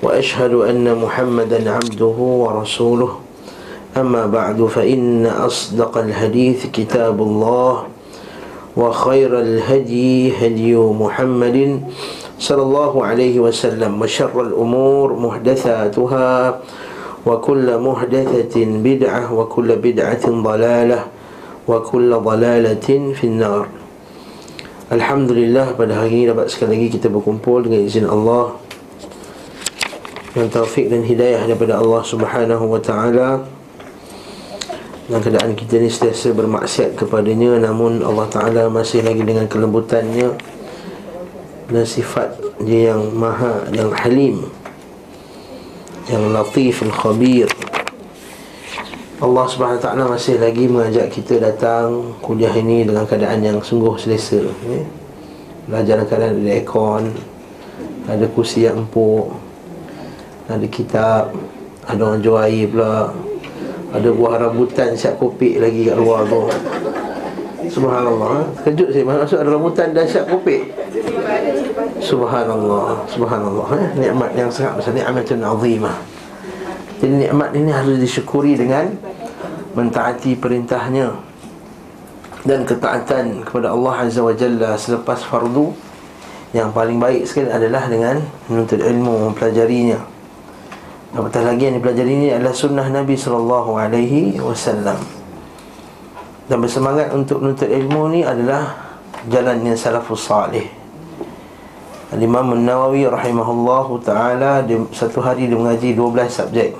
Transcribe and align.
وأشهد 0.00 0.52
أن 0.64 0.88
محمدا 0.96 1.60
عبده 1.70 2.16
ورسوله. 2.16 3.12
أما 3.90 4.30
بعد 4.30 4.70
فإن 4.70 5.26
أصدق 5.26 5.98
الحديث 5.98 6.70
كتاب 6.70 7.18
الله 7.18 7.74
وخير 8.78 9.30
الهدي 9.40 10.30
هدي 10.38 10.78
محمد 10.78 11.58
صلى 12.38 12.62
الله 12.62 12.92
عليه 13.04 13.36
وسلم 13.42 13.90
وشر 13.98 14.30
الأمور 14.40 15.08
محدثاتها 15.18 16.30
وكل 17.26 17.66
محدثة 17.78 18.56
بدعة 18.56 19.22
وكل 19.34 19.68
بدعة 19.76 20.24
ضلالة 20.30 21.00
وكل 21.68 22.10
ضلالة 22.14 22.88
في 23.18 23.24
النار. 23.26 23.64
Alhamdulillah 24.90 25.74
pada 25.74 26.02
hari 26.02 26.22
ini 26.22 26.24
dapat 26.30 26.46
sekali 26.50 26.78
lagi 26.78 26.98
kita 26.98 27.10
berkumpul 27.10 27.66
dengan 27.66 27.82
izin 27.90 28.06
Allah. 28.06 28.54
Dengan 30.30 30.46
taufik 30.46 30.86
dan 30.86 31.02
hidayah 31.02 31.42
daripada 31.42 31.82
Allah 31.82 32.02
Subhanahu 32.06 32.70
wa 32.70 32.78
taala 32.78 33.42
dalam 35.10 35.26
keadaan 35.26 35.58
kita 35.58 35.82
ni 35.82 35.90
sentiasa 35.90 36.30
bermaksiat 36.30 36.94
kepadanya 36.94 37.58
namun 37.58 37.98
Allah 38.06 38.30
taala 38.30 38.62
masih 38.70 39.02
lagi 39.02 39.26
dengan 39.26 39.50
kelembutannya 39.50 40.38
dan 41.66 41.82
sifat 41.82 42.38
dia 42.62 42.94
yang 42.94 43.10
maha 43.10 43.66
yang 43.74 43.90
halim 43.90 44.46
yang 46.06 46.30
latif 46.30 46.86
al 46.86 46.94
khabir 46.94 47.50
Allah 49.18 49.44
Subhanahu 49.50 49.82
wa 49.82 49.84
taala 49.84 50.04
masih 50.14 50.38
lagi 50.38 50.70
mengajak 50.70 51.10
kita 51.10 51.42
datang 51.42 52.14
kuliah 52.22 52.54
ini 52.54 52.86
dengan 52.86 53.02
keadaan 53.02 53.42
yang 53.42 53.58
sungguh 53.58 53.98
selesa 53.98 54.46
ya. 54.46 54.82
belajar 55.66 56.06
keadaan 56.06 56.38
ada 56.38 56.54
aircon 56.54 57.10
ada 58.06 58.30
kursi 58.30 58.70
yang 58.70 58.86
empuk 58.86 59.39
ada 60.50 60.66
kitab 60.66 61.30
Ada 61.86 62.00
orang 62.02 62.20
jual 62.22 62.38
air 62.42 62.66
pula. 62.70 63.14
Ada 63.90 64.08
buah 64.14 64.34
rambutan 64.38 64.94
siap 64.94 65.18
kopi 65.18 65.58
lagi 65.58 65.90
kat 65.90 65.98
luar 65.98 66.22
tu. 66.26 66.46
Subhanallah 67.70 68.50
Kejut 68.66 68.88
saya 68.90 69.04
Maksud 69.06 69.38
ada 69.46 69.50
rambutan 69.54 69.94
dan 69.94 70.06
siap 70.08 70.26
kopi 70.26 70.66
Subhanallah 72.02 73.06
Subhanallah 73.06 73.68
eh? 73.78 73.88
Nikmat 74.08 74.30
yang 74.34 74.50
sangat 74.50 74.82
besar. 74.82 74.92
Nikmatun 74.96 75.42
azimah. 75.44 75.96
Jadi 77.00 77.14
nikmat 77.26 77.50
ini 77.54 77.70
harus 77.70 77.96
disyukuri 78.02 78.58
dengan 78.58 78.90
Mentaati 79.78 80.34
perintahnya 80.34 81.14
Dan 82.42 82.66
ketaatan 82.66 83.46
kepada 83.46 83.70
Allah 83.70 84.08
Azza 84.08 84.24
wa 84.24 84.34
Jalla 84.34 84.74
Selepas 84.74 85.22
fardu. 85.22 85.70
Yang 86.50 86.68
paling 86.74 86.98
baik 86.98 87.22
sekali 87.28 87.52
adalah 87.52 87.86
dengan 87.86 88.18
Menuntut 88.50 88.82
ilmu, 88.82 89.30
mempelajarinya 89.30 90.19
Apatah 91.10 91.42
lagi 91.42 91.66
yang 91.66 91.82
dipelajari 91.82 92.12
ini 92.14 92.28
adalah 92.30 92.54
sunnah 92.54 92.86
Nabi 92.86 93.18
Sallallahu 93.18 93.70
Alaihi 93.74 94.38
Wasallam. 94.38 94.94
Dan 96.46 96.62
bersemangat 96.62 97.10
untuk 97.10 97.42
menuntut 97.42 97.66
ilmu 97.66 98.14
ni 98.14 98.22
adalah 98.22 98.90
Jalannya 99.26 99.76
salafus 99.76 100.24
salih. 100.24 100.64
Al-Imam 102.10 102.56
Nawawi 102.56 103.04
rahimahullahu 103.04 104.00
ta'ala 104.00 104.64
Satu 104.90 105.20
hari 105.20 105.50
dia 105.50 105.58
mengaji 105.58 105.92
12 105.92 106.30
subjek. 106.30 106.72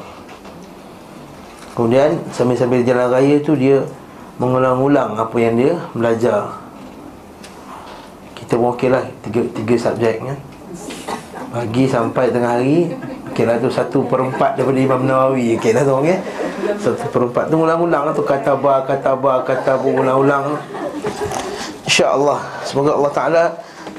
Kemudian 1.76 2.16
sambil-sambil 2.32 2.80
jalan 2.80 3.12
raya 3.12 3.36
tu 3.44 3.52
dia 3.58 3.84
Mengulang-ulang 4.40 5.20
apa 5.20 5.36
yang 5.36 5.58
dia 5.60 5.76
belajar. 5.92 6.48
Kita 8.32 8.56
pun 8.56 8.72
okey 8.72 8.88
lah 8.88 9.04
tiga, 9.20 9.44
tiga 9.52 9.74
subjek 9.76 10.16
kan. 10.16 10.38
Pagi 11.52 11.84
sampai 11.84 12.32
tengah 12.32 12.56
hari 12.56 12.88
Okey 13.40 13.48
lah 13.48 13.56
tu 13.56 13.72
satu 13.72 14.04
perempat 14.04 14.52
daripada 14.52 14.76
Imam 14.76 15.00
Nawawi. 15.00 15.56
Okey 15.56 15.72
lah 15.72 15.80
tu 15.80 15.96
okey. 15.96 16.12
Satu 16.76 17.08
perempat 17.08 17.48
tu 17.48 17.56
ulang-ulang 17.56 18.04
lah 18.04 18.12
tu 18.12 18.20
Kata 18.20 18.52
ba, 18.52 18.84
kata 18.84 19.16
ba, 19.16 19.40
kata 19.40 19.80
ba 19.80 19.88
ulang-ulang. 19.88 20.60
InsyaAllah. 21.88 22.36
Semoga 22.68 23.00
Allah 23.00 23.12
Ta'ala 23.16 23.44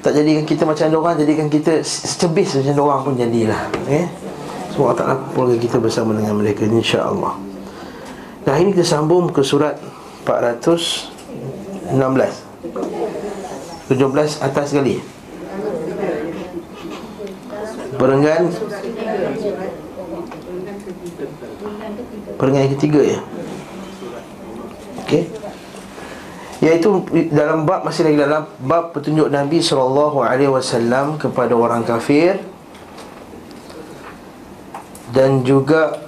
Tak 0.06 0.14
jadikan 0.14 0.46
kita 0.46 0.62
macam 0.62 0.94
orang 0.94 1.18
Jadikan 1.18 1.50
kita 1.50 1.82
secebis 1.82 2.62
macam 2.62 2.86
orang 2.86 3.02
pun 3.02 3.14
jadilah 3.18 3.66
Okey. 3.82 4.06
Semoga 4.70 4.94
Allah 4.94 5.00
Ta'ala 5.02 5.18
kumpulkan 5.26 5.58
kita 5.58 5.82
bersama 5.82 6.14
dengan 6.14 6.38
mereka 6.38 6.70
InsyaAllah. 6.70 7.34
Nah 8.46 8.56
ini 8.62 8.78
kita 8.78 8.86
sambung 8.86 9.34
ke 9.34 9.42
surat 9.42 9.74
416 10.22 11.98
17 11.98 14.46
atas 14.46 14.66
sekali. 14.70 15.02
Perenggan 17.92 18.50
Perenggan 22.38 22.68
ketiga 22.74 23.02
ya? 23.06 23.20
Okey. 25.06 25.24
Iaitu 26.62 26.90
dalam 27.34 27.66
bab 27.66 27.82
masih 27.82 28.06
lagi 28.06 28.18
dalam 28.22 28.46
bab 28.62 28.94
petunjuk 28.94 29.34
Nabi 29.34 29.66
SAW 29.66 31.18
kepada 31.18 31.54
orang 31.58 31.82
kafir. 31.82 32.38
Dan 35.12 35.44
juga 35.44 36.00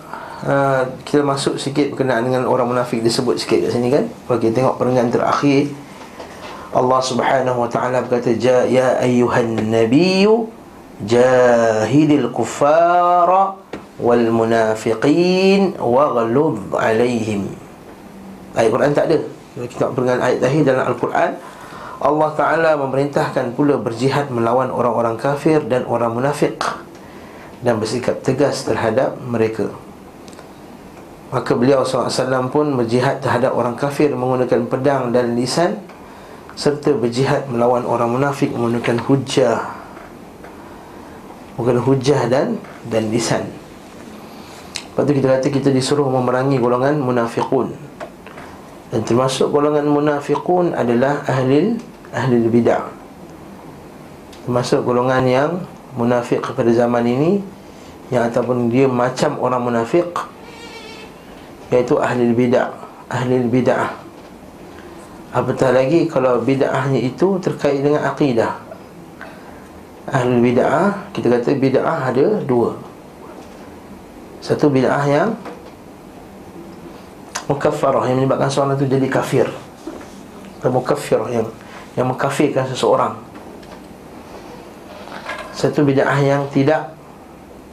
uh, 0.47 0.87
kita 1.03 1.27
masuk 1.27 1.59
sikit 1.59 1.91
berkenaan 1.91 2.23
dengan 2.23 2.47
orang 2.47 2.71
munafik 2.71 3.03
disebut 3.03 3.35
sikit 3.41 3.67
kat 3.67 3.71
sini 3.75 3.91
kan. 3.91 4.07
Kita 4.39 4.53
tengok 4.53 4.79
perenggan 4.79 5.11
terakhir. 5.11 5.73
Allah 6.73 7.01
Subhanahu 7.05 7.61
wa 7.61 7.69
taala 7.69 8.01
berkata 8.01 8.33
ya 8.65 8.97
ayyuhan 8.97 9.69
nabiyyu 9.69 10.49
jahidil 11.07 12.29
kuffara 12.33 13.57
wal 13.99 14.25
munafiqin 14.33 15.77
waghlud 15.77 16.73
alaihim. 16.73 17.51
Ayat 18.53 18.69
Quran 18.69 18.91
tak 18.93 19.05
ada. 19.09 19.17
Kita 19.53 19.93
dengan 19.93 20.17
ayat 20.17 20.37
terakhir 20.41 20.63
dalam 20.65 20.85
Al-Quran. 20.93 21.31
Allah 22.03 22.29
Ta'ala 22.35 22.71
memerintahkan 22.75 23.55
pula 23.55 23.79
berjihad 23.79 24.27
melawan 24.27 24.67
orang-orang 24.73 25.15
kafir 25.15 25.63
dan 25.63 25.87
orang 25.87 26.11
munafik 26.11 26.59
dan 27.63 27.79
bersikap 27.79 28.19
tegas 28.25 28.67
terhadap 28.67 29.15
mereka. 29.23 29.71
Maka 31.31 31.55
beliau 31.55 31.81
SAW 31.87 32.51
pun 32.51 32.75
berjihad 32.75 33.23
terhadap 33.23 33.55
orang 33.55 33.73
kafir 33.79 34.11
menggunakan 34.13 34.67
pedang 34.67 35.15
dan 35.15 35.33
lisan 35.33 35.79
serta 36.53 36.93
berjihad 36.93 37.49
melawan 37.49 37.87
orang 37.87 38.13
munafik 38.13 38.53
menggunakan 38.53 39.01
hujah 39.01 39.82
bukan 41.57 41.77
hujah 41.81 42.25
dan 42.29 42.57
dan 42.89 43.09
lisan. 43.13 43.45
Lepas 44.93 45.09
tu 45.09 45.13
kita 45.17 45.27
kata 45.37 45.47
kita 45.49 45.69
disuruh 45.73 46.05
memerangi 46.05 46.61
golongan 46.61 47.01
munafiqun. 47.01 47.73
Dan 48.93 49.01
termasuk 49.01 49.49
golongan 49.49 49.89
munafiqun 49.89 50.77
adalah 50.77 51.25
ahli 51.25 51.77
ahli 52.13 52.35
bidah. 52.45 52.93
Termasuk 54.45 54.85
golongan 54.85 55.23
yang 55.25 55.51
munafik 55.97 56.45
pada 56.53 56.69
zaman 56.73 57.05
ini 57.05 57.31
yang 58.13 58.29
ataupun 58.29 58.69
dia 58.69 58.85
macam 58.85 59.39
orang 59.41 59.61
munafik 59.65 60.09
iaitu 61.73 61.97
ahli 61.97 62.29
bidah, 62.33 62.69
ahli 63.09 63.41
bidah. 63.49 63.97
Apatah 65.33 65.73
lagi 65.73 66.05
kalau 66.05 66.45
bid'ahnya 66.45 67.01
itu 67.01 67.41
terkait 67.41 67.81
dengan 67.81 68.05
akidah 68.05 68.62
Ahli 70.03 70.51
bid'ah 70.51 71.15
Kita 71.15 71.31
kata 71.31 71.55
bid'ah 71.55 72.11
ada 72.11 72.43
dua. 72.43 72.75
Satu 74.43 74.67
bid'ah 74.67 75.05
yang 75.07 75.31
Mukaffarah 77.47 78.11
Yang 78.11 78.17
menyebabkan 78.23 78.51
seorang 78.51 78.75
itu 78.75 78.87
jadi 78.87 79.07
kafir. 79.07 79.47
Dan 80.59 80.75
mukaffirah 80.75 81.29
yang 81.31 81.47
Yang 81.95 82.07
mengkafirkan 82.11 82.65
seseorang. 82.67 83.13
Satu 85.55 85.87
bid'ah 85.87 86.19
yang 86.19 86.51
tidak 86.51 86.91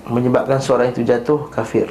Menyebabkan 0.06 0.62
seorang 0.62 0.94
itu 0.94 1.02
jatuh 1.02 1.50
kafir. 1.50 1.90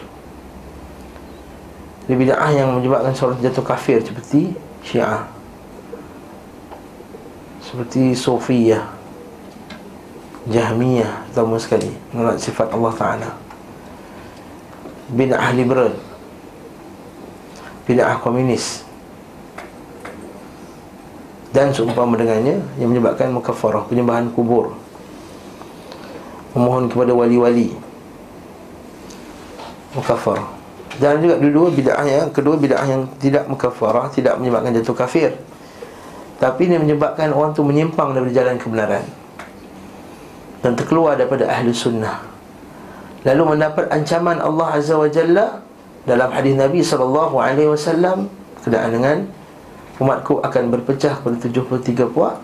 Bid'ah 2.07 2.51
yang 2.51 2.79
menyebabkan 2.79 3.11
seorang 3.11 3.43
jatuh 3.43 3.63
kafir 3.63 3.99
Seperti 3.99 4.55
syiah. 4.87 5.27
Seperti 7.59 8.15
Sofiyah 8.15 8.98
Jahmiyah 10.49 11.29
Sama 11.29 11.61
sekali. 11.61 11.93
Menolak 12.09 12.41
sifat 12.41 12.73
Allah 12.73 12.93
Ta'ala. 12.97 13.29
Bid'ah 15.13 15.53
liberal. 15.53 15.93
Bid'ah 17.85 18.17
komunis. 18.21 18.81
Dan 21.49 21.73
seumpama 21.73 22.17
dengannya 22.17 22.61
yang 22.77 22.93
menyebabkan 22.93 23.33
mukafarah 23.33 23.85
penyembahan 23.89 24.29
kubur. 24.33 24.77
Memohon 26.53 26.89
kepada 26.89 27.13
wali-wali. 27.13 27.73
Mukafarah 29.97 30.57
dan 30.99 31.23
juga 31.23 31.39
dua-dua 31.39 31.71
bid'ah 31.71 32.03
yang 32.03 32.27
kedua 32.35 32.59
bid'ah 32.59 32.83
yang 32.83 33.07
tidak 33.23 33.47
mukafarah 33.47 34.11
tidak 34.11 34.35
menyebabkan 34.35 34.75
jatuh 34.75 34.93
kafir. 34.93 35.31
Tapi 36.43 36.67
ini 36.67 36.75
menyebabkan 36.75 37.31
orang 37.31 37.55
tu 37.55 37.63
menyimpang 37.63 38.11
dari 38.11 38.35
jalan 38.35 38.59
kebenaran 38.59 39.18
dan 40.59 40.75
terkeluar 40.75 41.15
daripada 41.15 41.47
ahli 41.47 41.71
sunnah. 41.71 42.19
Lalu 43.27 43.55
mendapat 43.55 43.91
ancaman 43.91 44.39
Allah 44.39 44.67
Azza 44.79 44.95
wa 44.95 45.07
Jalla 45.11 45.59
dalam 46.07 46.29
hadis 46.31 46.55
Nabi 46.55 46.79
sallallahu 46.79 47.35
alaihi 47.35 47.67
wasallam 47.67 48.31
berkenaan 48.59 48.91
dengan 48.91 49.17
umatku 49.99 50.39
akan 50.39 50.63
berpecah 50.71 51.19
kepada 51.19 51.35
73 51.43 52.15
puak 52.15 52.39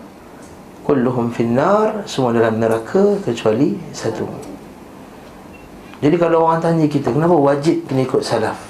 kulluhum 0.84 1.32
finnar 1.32 2.04
semua 2.06 2.30
dalam 2.30 2.60
neraka 2.60 3.18
kecuali 3.24 3.74
satu. 3.90 4.28
Jadi 5.98 6.16
kalau 6.20 6.44
orang 6.44 6.60
tanya 6.60 6.86
kita 6.86 7.08
kenapa 7.08 7.32
wajib 7.32 7.88
kena 7.88 8.04
ikut 8.04 8.20
salaf? 8.20 8.60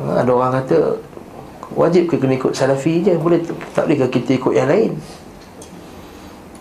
Ada 0.00 0.30
orang 0.30 0.62
kata 0.62 0.96
wajib 1.74 2.08
ke 2.08 2.16
kena 2.16 2.38
ikut 2.38 2.54
salafi 2.54 3.04
je? 3.04 3.18
Boleh 3.18 3.42
tak? 3.74 3.90
Boleh 3.90 4.08
kita 4.08 4.38
ikut 4.38 4.54
yang 4.54 4.70
lain 4.70 4.94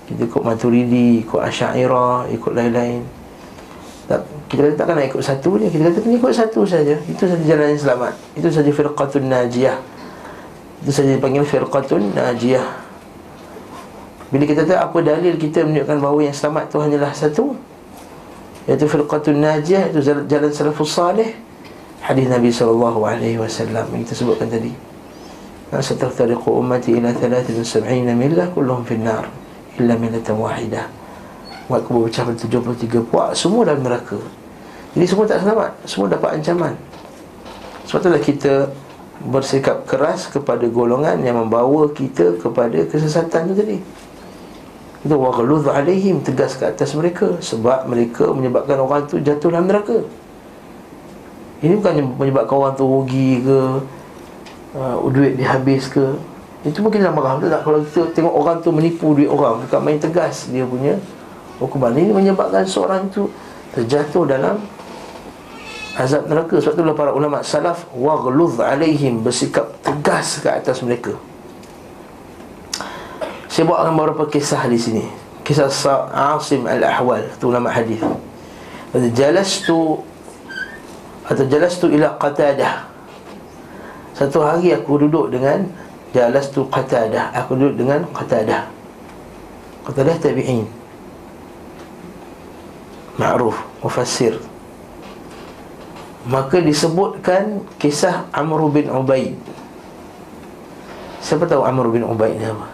kita 0.10 0.26
ikut 0.26 0.42
maturidi 0.42 1.22
ikut 1.22 1.38
asyairah 1.38 2.26
ikut 2.34 2.58
lain-lain. 2.58 3.06
Tak, 4.10 4.26
kita 4.50 4.66
kata 4.66 4.74
takkan 4.82 4.96
nak 4.98 5.06
ikut 5.14 5.22
satu 5.22 5.62
je. 5.62 5.70
Kita 5.70 5.94
kata 5.94 6.02
ikut 6.02 6.34
satu 6.34 6.66
saja. 6.66 6.98
Itu 7.06 7.30
saja 7.30 7.44
jalan 7.46 7.78
yang 7.78 7.82
selamat. 7.86 8.14
Itu 8.34 8.50
saja 8.50 8.72
firqatun 8.74 9.30
najiyah. 9.30 9.78
Itu 10.82 10.90
saja 10.90 11.14
dipanggil 11.14 11.46
firqatun 11.46 12.18
najiyah. 12.18 12.66
Bila 14.34 14.44
kita 14.50 14.66
tahu 14.66 14.82
apa 14.82 14.98
dalil 15.06 15.38
kita 15.38 15.62
menunjukkan 15.62 15.98
bahawa 16.02 16.20
yang 16.26 16.38
selamat 16.38 16.70
itu 16.70 16.78
hanyalah 16.78 17.12
satu 17.18 17.46
Iaitu 18.70 18.86
firqatun 18.86 19.42
najiyah 19.42 19.90
Itu 19.90 20.06
jalan, 20.06 20.50
salafus 20.50 20.90
salih. 20.90 21.34
Hadis 22.02 22.26
Nabi 22.30 22.50
SAW 22.50 22.98
Yang 23.14 23.46
kita 24.10 24.14
sebutkan 24.18 24.50
tadi. 24.50 24.74
Sataftariqu 25.70 26.50
ummati 26.50 26.98
ila 26.98 27.14
73 27.14 28.10
millah 28.18 28.50
Kulluhum 28.50 28.82
finnar 28.90 29.30
Illa 29.80 29.96
millatan 29.96 30.36
wahidah 30.38 30.86
Buat 31.72 31.88
kubur 31.88 32.12
pecah 32.12 32.28
73 32.28 33.10
puak 33.10 33.34
Semua 33.34 33.64
dalam 33.64 33.82
neraka 33.82 34.20
Jadi 34.94 35.06
semua 35.08 35.26
tak 35.26 35.42
selamat 35.42 35.72
Semua 35.88 36.08
dapat 36.12 36.30
ancaman 36.38 36.74
Sebab 37.90 38.00
itulah 38.06 38.22
kita 38.22 38.54
bersikap 39.20 39.84
keras 39.84 40.32
kepada 40.32 40.64
golongan 40.72 41.20
yang 41.20 41.36
membawa 41.36 41.92
kita 41.92 42.40
kepada 42.40 42.88
kesesatan 42.88 43.52
itu 43.52 43.56
tadi. 43.60 43.78
Itu 45.04 45.16
waghluz 45.20 45.68
alaihim 45.68 46.24
tegas 46.24 46.56
ke 46.56 46.68
atas 46.68 46.96
mereka 46.96 47.40
sebab 47.44 47.88
mereka 47.88 48.32
menyebabkan 48.32 48.80
orang 48.80 49.08
tu 49.08 49.20
jatuh 49.20 49.52
dalam 49.52 49.68
neraka. 49.68 50.04
Ini 51.60 51.76
bukan 51.76 52.16
menyebabkan 52.16 52.56
orang 52.56 52.74
tu 52.80 52.88
rugi 52.88 53.44
ke 53.44 53.60
uh, 54.80 54.96
duit 55.12 55.36
dihabis 55.36 55.92
ke. 55.92 56.16
Itu 56.68 56.84
mungkin 56.84 57.00
kita 57.00 57.16
marah. 57.16 57.40
Tak 57.40 57.64
kalau 57.64 57.80
kita 57.88 58.12
tengok 58.12 58.34
orang 58.36 58.58
tu 58.60 58.70
menipu 58.76 59.16
duit 59.16 59.32
orang 59.32 59.64
dekat 59.64 59.80
main 59.80 60.00
tegas 60.00 60.52
dia 60.52 60.68
punya 60.68 61.00
hukuman. 61.60 61.96
Ini 61.96 62.12
menyebabkan 62.12 62.68
seorang 62.68 63.08
tu 63.08 63.32
terjatuh 63.72 64.28
dalam 64.28 64.60
azab 65.96 66.28
neraka. 66.28 66.60
Sebab 66.60 66.76
itulah 66.76 66.96
para 66.96 67.12
ulama 67.16 67.40
salaf 67.40 67.88
waghluz 67.96 68.60
alaihim 68.60 69.24
bersikap 69.24 69.72
tegas 69.80 70.44
ke 70.44 70.52
atas 70.52 70.84
mereka. 70.84 71.16
Saya 73.48 73.66
akan 73.66 73.96
beberapa 73.96 74.28
kisah 74.28 74.68
di 74.68 74.80
sini. 74.80 75.06
Kisah 75.48 75.72
Asim 76.14 76.70
al-Ahwal 76.70 77.26
tu 77.42 77.50
ulama 77.50 77.74
hadis. 77.74 78.04
Jalastu 79.16 80.04
atau 81.26 81.46
jalastu 81.50 81.90
ila 81.90 82.14
Qatadah. 82.20 82.86
Satu 84.14 84.44
hari 84.44 84.76
aku 84.76 85.02
duduk 85.08 85.32
dengan 85.32 85.66
jalastu 86.14 86.66
Qatadah. 86.70 87.34
Aku 87.44 87.58
duduk 87.58 87.86
dengan 87.86 88.06
Qatadah. 88.10 88.70
Qatadah 89.86 90.16
tabi'in. 90.18 90.66
Ma'ruf 93.20 93.58
mufassir. 93.84 94.40
Maka 96.30 96.62
disebutkan 96.62 97.64
kisah 97.82 98.28
Amr 98.32 98.70
bin 98.70 98.88
Ubaid. 98.92 99.36
Siapa 101.20 101.44
tahu 101.48 101.68
Amr 101.68 101.92
bin 101.92 102.06
Ubaid 102.06 102.40
ni 102.40 102.48
apa? 102.48 102.68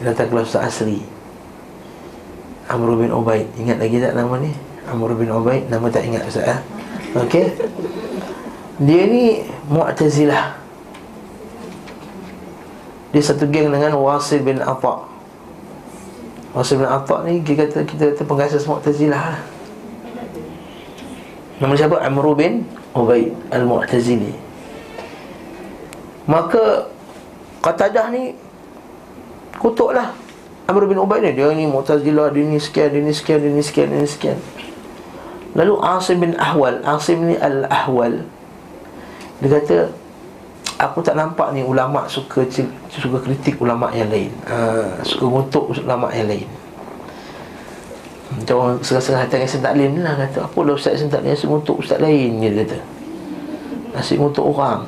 Dia 0.00 0.10
datang 0.10 0.34
kelas 0.34 0.50
Ustaz 0.50 0.82
Asri. 0.82 0.98
Amr 2.66 2.96
bin 2.98 3.12
Ubaid. 3.14 3.46
Ingat 3.60 3.78
lagi 3.78 4.02
tak 4.02 4.18
nama 4.18 4.34
ni? 4.40 4.50
Amr 4.90 5.14
bin 5.14 5.30
Ubaid. 5.30 5.70
Nama 5.70 5.86
tak 5.90 6.04
ingat 6.06 6.26
Ustaz 6.26 6.48
eh? 6.48 6.60
Okey. 7.14 7.46
Dia 8.82 9.02
ni 9.06 9.46
Mu'tazilah 9.70 10.63
Dia 13.14 13.22
satu 13.22 13.46
geng 13.46 13.70
dengan 13.70 13.94
Wasil 13.94 14.42
bin 14.42 14.58
Atta' 14.58 15.06
Wasil 16.50 16.82
bin 16.82 16.90
Atta' 16.90 17.22
ni 17.22 17.46
Kita 17.46 17.70
kata, 17.70 17.86
kita 17.86 18.02
kata 18.10 18.22
penggasis 18.26 18.66
Mu'tazilah 18.66 19.38
lah. 19.38 19.40
Nama 21.62 21.72
siapa? 21.78 22.02
Amru 22.02 22.34
bin 22.34 22.66
Ubaid 22.90 23.30
Al-Mu'tazili. 23.54 24.34
Maka 26.26 26.90
Qatadah 27.62 28.10
ni 28.10 28.34
Kutuklah 29.62 30.10
Amru 30.66 30.90
bin 30.90 30.98
Ubaid 30.98 31.22
ni. 31.22 31.38
Dia 31.38 31.54
ni 31.54 31.70
Mu'tazilah 31.70 32.34
Dia 32.34 32.42
ni 32.42 32.58
sekian 32.58 32.90
Dia 32.90 32.98
ni 32.98 33.14
sekian 33.14 33.38
Dia 33.38 33.54
ni 33.54 33.62
sekian 33.62 33.94
Dia 33.94 34.02
ni 34.02 34.10
sekian. 34.10 34.38
Lalu 35.54 35.78
Asim 35.86 36.18
bin 36.18 36.34
Ahwal 36.34 36.82
Asim 36.82 37.30
ni 37.30 37.38
Al-Ahwal. 37.38 38.26
Dia 39.38 39.48
kata 39.54 39.94
Aku 40.74 40.98
tak 41.06 41.14
nampak 41.14 41.54
ni 41.54 41.62
ulama 41.62 42.02
suka 42.10 42.42
suka 42.90 43.18
kritik 43.22 43.62
ulama 43.62 43.94
yang 43.94 44.10
lain. 44.10 44.32
Ha, 44.50 44.98
suka 45.06 45.24
ngutuk 45.30 45.70
ulama 45.70 46.10
yang 46.10 46.26
lain. 46.26 46.48
Macam 48.34 48.56
orang 48.58 48.78
serasa 48.82 49.14
hati 49.14 49.38
dengan 49.38 49.46
Ustaz 49.46 49.62
Taklim 49.62 49.92
lah 50.02 50.14
kata 50.18 50.38
Apa 50.42 50.58
lah 50.66 50.74
Ustaz 50.74 50.98
Ustaz 50.98 51.12
Taklim 51.14 51.30
asyik 51.38 51.50
untuk 51.54 51.76
Ustaz 51.78 52.02
lain? 52.02 52.42
Dia 52.42 52.50
kata. 52.66 52.78
Asyik 53.94 54.18
untuk 54.18 54.50
orang. 54.50 54.82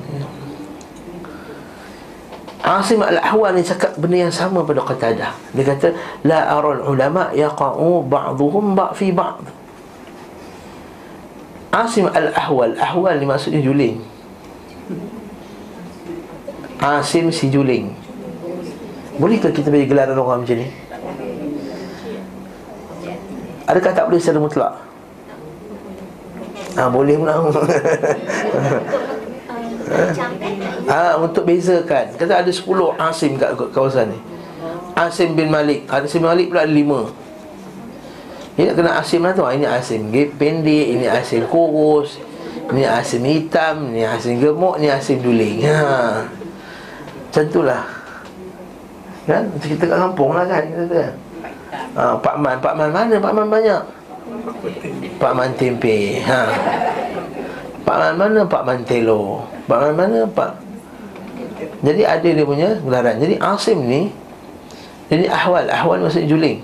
Asim 2.66 2.98
al-Ahwal 2.98 3.54
ni 3.54 3.62
cakap 3.62 3.94
benda 3.94 4.26
yang 4.26 4.34
sama 4.34 4.66
pada 4.66 4.82
Qatadah 4.82 5.30
Dia 5.54 5.62
kata 5.62 5.94
La 6.26 6.50
aral 6.50 6.82
ulama 6.82 7.30
yaqa'u 7.30 8.02
ba'duhum 8.10 8.74
ba' 8.74 8.90
fi 8.90 9.14
ba' 9.14 9.38
Asim 11.70 12.10
al-Ahwal 12.10 12.74
Ahwal 12.74 13.22
ni 13.22 13.26
maksudnya 13.30 13.62
juling 13.62 14.02
Asim 16.80 17.32
si 17.32 17.48
juling 17.48 17.92
Bolehkah 19.16 19.48
kita 19.48 19.72
bagi 19.72 19.88
gelaran 19.88 20.16
orang 20.20 20.44
macam 20.44 20.56
ni? 20.60 20.68
Adakah 23.66 23.92
tak 23.96 24.04
boleh 24.06 24.20
secara 24.20 24.38
mutlak? 24.38 24.72
Ah 26.76 26.86
ha, 26.86 26.92
boleh 26.92 27.16
pula. 27.16 27.40
ha, 30.92 31.16
untuk 31.16 31.48
bezakan. 31.48 32.12
Kata 32.20 32.44
ada 32.44 32.52
10 32.52 32.60
Asim 33.00 33.40
kat 33.40 33.56
kawasan 33.72 34.12
ni. 34.12 34.20
Asim 34.92 35.32
bin 35.32 35.48
Malik. 35.48 35.88
Asim 35.88 36.20
bin 36.20 36.28
Malik 36.28 36.52
pula 36.52 36.68
ada 36.68 36.74
5. 36.76 38.60
Ini 38.60 38.72
nak 38.72 38.76
kena 38.76 38.90
Asim 39.00 39.20
lah 39.24 39.32
tu. 39.32 39.44
Ah, 39.48 39.56
ini 39.56 39.64
Asim 39.64 40.12
pendek, 40.12 40.86
ini 40.92 41.08
Asim 41.08 41.48
kurus, 41.48 42.20
ini 42.68 42.84
Asim 42.84 43.24
hitam, 43.24 43.92
ini 43.92 44.04
Asim 44.04 44.36
gemuk, 44.36 44.76
ini 44.76 44.92
Asim 44.92 45.24
duling. 45.24 45.64
Ha. 45.64 46.24
Macam 47.36 47.52
itulah. 47.52 47.84
Kan? 49.28 49.44
Kita 49.60 49.84
kat 49.84 49.98
kampung 50.00 50.32
lah 50.32 50.48
kan. 50.48 50.64
Kata 50.64 51.12
ha, 51.96 52.16
Pak 52.16 52.36
Man, 52.40 52.56
Pak 52.64 52.74
Man 52.80 52.90
mana? 52.92 53.14
Pak 53.20 53.32
Man 53.36 53.48
banyak 53.52 53.82
Pak 55.20 55.32
Man 55.36 55.50
tempe 55.56 56.24
ha. 56.24 56.40
Pak 57.84 57.96
Man 58.00 58.14
mana? 58.16 58.40
Pak 58.48 58.62
Man 58.64 58.80
telo 58.88 59.44
Pak 59.68 59.78
Man 59.84 59.92
mana? 59.96 60.20
Pak 60.28 60.50
Jadi 61.84 62.02
ada 62.08 62.28
dia 62.28 62.44
punya 62.44 62.68
gelaran 62.80 63.20
Jadi 63.20 63.36
Asim 63.40 63.84
ni 63.84 64.12
Jadi 65.12 65.28
ahwal, 65.28 65.68
ahwal 65.68 66.00
maksudnya 66.04 66.28
juling 66.28 66.60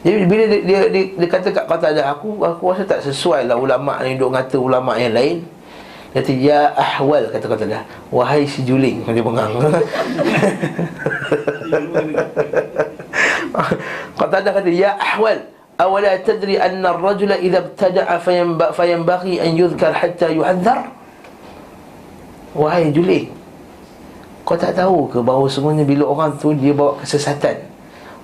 jadi 0.00 0.24
bila 0.24 0.48
dia, 0.48 0.60
dia, 0.64 0.80
dia, 0.88 1.04
dia 1.12 1.28
kata 1.28 1.52
kat 1.52 1.68
kata 1.68 1.92
ada 1.92 2.16
aku 2.16 2.40
Aku 2.40 2.72
rasa 2.72 2.88
tak 2.88 3.04
sesuai 3.04 3.44
lah 3.44 3.60
ulama' 3.60 4.00
ni 4.00 4.16
Duk 4.16 4.32
kata 4.32 4.56
ulama' 4.56 4.96
yang 4.96 5.12
lain 5.12 5.44
Dia 6.10 6.22
kata 6.22 6.32
ya 6.34 6.60
ahwal 6.74 7.30
kata-kata 7.30 7.64
dah 7.70 7.82
Wahai 8.10 8.42
si 8.42 8.66
juling 8.66 9.06
Dia 9.06 9.22
pengang 9.22 9.54
Qatadah 14.18 14.52
kata 14.58 14.70
Ya 14.74 14.98
ahwal 14.98 15.38
awala 15.80 16.12
tadri 16.20 16.60
anna 16.60 16.92
ar-rajula 16.92 17.40
idza 17.40 17.64
ibtada'a 17.64 18.20
fayanbaghi 18.76 19.40
an 19.40 19.56
yudhkar 19.56 19.96
hatta 19.96 20.28
yu'adhar 20.28 20.92
wahai 22.52 22.92
julik 22.92 23.32
kau 24.44 24.60
tak 24.60 24.76
tahu 24.76 25.08
ke 25.08 25.24
bahawa 25.24 25.48
semuanya 25.48 25.88
bila 25.88 26.04
orang 26.04 26.36
tu 26.36 26.52
dia 26.52 26.76
bawa 26.76 27.00
kesesatan 27.00 27.64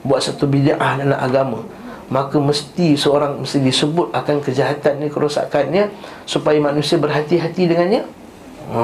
buat 0.04 0.20
satu 0.20 0.44
bid'ah 0.44 1.00
dalam 1.00 1.16
agama 1.16 1.64
maka 2.06 2.38
mesti 2.38 2.94
seorang 2.94 3.42
mesti 3.42 3.58
disebut 3.58 4.14
akan 4.14 4.38
kejahatan 4.38 5.02
ni 5.02 5.10
kerosakannya 5.10 5.90
supaya 6.22 6.58
manusia 6.62 6.98
berhati-hati 7.02 7.66
dengannya. 7.66 8.02
Ha. 8.66 8.82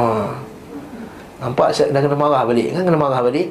nampak 1.43 1.75
saya 1.75 1.91
dah 1.91 1.99
kena 2.07 2.14
marah 2.14 2.47
balik 2.47 2.71
kan? 2.71 2.83
Kena 2.87 2.99
marah 2.99 3.23
balik. 3.23 3.50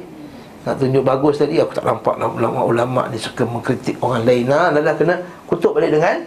Nak 0.62 0.78
tunjuk 0.78 1.04
bagus 1.04 1.36
tadi 1.40 1.58
aku 1.58 1.76
tak 1.76 1.84
nampak 1.84 2.16
ulama-ulama 2.16 3.10
ni 3.12 3.18
suka 3.20 3.44
mengkritik 3.44 3.98
orang 4.00 4.24
lain. 4.24 4.48
Nah 4.48 4.72
dah, 4.72 4.80
dah 4.80 4.94
kena 4.96 5.14
kutuk 5.48 5.76
balik 5.76 5.92
dengan 5.92 6.24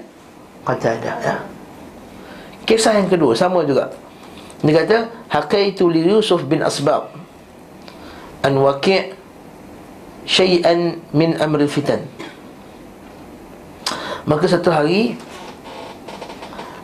kata 0.65 0.87
ada 0.97 1.13
ya. 1.21 1.35
Kisah 2.65 2.97
yang 2.97 3.09
kedua 3.09 3.37
sama 3.37 3.61
juga. 3.61 3.93
Dia 4.65 4.81
kata 4.81 4.97
haqaitu 5.29 5.85
li 5.85 6.01
Yusuf 6.09 6.41
bin 6.49 6.65
Asbab 6.65 7.13
an 8.41 8.53
waqi' 8.57 9.13
syai'an 10.25 10.97
min 11.13 11.37
amril 11.37 11.69
fitan 11.69 12.01
Maka 14.25 14.49
satu 14.49 14.73
hari 14.73 15.13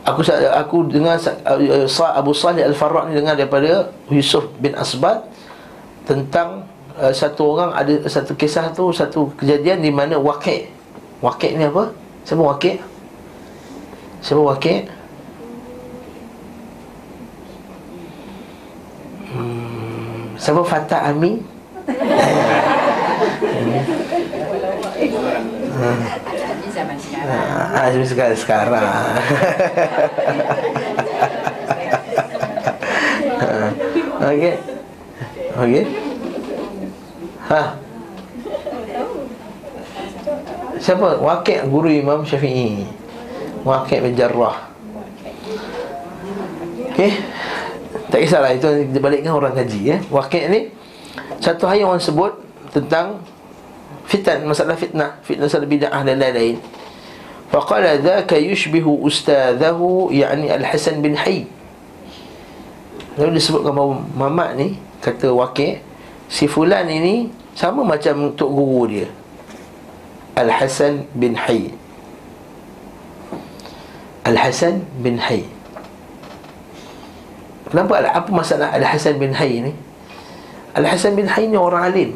aku 0.06 0.22
aku 0.54 0.86
dengar 0.90 1.18
Abu 2.14 2.30
Salih 2.34 2.62
Al-Farraq 2.62 3.10
ni 3.10 3.18
dengar 3.18 3.34
daripada 3.34 3.90
Yusuf 4.10 4.46
bin 4.62 4.78
Asbad 4.78 5.26
tentang 6.06 6.70
uh, 6.98 7.10
satu 7.10 7.58
orang 7.58 7.74
ada 7.74 7.98
satu 8.06 8.38
kisah 8.38 8.70
tu 8.70 8.94
satu 8.94 9.34
kejadian 9.34 9.82
di 9.82 9.90
mana 9.90 10.18
Waqi' 10.22 10.70
Waqi' 11.18 11.58
ni 11.58 11.66
apa? 11.66 11.90
Siapa 12.22 12.42
Waqi'? 12.42 12.78
Siapa 14.22 14.42
Waqi'? 14.42 14.86
Hmm, 19.34 20.38
siapa 20.38 20.62
Fatah 20.62 21.10
Amin? 21.10 21.42
hmm 25.82 26.22
sekarang. 26.22 26.31
Ah, 27.22 27.86
zaman 27.90 28.06
sekarang. 28.08 28.38
sekarang. 28.38 28.82
Okey. 34.22 34.54
Okey. 35.58 35.84
Ha. 37.50 37.62
Siapa? 40.82 41.08
Wakil 41.22 41.60
guru 41.70 41.88
Imam 41.90 42.26
Syafi'i. 42.26 42.86
Wakil 43.62 43.98
bin 44.02 44.14
Jarrah. 44.18 44.70
Okey. 46.90 47.12
Tak 48.10 48.20
kisahlah 48.20 48.52
itu 48.52 48.68
dibalikkan 48.92 49.32
orang 49.32 49.54
kaji 49.56 49.80
ya. 49.94 49.96
Wakil 50.12 50.50
ni 50.50 50.60
satu 51.42 51.66
hari 51.66 51.82
orang 51.82 52.02
sebut 52.02 52.34
tentang 52.70 53.20
fitan 54.06 54.44
masalah 54.44 54.76
fitnah 54.76 55.18
fitnah 55.24 55.46
masalah 55.48 55.66
bid'ah 55.68 56.02
dan 56.04 56.16
lain-lain 56.18 56.56
faqala 57.52 58.00
dhaka 58.00 58.40
yushbihu 58.40 59.04
ustadhahu 59.04 60.08
yani 60.10 60.48
al-hasan 60.48 61.04
bin 61.04 61.12
hayy 61.14 61.44
lalu 63.20 63.36
disebutkan 63.36 63.76
bahawa 63.76 64.00
mamat 64.16 64.50
ni 64.56 64.68
kata 65.04 65.28
wakil 65.30 65.76
si 66.32 66.48
fulan 66.48 66.88
ini 66.88 67.28
sama 67.52 67.84
macam 67.84 68.32
tok 68.32 68.48
guru 68.48 68.88
dia. 68.88 69.08
Al-hasan 70.32 71.04
bin 71.12 71.36
hayy 71.36 71.76
al-hasan 74.24 74.80
bin 75.04 75.20
hayy 75.20 75.44
Kenapa 77.72 78.04
apa 78.04 78.28
masalah 78.28 78.68
Al-Hasan 78.76 79.16
bin 79.16 79.32
Hayy 79.32 79.64
ni? 79.64 79.72
Al-Hasan 80.76 81.16
bin 81.16 81.24
Hayy 81.24 81.48
ni 81.48 81.56
orang 81.56 81.88
alim. 81.88 82.10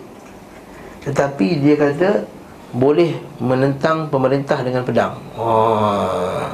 Tetapi 1.00 1.64
dia 1.64 1.80
kata 1.80 2.28
Boleh 2.74 3.14
menentang 3.38 4.10
pemerintah 4.10 4.58
dengan 4.66 4.82
pedang 4.82 5.14
oh. 5.38 6.50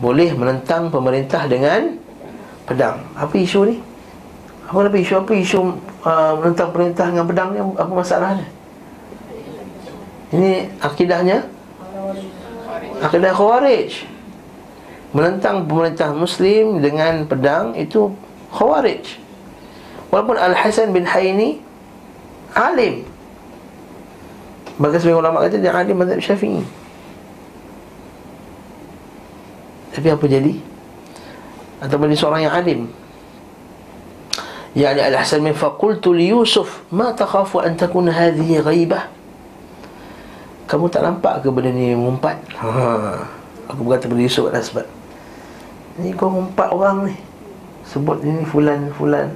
Boleh 0.00 0.32
menentang 0.32 0.88
pemerintah 0.88 1.44
dengan 1.44 1.92
pedang 2.64 3.04
Apa 3.12 3.34
isu 3.36 3.60
ni? 3.68 3.76
Apa 4.68 4.88
lebih 4.88 5.04
isu? 5.04 5.14
Apa 5.20 5.32
isu 5.36 5.58
uh, 6.04 6.32
menentang 6.40 6.72
pemerintah 6.72 7.06
dengan 7.12 7.26
pedang 7.28 7.48
ni? 7.52 7.60
Apa 7.60 7.92
masalahnya? 7.92 8.48
Ini 10.28 10.76
akidahnya 10.84 11.48
Akidah 13.00 13.32
Khawarij 13.32 14.04
Menentang 15.16 15.64
pemerintah 15.64 16.12
Muslim 16.12 16.84
dengan 16.84 17.24
pedang 17.24 17.72
Itu 17.72 18.12
Khawarij 18.52 19.16
Walaupun 20.12 20.36
Al-Hasan 20.36 20.92
bin 20.92 21.08
Hayni 21.08 21.64
Alim 22.52 23.07
Bahkan 24.78 24.98
sebagian 25.02 25.20
ulama 25.20 25.42
kata 25.42 25.58
dia 25.58 25.74
alim 25.74 25.98
mazhab 25.98 26.22
syafi'i. 26.22 26.62
Tapi 29.94 30.08
apa 30.14 30.24
jadi? 30.30 30.54
Atau 31.82 31.98
dia 31.98 32.18
seorang 32.18 32.46
yang 32.46 32.54
alim. 32.54 32.80
Yani 34.78 35.02
al-Hasan 35.02 35.42
min 35.42 35.56
faqultu 35.56 36.14
li 36.14 36.30
Yusuf 36.30 36.86
Ma 36.94 37.10
takhafu 37.10 37.58
an 37.58 37.74
takuna 37.74 38.14
hadhihi 38.14 38.62
ghaibah? 38.62 39.10
Kamu 40.70 40.86
tak 40.86 41.02
nampak 41.02 41.42
ke 41.42 41.48
benda 41.50 41.74
ni 41.74 41.96
mengumpat? 41.98 42.38
Ha. 42.62 43.26
Aku 43.74 43.82
berkata 43.82 44.06
kepada 44.06 44.22
Yusuf 44.22 44.46
adalah 44.46 44.62
sebab. 44.62 44.86
Ni 45.98 46.14
kau 46.14 46.30
mengumpat 46.30 46.68
orang 46.70 47.10
ni. 47.10 47.16
Sebut 47.88 48.20
ini 48.20 48.44
fulan-fulan 48.44 49.32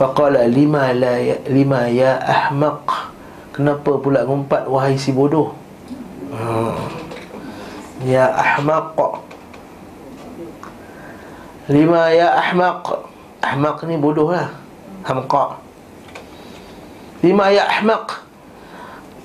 Faqala 0.00 0.48
lima 0.48 0.96
la 0.96 1.20
ya, 1.20 1.36
lima 1.52 1.84
ya 1.92 2.16
ahmaq 2.16 2.88
Kenapa 3.50 3.98
pula 3.98 4.22
ngumpat 4.22 4.70
wahai 4.70 4.94
si 4.94 5.10
bodoh? 5.10 5.54
Hmm. 6.30 6.78
Ya 8.06 8.30
ahmaq. 8.30 9.20
Lima 11.66 12.14
ya 12.14 12.34
ahmaq. 12.38 13.10
Ahmaq 13.42 13.84
ni 13.90 13.98
bodoh 13.98 14.30
lah. 14.30 14.54
Hamqa. 15.02 15.58
Lima 17.26 17.50
ya 17.50 17.66
ahmaq. 17.66 18.22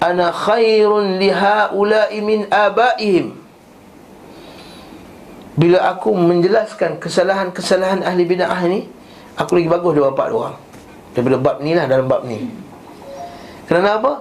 Ana 0.02 0.34
khairun 0.34 1.22
lihaulai 1.22 2.18
min 2.20 2.50
abaihim. 2.50 3.38
Bila 5.56 5.88
aku 5.96 6.12
menjelaskan 6.12 7.00
kesalahan-kesalahan 7.00 8.04
ahli 8.04 8.28
bid'ah 8.28 8.60
ni 8.68 8.92
Aku 9.36 9.60
lagi 9.60 9.68
bagus 9.68 9.92
dua 10.00 10.12
bapak 10.12 10.28
dua 10.32 10.40
orang. 10.48 10.58
Daripada 11.12 11.38
bab 11.40 11.58
ni 11.60 11.72
lah 11.76 11.86
dalam 11.88 12.08
bab 12.08 12.24
ni 12.24 12.48
kerana 13.66 13.98
apa? 13.98 14.14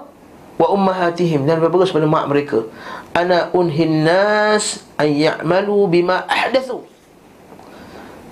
Wa 0.54 0.70
ummahatihim 0.70 1.44
dan 1.44 1.58
lebih 1.58 1.74
bagus 1.74 1.90
pada 1.90 2.06
mak 2.06 2.30
mereka. 2.30 2.64
Ana 3.12 3.50
unhin 3.52 4.06
nas 4.06 4.86
an 4.96 5.10
ya'malu 5.10 5.90
bima 5.90 6.24
ahdathu. 6.30 6.86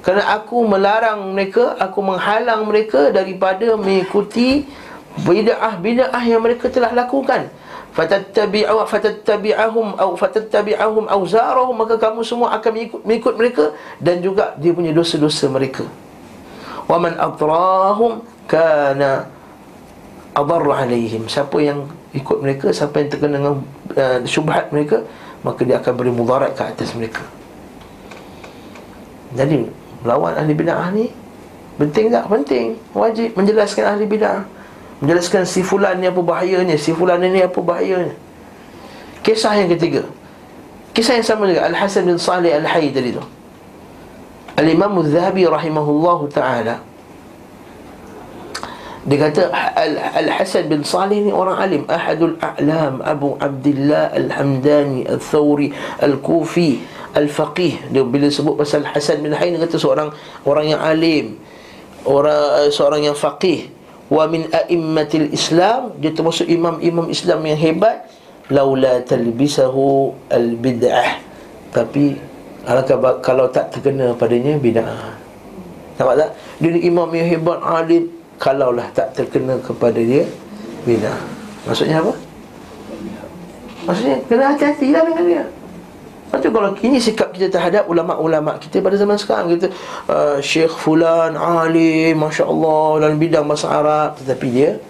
Kerana 0.03 0.35
aku 0.35 0.67
melarang 0.67 1.31
mereka, 1.31 1.79
aku 1.79 2.03
menghalang 2.03 2.67
mereka 2.67 3.15
daripada 3.15 3.79
mengikuti 3.79 4.67
bid'ah-bid'ah 5.23 6.23
yang 6.27 6.43
mereka 6.43 6.67
telah 6.67 6.91
lakukan. 6.91 7.47
Fatattabi'u 7.93 8.89
fatattabi'ahum 8.89 10.01
aw 10.01 10.17
fatattabi'ahum 10.17 11.13
awzarahum 11.13 11.77
maka 11.77 12.01
kamu 12.01 12.25
semua 12.25 12.57
akan 12.57 12.71
mengikut, 12.73 13.01
mengikut 13.05 13.35
mereka 13.37 13.65
dan 14.01 14.25
juga 14.25 14.57
dia 14.57 14.73
punya 14.73 14.97
dosa-dosa 14.97 15.47
mereka. 15.53 15.85
Wa 16.89 16.97
man 16.97 17.15
atrahum 17.21 18.25
kana 18.49 19.29
adar 20.33 20.65
alaihim. 20.65 21.29
Siapa 21.29 21.57
yang 21.61 21.89
ikut 22.13 22.41
mereka 22.41 22.73
siapa 22.73 23.01
yang 23.01 23.09
terkena 23.09 23.37
dengan 23.41 23.55
uh, 23.97 24.19
syubhat 24.25 24.73
mereka 24.73 25.05
maka 25.43 25.61
dia 25.67 25.81
akan 25.83 25.93
beri 25.97 26.13
mudarat 26.13 26.53
ke 26.55 26.63
atas 26.63 26.95
mereka. 26.95 27.25
Jadi 29.33 29.67
melawan 30.05 30.37
ahli 30.37 30.53
bid'ah 30.53 30.93
ni 30.93 31.09
penting 31.81 32.13
tak? 32.13 32.29
Penting. 32.29 32.67
Wajib 32.93 33.35
menjelaskan 33.35 33.85
ahli 33.97 34.05
bid'ah. 34.07 34.45
Menjelaskan 35.03 35.43
si 35.49 35.67
fulan 35.67 35.99
ni 35.99 36.07
apa 36.07 36.21
bahayanya 36.23 36.79
si 36.79 36.95
fulan 36.95 37.19
ni 37.19 37.43
apa 37.43 37.59
bahayanya. 37.59 38.15
Kisah 39.27 39.55
yang 39.59 39.71
ketiga. 39.73 40.07
Kisah 40.93 41.17
yang 41.19 41.27
sama 41.27 41.49
juga 41.49 41.65
Al-Hasan 41.67 42.05
bin 42.05 42.21
Salih 42.21 42.53
Al-Hayy 42.53 42.93
tadi 42.93 43.17
tu. 43.17 43.25
Al-Imam 44.61 45.01
Al-Zahabi 45.01 45.49
rahimahullahu 45.49 46.29
ta'ala 46.29 46.92
dia 49.03 49.19
kata 49.19 49.51
Al-Hasan 50.15 50.71
bin 50.71 50.87
Salih 50.87 51.27
ni 51.27 51.35
orang 51.35 51.59
alim. 51.59 51.83
Ahadul 51.91 52.39
A'lam 52.39 53.03
Abu 53.03 53.35
Abdullah 53.35 54.15
Al-Hamdani 54.15 55.11
Al-Thawri 55.11 55.75
Al-Kufi 55.99 56.79
Al-Faqih. 57.19 57.91
Dia 57.91 58.07
bila 58.07 58.31
sebut 58.31 58.55
pasal 58.55 58.87
Hasan 58.87 59.27
bin 59.27 59.35
Hayy 59.35 59.59
Dia 59.59 59.67
kata 59.67 59.75
seorang 59.75 60.15
orang 60.47 60.67
yang 60.71 60.81
alim 60.81 61.35
orang 62.07 62.71
Seorang 62.71 63.03
yang 63.03 63.19
faqih. 63.19 63.75
Wa 64.07 64.31
min 64.31 64.47
a'immatil 64.55 65.35
Islam 65.35 65.99
Dia 65.99 66.15
termasuk 66.15 66.47
imam-imam 66.47 67.11
Islam 67.11 67.43
yang 67.43 67.59
hebat 67.59 68.07
laula 68.55 69.03
talbisahu 69.03 70.15
al-bid'ah. 70.31 71.19
Tapi 71.75 72.15
alangkah 72.71 73.19
kalau 73.19 73.51
tak 73.51 73.75
terkena 73.75 74.15
padanya 74.15 74.63
bid'ah. 74.63 75.19
Nampak 75.99 76.15
tak? 76.23 76.31
Dia 76.63 76.71
imam 76.87 77.11
yang 77.11 77.27
hebat 77.27 77.59
alim 77.67 78.22
kalaulah 78.41 78.89
tak 78.95 79.13
terkena 79.17 79.59
kepada 79.61 79.99
dia 79.99 80.25
bid'ah 80.87 81.19
maksudnya 81.67 82.03
apa? 82.03 82.13
Maksudnya 83.83 84.17
kena 84.31 84.45
hati-hati 84.55 84.95
lah 84.95 85.03
dengan 85.03 85.25
dia. 85.27 85.45
Lepas 86.33 86.39
tu 86.39 86.49
kalau 86.49 86.71
ini 86.81 86.97
sikap 86.97 87.29
kita 87.35 87.53
terhadap 87.53 87.85
ulama-ulama 87.93 88.57
kita 88.57 88.81
pada 88.81 88.97
zaman 88.97 89.21
sekarang 89.21 89.53
kita 89.53 89.69
uh, 90.09 90.41
Syekh 90.41 90.73
fulan 90.73 91.37
alim 91.37 92.17
masya-Allah 92.17 93.05
dalam 93.05 93.21
bidang 93.21 93.45
bahasa 93.45 93.69
Arab. 93.69 94.17
Tetapi 94.17 94.47
dia 94.49 94.81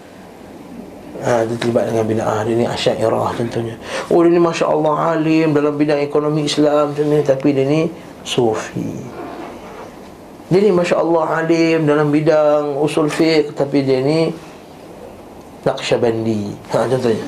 ha, 1.19 1.43
dia 1.43 1.55
terlibat 1.59 1.91
dengan 1.91 2.05
bid'ah 2.07 2.47
dia 2.47 2.55
ni 2.55 2.63
asyairah 2.63 3.35
contohnya. 3.35 3.75
Oh 4.07 4.23
dia 4.23 4.31
ni 4.31 4.39
masya-Allah 4.39 5.19
alim 5.19 5.51
dalam 5.51 5.75
bidang 5.75 5.99
ekonomi 5.99 6.47
Islam 6.47 6.95
contohnya. 6.95 7.19
Tapi 7.27 7.49
dia 7.51 7.67
ni 7.67 7.91
sufi 8.23 9.12
dia 10.53 10.61
ni 10.61 10.69
masya-Allah 10.69 11.41
alim 11.41 11.89
dalam 11.89 12.13
bidang 12.13 12.77
usul 12.77 13.09
fiqh 13.09 13.57
tapi 13.57 13.81
dia 13.81 14.05
ni 14.05 14.29
Naqsyabandi 15.63 16.53
ha 16.75 16.85
contohnya. 16.85 17.25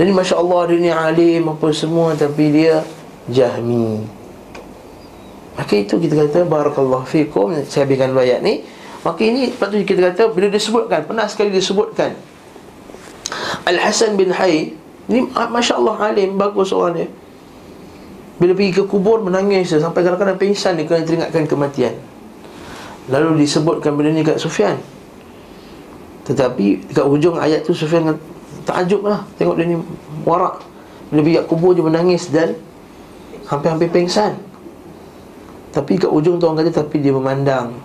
Jadi 0.00 0.16
Masya 0.16 0.40
Allah 0.40 0.60
dia 0.72 0.78
ni 0.80 0.90
alim 0.90 1.42
apa 1.52 1.68
semua 1.76 2.16
Tapi 2.16 2.44
dia 2.48 2.80
jahmi. 3.28 4.00
Maka 5.60 5.72
itu 5.76 6.00
kita 6.00 6.24
kata 6.24 6.48
Barakallahu 6.48 7.04
fikum 7.04 7.52
Saya 7.68 7.84
habiskan 7.84 8.16
dua 8.16 8.24
ayat 8.24 8.40
ni. 8.40 8.64
Maka 9.04 9.20
ini 9.20 9.52
tu 9.52 9.76
kita 9.84 10.00
kata 10.08 10.32
Bila 10.32 10.48
disebutkan 10.48 11.04
Pernah 11.04 11.28
sekali 11.28 11.52
disebutkan 11.52 12.16
Al-Hasan 13.68 14.16
bin 14.16 14.32
Hay 14.32 14.72
Ini 15.04 15.28
Masya 15.36 15.76
Allah 15.76 16.16
alim 16.16 16.40
Bagus 16.40 16.72
orang 16.72 17.04
dia 17.04 17.08
Bila 18.40 18.56
pergi 18.56 18.72
ke 18.72 18.82
kubur 18.88 19.20
Menangis 19.20 19.76
Sampai 19.76 20.00
kadang-kadang 20.00 20.40
pingsan 20.40 20.80
Dia 20.80 20.88
kena 20.88 21.04
teringatkan 21.04 21.44
kematian. 21.44 21.94
Lalu 23.12 23.44
disebutkan 23.44 23.94
benda 23.94 24.16
ni 24.16 24.24
kat 24.24 24.40
Sufyan. 24.40 24.80
Tetapi 26.24 26.88
Dekat 26.90 27.06
hujung 27.06 27.36
ayat 27.36 27.62
tu 27.62 27.76
Sufyan 27.76 28.16
Takjub 28.64 29.04
lah 29.04 29.28
Tengok 29.36 29.60
dia 29.60 29.68
ni 29.68 29.76
warak. 30.24 30.64
Bila 31.12 31.20
pergi 31.20 31.40
kubur 31.44 31.76
dia 31.76 31.84
menangis 31.84 32.32
dan 32.32 32.56
Hampir-hampir 33.44 33.92
pengsan 33.92 34.40
Tapi 35.76 36.00
kat 36.00 36.08
ujung 36.08 36.40
tu 36.40 36.48
orang 36.48 36.64
kata 36.64 36.80
Tapi 36.80 36.96
dia 37.04 37.12
memandang. 37.12 37.76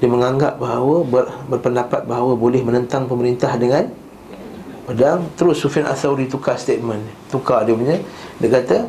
Dia 0.00 0.08
menganggap 0.08 0.56
bahawa 0.56 1.04
ber, 1.04 1.24
Berpendapat 1.52 2.08
bahawa 2.08 2.32
boleh 2.32 2.64
menentang 2.64 3.04
pemerintah 3.04 3.52
dengan 3.60 3.92
Pedang. 4.86 5.26
Terus 5.34 5.58
Sufyan 5.58 5.90
Athauri 5.90 6.30
tukar 6.30 6.54
statement. 6.54 7.02
Tukar 7.26 7.66
dia 7.66 7.74
punya. 7.74 7.98
Dia 8.38 8.48
kata 8.48 8.86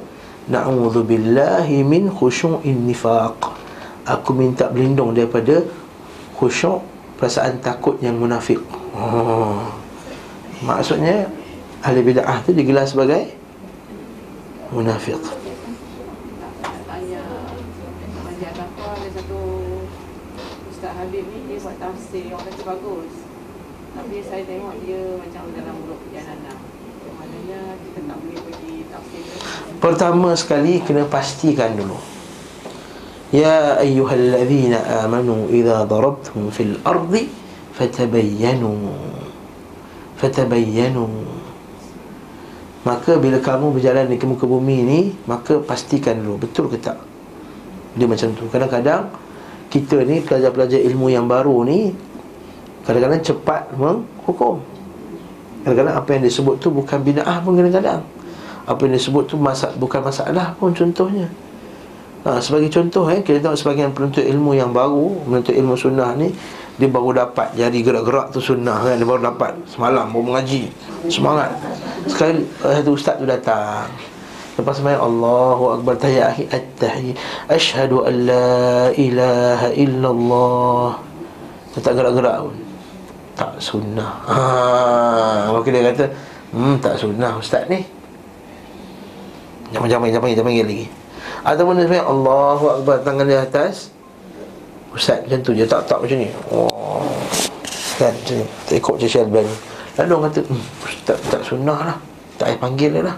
Na'udzubillahi 0.48 1.84
min 1.84 2.08
khusyu'in 2.08 2.88
nifaq. 2.88 3.36
Aku 4.08 4.32
minta 4.32 4.72
berlindung 4.72 5.12
daripada 5.12 5.68
Khusyuk 6.40 6.80
Perasaan 7.20 7.60
takut 7.60 8.00
yang 8.00 8.16
munafik. 8.16 8.62
Oh 8.96 9.68
Maksudnya 10.64 11.28
Ahli 11.84 12.02
bid'ah 12.06 12.40
tu 12.46 12.56
digelar 12.56 12.88
sebagai 12.88 13.36
Munafik. 14.72 15.20
Tapi 23.98 24.22
saya 24.22 24.44
tengok 24.46 24.76
dia 24.86 25.02
macam 25.18 25.44
dalam 25.58 25.76
buruk 25.82 26.00
perjalanan 26.06 26.58
Maknanya 27.18 27.60
kita 27.82 28.00
tak 28.06 28.18
boleh 28.22 28.40
pergi 28.46 28.74
tafsir 28.94 29.26
Pertama 29.78 30.34
sekali 30.34 30.82
kena 30.82 31.06
pastikan 31.06 31.78
dulu. 31.78 31.98
Ya 33.30 33.78
ayyuhallazina 33.78 35.06
amanu 35.06 35.46
idza 35.54 35.86
darabtum 35.86 36.50
fil 36.50 36.82
ardi 36.82 37.30
fatabayyanu. 37.78 38.74
Fatabayyanu. 40.18 41.06
Maka 42.88 43.22
bila 43.22 43.38
kamu 43.38 43.78
berjalan 43.78 44.10
di 44.10 44.18
muka 44.26 44.48
bumi 44.50 44.78
ni 44.82 45.00
maka 45.30 45.62
pastikan 45.62 46.18
dulu 46.26 46.48
betul 46.48 46.72
ke 46.74 46.82
tak? 46.82 46.98
Dia 47.94 48.10
macam 48.10 48.34
tu. 48.34 48.50
Kadang-kadang 48.50 49.14
kita 49.70 50.02
ni 50.08 50.26
pelajar-pelajar 50.26 50.82
ilmu 50.82 51.14
yang 51.14 51.30
baru 51.30 51.68
ni 51.68 51.94
kadang-kadang 52.82 53.22
cepat 53.22 53.70
menghukum. 53.78 54.58
Kadang-kadang 55.62 55.96
apa 56.02 56.10
yang 56.18 56.24
disebut 56.26 56.56
tu 56.58 56.74
bukan 56.74 56.98
bid'ah 57.04 57.44
pun 57.46 57.54
kadang-kadang 57.60 58.17
apa 58.68 58.84
yang 58.84 58.94
disebut 59.00 59.24
tu 59.32 59.40
masa, 59.40 59.72
bukan 59.80 60.04
masalah 60.04 60.52
pun 60.60 60.76
contohnya. 60.76 61.32
Ha, 62.28 62.44
sebagai 62.44 62.68
contoh 62.68 63.08
eh, 63.08 63.24
kita 63.24 63.40
tengok 63.40 63.56
sebagian 63.56 63.96
penuntut 63.96 64.20
ilmu 64.20 64.52
yang 64.52 64.76
baru 64.76 65.16
penuntut 65.24 65.56
ilmu 65.56 65.80
sunnah 65.80 66.12
ni 66.20 66.28
dia 66.76 66.92
baru 66.92 67.16
dapat 67.16 67.56
jari 67.56 67.80
gerak-gerak 67.80 68.36
tu 68.36 68.44
sunnah 68.44 68.84
kan? 68.84 69.00
Dia 69.00 69.08
baru 69.08 69.32
dapat 69.32 69.56
semalam 69.66 70.12
baru 70.12 70.36
mengaji. 70.36 70.68
Semangat. 71.08 71.56
Sekali 72.06 72.44
satu 72.60 72.92
ustaz 72.94 73.16
tu 73.18 73.26
datang. 73.26 73.88
Lepas 74.60 74.78
sembahyang 74.78 75.04
Allahu 75.08 75.64
akbar 75.80 75.96
tahiyat 75.98 76.52
at-tahiyat. 76.52 77.16
Asyhadu 77.50 78.04
an 78.04 78.16
la 78.28 78.92
ilaha 78.94 79.70
illallah. 79.74 80.90
Dia 81.74 81.80
tak 81.80 81.94
gerak-gerak 81.96 82.36
pun. 82.44 82.56
Tak 83.40 83.52
sunnah. 83.58 84.12
Ha 84.30 84.38
maka 85.50 85.68
dia 85.72 85.82
kata 85.96 86.06
hmm 86.54 86.76
tak 86.78 86.94
sunnah 87.00 87.32
ustaz 87.40 87.66
ni 87.72 87.82
jangan-jangan 89.72 90.08
jangan 90.08 90.24
panggil 90.24 90.38
jangan 90.38 90.52
panggil 90.52 90.68
lagi. 90.68 90.88
Ataupun 91.44 91.76
dia 91.76 91.84
sembahyang 91.88 92.10
Allahu 92.10 92.66
akbar 92.80 92.96
tangan 93.04 93.28
di 93.28 93.36
atas. 93.36 93.90
Ustaz 94.92 95.22
macam 95.28 95.40
tu 95.44 95.52
je. 95.54 95.66
Tak 95.68 95.86
tak 95.88 96.02
macam 96.04 96.18
ni. 96.18 96.30
Oh. 96.52 97.04
Kan 98.00 98.14
macam 98.16 98.36
ni. 98.40 98.46
Ikut 98.78 98.94
macam 99.00 99.10
Syalban 99.10 99.48
Lalu 99.98 100.14
orang 100.14 100.30
kata 100.30 100.42
hmm, 100.46 100.64
Ustaz 100.86 101.18
tak 101.28 101.42
sunnah 101.44 101.80
lah. 101.94 101.98
Tak 102.38 102.48
payah 102.54 102.60
panggil 102.62 102.92
dia 102.94 103.02
lah. 103.08 103.18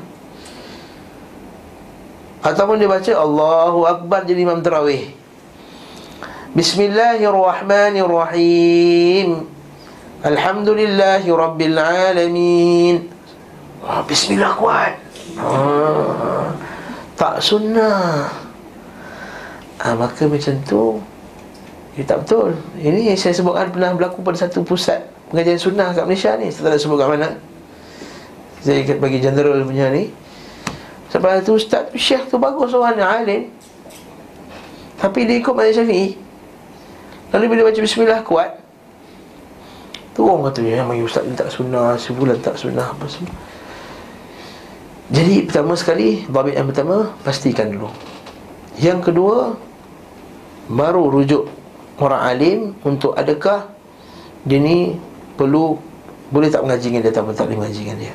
Ataupun 2.39 2.79
dia 2.79 2.88
baca 2.88 3.12
Allahu 3.19 3.83
Akbar 3.83 4.23
jadi 4.23 4.47
Imam 4.47 4.63
Terawih. 4.63 5.12
Bismillahirrahmanirrahim. 6.55 9.43
Alhamdulillahi 10.23 11.27
Rabbil 11.27 11.75
Alamin. 11.75 13.12
Oh, 13.83 14.07
Bismillah 14.07 14.55
kuat 14.55 15.09
oh, 15.43 16.52
Tak 17.15 17.39
sunnah. 17.43 18.28
Ah, 19.80 19.95
Maka 19.95 20.28
macam 20.28 20.56
tu 20.67 20.99
ini 21.99 22.08
tak 22.08 22.23
betul. 22.23 22.56
Ini 22.80 23.12
yang 23.12 23.19
saya 23.19 23.36
sebutkan 23.36 23.75
pernah 23.75 23.91
berlaku 23.91 24.23
pada 24.23 24.39
satu 24.39 24.63
pusat 24.63 25.04
Pengajian 25.28 25.60
sunnah 25.60 25.91
kat 25.91 26.08
Malaysia 26.08 26.32
ni. 26.39 26.47
Saya 26.47 26.71
tak 26.71 26.80
sebut 26.80 26.95
kat 26.95 27.12
mana. 27.12 27.36
Saya 28.63 28.88
ikat 28.88 28.97
bagi 29.04 29.19
general 29.19 29.60
punya 29.67 29.91
ni. 29.91 30.08
Sampai 31.12 31.43
tu 31.43 31.60
ustaz 31.60 31.91
Syekh 31.97 32.32
tu 32.32 32.39
bagus 32.39 32.71
orang 32.71 32.95
ni 32.95 33.04
alim. 33.04 33.41
Tapi 34.95 35.28
dia 35.28 35.43
ikut 35.43 35.52
Mazhab 35.52 35.84
Syafi'i. 35.84 36.15
Lalu 37.30 37.45
bila 37.45 37.62
baca 37.69 37.80
bismillah 37.80 38.19
kuat 38.25 38.58
Tu 40.17 40.21
orang 40.25 40.49
kata 40.49 40.65
bagi 40.65 41.04
ustaz 41.06 41.23
ni 41.30 41.38
tak 41.38 41.54
sunnah 41.54 41.93
Sebulan 41.93 42.41
tak 42.41 42.58
sunnah 42.58 42.89
apa 42.89 43.06
semua 43.06 43.30
Jadi 45.10 45.41
pertama 45.50 45.74
sekali 45.74 46.22
Babit 46.30 46.54
yang 46.54 46.69
pertama 46.69 47.17
Pastikan 47.26 47.74
dulu. 47.74 47.89
Yang 48.78 49.10
kedua 49.10 49.58
Baru 50.69 51.10
rujuk 51.10 51.50
orang 52.00 52.22
alim 52.24 52.60
untuk 52.86 53.17
adakah 53.17 53.67
dia 54.48 54.62
ni 54.62 54.95
perlu 55.36 55.76
boleh 56.32 56.48
tak 56.48 56.63
mengaji 56.63 56.93
dengan 56.93 57.02
dia 57.04 57.12
atau 57.12 57.34
tak 57.36 57.45
boleh 57.52 57.60
mengaji 57.60 57.82
dengan 57.84 58.00
dia. 58.00 58.13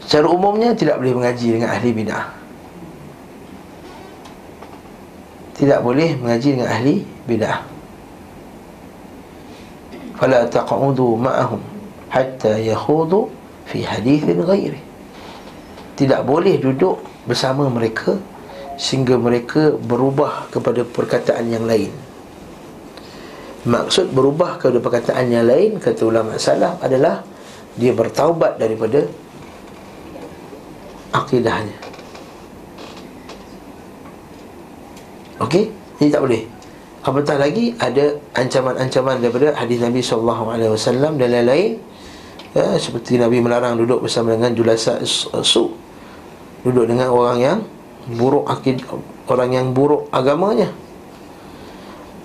Secara 0.00 0.26
umumnya 0.32 0.72
tidak 0.72 0.96
boleh 0.96 1.12
mengaji 1.12 1.46
dengan 1.58 1.68
ahli 1.74 1.90
bidah. 1.92 2.24
Tidak 5.60 5.80
boleh 5.84 6.16
mengaji 6.16 6.48
dengan 6.56 6.68
ahli 6.72 7.04
bidah. 7.28 7.56
Fala 10.16 10.48
taq'udu 10.48 11.20
ma'ahum 11.20 11.60
hatta 12.08 12.56
yakhudu 12.56 13.28
fi 13.68 13.84
hadithin 13.84 14.40
ghairi 14.40 14.89
tidak 16.00 16.24
boleh 16.24 16.56
duduk 16.56 16.96
bersama 17.28 17.68
mereka 17.68 18.16
sehingga 18.80 19.20
mereka 19.20 19.76
berubah 19.76 20.48
kepada 20.48 20.80
perkataan 20.80 21.52
yang 21.52 21.68
lain. 21.68 21.92
Maksud 23.68 24.16
berubah 24.16 24.56
kepada 24.56 24.80
perkataan 24.80 25.28
yang 25.28 25.44
lain 25.44 25.76
kata 25.76 26.08
ulama 26.08 26.40
salaf 26.40 26.80
adalah 26.80 27.20
dia 27.76 27.92
bertaubat 27.92 28.56
daripada 28.56 29.04
akidahnya. 31.12 31.76
Okey? 35.44 35.68
Ini 36.00 36.08
tak 36.08 36.24
boleh. 36.24 36.42
Apatah 37.04 37.36
lagi 37.36 37.76
ada 37.76 38.16
ancaman-ancaman 38.32 39.20
daripada 39.20 39.52
hadis 39.52 39.84
Nabi 39.84 40.00
sallallahu 40.00 40.44
alaihi 40.56 40.72
wasallam 40.72 41.20
dan 41.20 41.28
lain-lain. 41.28 41.76
Ya, 42.56 42.80
Seperti 42.80 43.20
Nabi 43.20 43.44
melarang 43.44 43.76
duduk 43.76 44.08
bersama 44.08 44.32
dengan 44.32 44.56
julasa 44.56 45.04
su 45.04 45.89
Duduk 46.60 46.84
dengan 46.88 47.08
orang 47.08 47.38
yang 47.40 47.58
buruk 48.16 48.44
akid 48.48 48.84
Orang 49.30 49.54
yang 49.54 49.72
buruk 49.72 50.10
agamanya. 50.12 50.68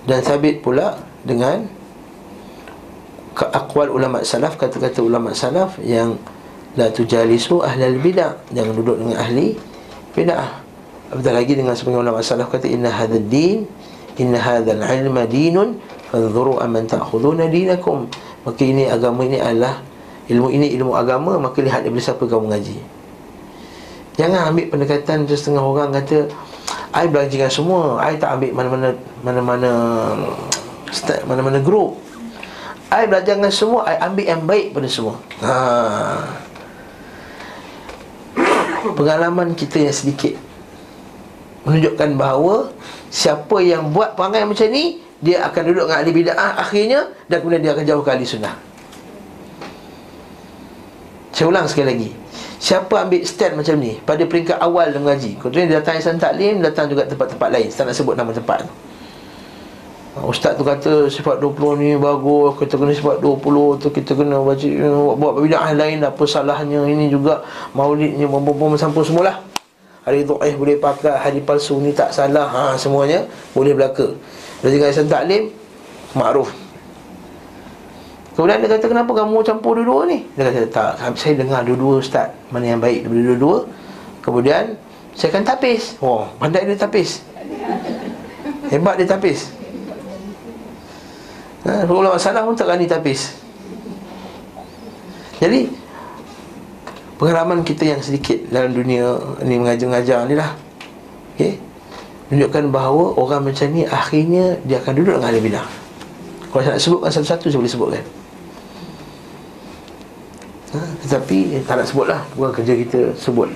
Dan 0.06 0.22
sabit 0.22 0.60
pula 0.60 1.00
dengan 1.26 1.66
Akwal 3.36 3.92
ulama 3.92 4.24
salaf 4.24 4.56
Kata-kata 4.56 5.04
ulama 5.04 5.36
salaf 5.36 5.76
Yang 5.80 6.16
La 6.76 6.92
tujalisu 6.92 7.64
ahlal 7.64 7.96
bid'ah. 7.96 8.36
Jangan 8.52 8.76
duduk 8.76 9.00
dengan 9.00 9.16
ahli 9.16 9.56
bid'ah. 10.12 10.60
Apatah 11.08 11.32
lagi 11.32 11.56
dengan 11.56 11.72
sebagian 11.72 12.04
ulama 12.04 12.20
salaf 12.20 12.52
kata 12.52 12.68
Inna 12.68 12.92
hadha 12.92 13.16
din 13.16 13.64
Inna 14.20 14.36
hadha 14.36 14.76
ilma 14.76 15.24
dinun 15.24 15.80
Fadhuru 16.12 16.60
aman 16.60 16.84
ta'khuduna 16.84 17.48
dinakum. 17.48 18.12
Maka 18.44 18.60
ini 18.60 18.92
agama 18.92 19.24
ini 19.24 19.40
adalah 19.40 19.80
Ilmu 20.28 20.52
ini 20.52 20.74
ilmu 20.76 20.92
agama 20.92 21.40
Maka 21.40 21.64
lihat 21.64 21.86
daripada 21.86 22.12
siapa 22.12 22.28
kamu 22.28 22.50
mengaji 22.50 22.95
Jangan 24.16 24.52
ambil 24.52 24.66
pendekatan 24.72 25.28
Setengah 25.28 25.64
orang 25.64 25.92
kata 25.92 26.28
I 26.96 27.04
belajar 27.08 27.52
semua 27.52 28.00
I 28.00 28.16
tak 28.16 28.40
ambil 28.40 28.50
mana-mana 28.56 28.88
Mana-mana 29.20 29.70
Mana-mana 31.28 31.58
grup 31.60 32.00
I 32.88 33.04
belajar 33.04 33.36
dengan 33.36 33.52
semua 33.52 33.84
I 33.84 33.98
ambil 33.98 34.24
yang 34.30 34.46
baik 34.46 34.70
pada 34.70 34.86
semua. 34.86 35.18
Haa 35.42 36.46
pengalaman 38.94 39.56
kita 39.58 39.82
yang 39.82 39.94
sedikit 39.96 40.38
menunjukkan 41.66 42.14
bahawa 42.14 42.70
siapa 43.10 43.58
yang 43.58 43.90
buat 43.90 44.14
perangai 44.14 44.46
macam 44.46 44.70
ni 44.70 45.02
dia 45.18 45.42
akan 45.48 45.62
duduk 45.72 45.84
dengan 45.88 45.98
ahli 45.98 46.12
bid'ah 46.12 46.50
akhirnya 46.60 47.10
dan 47.26 47.36
kemudian 47.42 47.62
dia 47.64 47.72
akan 47.74 47.84
jauh 47.88 48.02
ke 48.04 48.10
ahli 48.12 48.26
sunnah. 48.28 48.54
Saya 51.34 51.50
ulang 51.50 51.66
sekali 51.66 51.86
lagi 51.90 52.10
siapa 52.56 53.06
ambil 53.06 53.22
stand 53.22 53.54
macam 53.56 53.76
ni? 53.78 53.98
Pada 54.02 54.22
peringkat 54.24 54.58
awal 54.60 54.90
dalam 54.90 55.08
mengaji 55.08 55.38
dia 55.50 55.68
datang 55.68 56.00
Islam 56.00 56.16
Taklim 56.20 56.60
datang 56.60 56.90
juga 56.90 57.04
tempat-tempat 57.06 57.48
lain. 57.52 57.68
Saya 57.68 57.90
nak 57.90 57.96
sebut 57.96 58.14
nama 58.16 58.30
tempat. 58.32 58.64
Ustaz 60.16 60.56
tu 60.56 60.64
kata 60.64 61.12
sifat 61.12 61.44
20 61.44 61.76
ni 61.76 61.92
bagus 62.00 62.56
Kita 62.56 62.80
kena 62.80 62.88
sifat 62.96 63.20
20 63.20 63.84
tu 63.84 63.92
kita 63.92 64.16
kena 64.16 64.40
baca 64.40 64.64
Buat 65.12 65.44
bid'ah 65.44 65.76
lain 65.76 66.00
apa 66.00 66.24
salahnya 66.24 66.88
Ini 66.88 67.12
juga 67.12 67.44
maulidnya 67.76 68.24
Bom-bom 68.24 68.80
sampul 68.80 69.04
semualah 69.04 69.44
Hari 70.08 70.24
du'ih 70.24 70.56
boleh 70.56 70.80
pakai 70.80 71.20
Hari 71.20 71.44
palsu 71.44 71.76
ni 71.84 71.92
tak 71.92 72.16
salah. 72.16 72.48
Ha, 72.48 72.62
Semuanya 72.80 73.28
boleh 73.52 73.76
belaka. 73.76 74.08
Dan 74.64 74.72
jika 74.72 74.88
Islam 74.88 75.10
Taklim 75.12 75.42
Ma'ruf 76.16 76.65
Kemudian 78.36 78.60
dia 78.60 78.68
kata 78.68 78.92
kenapa 78.92 79.16
kamu 79.16 79.40
campur 79.40 79.80
dua-dua 79.80 80.12
ni? 80.12 80.28
Dia 80.36 80.52
kata 80.52 80.68
tak 80.68 80.92
Saya 81.16 81.40
dengar 81.40 81.64
dua-dua 81.64 82.04
Ustaz. 82.04 82.28
Mana 82.52 82.68
yang 82.68 82.84
baik 82.84 83.08
daripada 83.08 83.32
dua-dua. 83.32 83.56
Kemudian 84.20 84.76
Saya 85.16 85.32
akan 85.32 85.42
tapis. 85.48 85.96
Oh 86.04 86.28
pandai 86.36 86.68
dia 86.68 86.76
tapis. 86.76 87.24
Hebat 88.68 89.00
dia 89.00 89.08
tapis. 89.08 89.48
Ha, 91.64 91.88
ulama 91.88 92.20
salah 92.20 92.44
pun 92.44 92.52
tak 92.52 92.68
berani 92.68 92.84
tapis. 92.84 93.40
Jadi 95.40 95.72
Pengalaman 97.16 97.64
kita 97.64 97.96
yang 97.96 98.04
sedikit 98.04 98.36
Dalam 98.52 98.76
dunia 98.76 99.16
ni 99.40 99.56
mengajar-ngajar 99.56 100.28
ni 100.28 100.36
lah. 100.36 100.52
Okay? 101.32 101.56
Menunjukkan 102.28 102.68
bahawa 102.68 103.16
Orang 103.16 103.48
macam 103.48 103.72
ni 103.72 103.88
akhirnya 103.88 104.60
Dia 104.68 104.84
akan 104.84 104.92
duduk 104.92 105.16
dengan 105.16 105.32
ahli 105.32 105.40
bidah. 105.40 105.66
Kalau 106.52 106.60
saya 106.60 106.76
nak 106.76 106.80
sebutkan 106.84 107.10
satu-satu 107.16 107.48
Saya 107.48 107.60
boleh 107.64 107.72
sebutkan 107.72 108.04
ha? 110.74 110.80
Tetapi 111.04 111.38
eh, 111.58 111.62
Tak 111.62 111.78
nak 111.78 111.86
sebut 111.86 112.06
lah 112.08 112.20
Bukan 112.34 112.50
kerja 112.62 112.74
kita 112.74 113.00
sebut. 113.14 113.52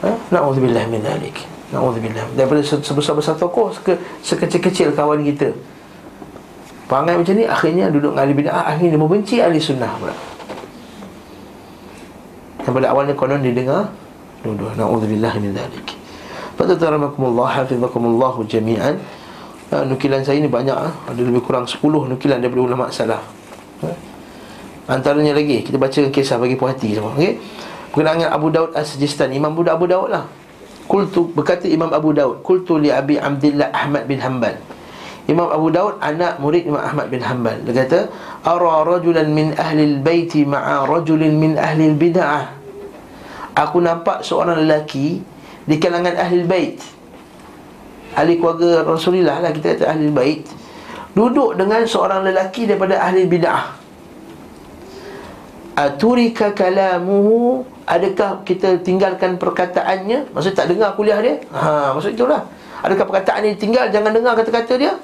Ha? 0.00 0.10
Na'udzubillah 0.32 0.88
min 0.88 1.04
dhalik. 1.04 1.44
Na'udzubillah. 1.70 2.32
Daripada 2.34 2.64
sebesar-besar 2.64 3.36
tokoh 3.36 3.70
Sekecil-kecil 4.24 4.96
kawan 4.96 5.20
kita. 5.28 5.52
Perangai 6.90 7.22
macam 7.22 7.34
ni 7.38 7.46
akhirnya 7.46 7.86
duduk 7.86 8.16
dengan 8.16 8.24
ahli 8.26 8.34
bid'ah. 8.34 8.64
Akhirnya 8.66 8.98
membenci 8.98 9.38
ahli 9.38 9.62
sunnah 9.62 9.92
pula. 10.00 10.16
Yang 12.66 12.72
pada 12.74 12.86
awalnya 12.90 13.14
konon 13.14 13.40
dia 13.44 13.54
dengar 13.54 13.92
Dua-dua 14.40 14.72
Na'udzubillah 14.74 15.36
min 15.38 15.52
dhalik. 15.52 16.00
Fatataramakumullah 16.56 17.60
Hafizakumullah 17.60 18.34
jami'an. 18.48 18.96
Ha, 19.70 19.86
Nukilan 19.86 20.24
saya 20.26 20.42
ni 20.42 20.50
banyak 20.50 20.74
ha? 20.74 20.90
Ada 21.12 21.20
lebih 21.22 21.46
kurang 21.46 21.62
10 21.62 21.78
nukilan 22.10 22.42
daripada 22.42 22.60
ulama 22.64 22.90
salaf. 22.90 23.22
Ha? 23.86 24.09
Antaranya 24.90 25.38
lagi 25.38 25.62
Kita 25.62 25.78
baca 25.78 26.00
kisah 26.10 26.36
bagi 26.42 26.58
puas 26.58 26.74
hati 26.74 26.98
semua 26.98 27.14
okay? 27.14 27.38
Berkenaan 27.94 28.26
Abu 28.26 28.50
Daud 28.50 28.74
As-Sijistani 28.74 29.38
Imam 29.38 29.54
Buddha 29.54 29.74
Abu 29.74 29.86
Daud 29.86 30.10
lah. 30.10 30.26
Kultu 30.90 31.30
berkata 31.30 31.70
Imam 31.70 31.90
Abu 31.94 32.10
Daud 32.10 32.42
Kultu 32.42 32.78
li 32.78 32.90
Abi 32.90 33.18
Abdillah 33.18 33.70
Ahmad 33.70 34.10
bin 34.10 34.18
Hanbal. 34.18 34.58
Imam 35.30 35.46
Abu 35.46 35.70
Daud 35.70 36.02
anak 36.02 36.42
murid 36.42 36.66
Imam 36.66 36.82
Ahmad 36.82 37.10
bin 37.10 37.22
Hanbal. 37.22 37.62
Dia 37.66 37.86
kata 37.86 38.10
ara 38.40 38.86
rajulan 38.86 39.28
min 39.28 39.52
ahli 39.58 39.84
al-bait 39.84 40.32
ma'a 40.48 40.88
rajulin 40.88 41.36
min 41.36 41.60
ahli 41.60 41.92
al-bid'ah 41.92 42.56
aku 43.52 43.78
nampak 43.84 44.24
seorang 44.24 44.64
lelaki 44.64 45.20
di 45.68 45.76
kalangan 45.76 46.16
ahli 46.16 46.40
al-bait 46.40 46.80
ahli 48.16 48.40
keluarga 48.40 48.88
Rasulullah 48.88 49.44
lah 49.44 49.52
kita 49.52 49.76
kata 49.76 49.84
ahli 49.92 50.08
al-bait 50.08 50.48
duduk 51.12 51.58
dengan 51.60 51.84
seorang 51.84 52.24
lelaki 52.24 52.64
daripada 52.64 52.96
ahli 52.96 53.28
bid'ah 53.28 53.79
aturika 55.74 56.54
kalamuhu 56.54 57.66
adakah 57.86 58.42
kita 58.46 58.78
tinggalkan 58.82 59.38
perkataannya 59.38 60.30
maksud 60.34 60.54
tak 60.54 60.70
dengar 60.70 60.94
kuliah 60.94 61.18
dia 61.22 61.42
ha 61.50 61.94
maksud 61.94 62.14
itulah 62.14 62.46
adakah 62.82 63.04
perkataan 63.06 63.46
ini 63.46 63.56
tinggal 63.58 63.86
jangan 63.90 64.14
dengar 64.14 64.34
kata-kata 64.38 64.74
dia 64.78 64.94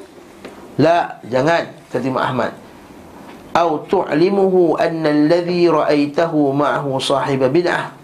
La, 0.76 1.08
jangan 1.24 1.72
Imam 2.04 2.20
Ahmad. 2.20 2.52
Au 3.56 3.80
tu'limuhu 3.88 4.76
anna 4.76 5.08
alladhi 5.08 5.64
ra'aitahu 5.64 6.52
ma'ahu 6.52 7.00
sahib 7.00 7.40
bid'ah. 7.48 7.96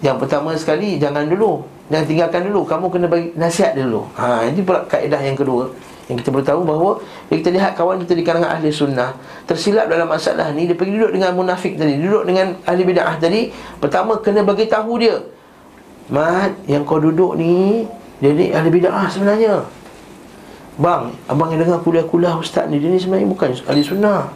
Yang 0.00 0.16
pertama 0.24 0.56
sekali 0.56 0.96
jangan 0.96 1.28
dulu, 1.28 1.60
jangan 1.92 2.06
tinggalkan 2.08 2.48
dulu. 2.48 2.64
Kamu 2.64 2.88
kena 2.88 3.06
bagi 3.12 3.36
nasihat 3.36 3.76
dulu. 3.76 4.08
Ha, 4.16 4.48
ini 4.48 4.64
pula 4.64 4.88
kaedah 4.88 5.20
yang 5.20 5.36
kedua 5.36 5.68
yang 6.08 6.16
kita 6.16 6.32
perlu 6.32 6.44
tahu 6.44 6.60
bahawa 6.64 6.92
bila 7.28 7.36
kita 7.36 7.50
lihat 7.52 7.72
kawan 7.76 8.00
kita 8.00 8.16
di 8.16 8.24
kalangan 8.24 8.56
ahli 8.56 8.72
sunnah 8.72 9.12
tersilap 9.44 9.92
dalam 9.92 10.08
masalah 10.08 10.48
ni 10.56 10.64
dia 10.64 10.72
pergi 10.72 10.96
duduk 10.96 11.12
dengan 11.12 11.36
munafik 11.36 11.76
tadi 11.76 12.00
duduk 12.00 12.24
dengan 12.24 12.56
ahli 12.64 12.82
bid'ah 12.88 13.16
tadi 13.20 13.52
pertama 13.76 14.16
kena 14.24 14.40
bagi 14.40 14.64
tahu 14.64 14.92
dia 14.96 15.20
mat 16.08 16.56
yang 16.64 16.88
kau 16.88 16.96
duduk 16.96 17.36
ni 17.36 17.84
dia 18.18 18.34
ni 18.34 18.50
ahli 18.50 18.68
bid'ah 18.72 19.06
sebenarnya. 19.06 19.62
Bang, 20.78 21.10
abang 21.26 21.50
yang 21.50 21.66
dengar 21.66 21.82
kuliah-kuliah 21.82 22.38
ustaz 22.38 22.70
ni 22.70 22.78
Dia 22.78 22.86
ni 22.86 23.02
sebenarnya 23.02 23.26
bukan 23.26 23.50
ahli 23.66 23.82
sunnah. 23.82 24.30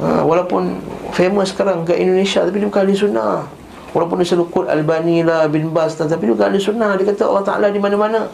Ha, 0.00 0.24
Walaupun 0.24 0.80
famous 1.12 1.52
sekarang 1.52 1.84
kat 1.84 2.00
Indonesia 2.00 2.40
Tapi 2.48 2.64
dia 2.64 2.68
bukan 2.68 2.80
ahli 2.88 2.96
sunnah. 2.96 3.44
Walaupun 3.92 4.24
dia 4.24 4.32
selalu 4.32 4.48
kut 4.48 4.66
Albani 4.68 5.20
lah, 5.20 5.52
bin 5.52 5.68
Bas 5.68 6.00
Tapi 6.00 6.16
dia 6.16 6.32
bukan 6.32 6.48
ahli 6.48 6.60
sunnah. 6.60 6.96
Dia 6.96 7.12
kata 7.12 7.28
Allah 7.28 7.44
Ta'ala 7.44 7.66
di 7.68 7.80
mana-mana 7.80 8.28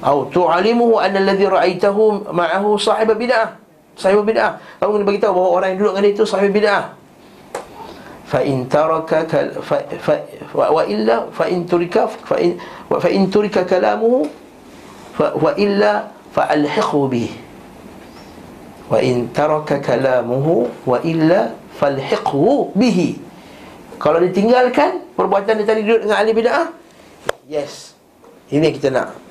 Au 0.00 0.24
tu'alimuhu 0.32 0.96
anna 0.96 1.20
alladhi 1.20 1.44
ra'aitahu 1.44 2.32
ma'ahu 2.32 2.80
sahib 2.80 3.12
bid'ah. 3.20 3.60
Sahib 4.00 4.24
bid'ah. 4.24 4.56
Kamu 4.80 4.96
kena 4.96 5.04
beritahu 5.04 5.32
bahawa 5.36 5.48
orang 5.60 5.68
yang 5.76 5.78
duduk 5.84 5.92
dengan 5.92 6.04
dia 6.08 6.12
itu 6.16 6.24
sahib 6.24 6.50
bid'ah. 6.56 6.82
Fa 8.30 8.40
in 8.46 8.64
taraka 8.70 9.26
wa 10.54 10.82
illa 10.86 11.26
fa 11.34 11.50
in 11.50 11.66
turika 11.66 12.06
fa 12.06 12.38
in 12.38 12.56
fa 12.86 13.10
in 13.10 13.26
turika 13.26 13.66
kalamuhu 13.66 14.30
wa 15.18 15.50
illa 15.58 16.14
fa 16.30 16.46
alhiqhu 16.46 17.10
bih 17.10 17.30
wa 18.86 19.02
in 19.02 19.26
taraka 19.34 19.82
kalamuhu 19.82 20.70
wa 20.86 21.02
illa 21.02 21.58
falhiqhu 21.74 22.70
bihi. 22.78 23.18
Kalau 23.98 24.22
ditinggalkan 24.22 25.10
perbuatan 25.18 25.60
dia 25.60 25.66
tadi 25.66 25.82
duduk 25.84 26.06
dengan 26.06 26.16
ahli 26.22 26.32
bid'ah 26.32 26.66
yes. 27.50 27.98
Ini 28.48 28.70
yang 28.70 28.74
kita 28.78 28.88
nak 28.94 29.29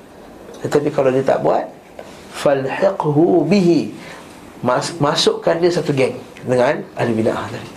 tetapi 0.60 0.88
kalau 0.92 1.08
dia 1.12 1.24
tak 1.24 1.40
buat 1.40 1.64
falhiqhu 2.36 3.44
bihi. 3.48 3.92
Mas, 4.60 4.92
masukkan 5.00 5.56
dia 5.56 5.72
satu 5.72 5.96
geng 5.96 6.20
dengan 6.44 6.84
ahli 6.92 7.12
bid'ah 7.16 7.48
tadi. 7.48 7.70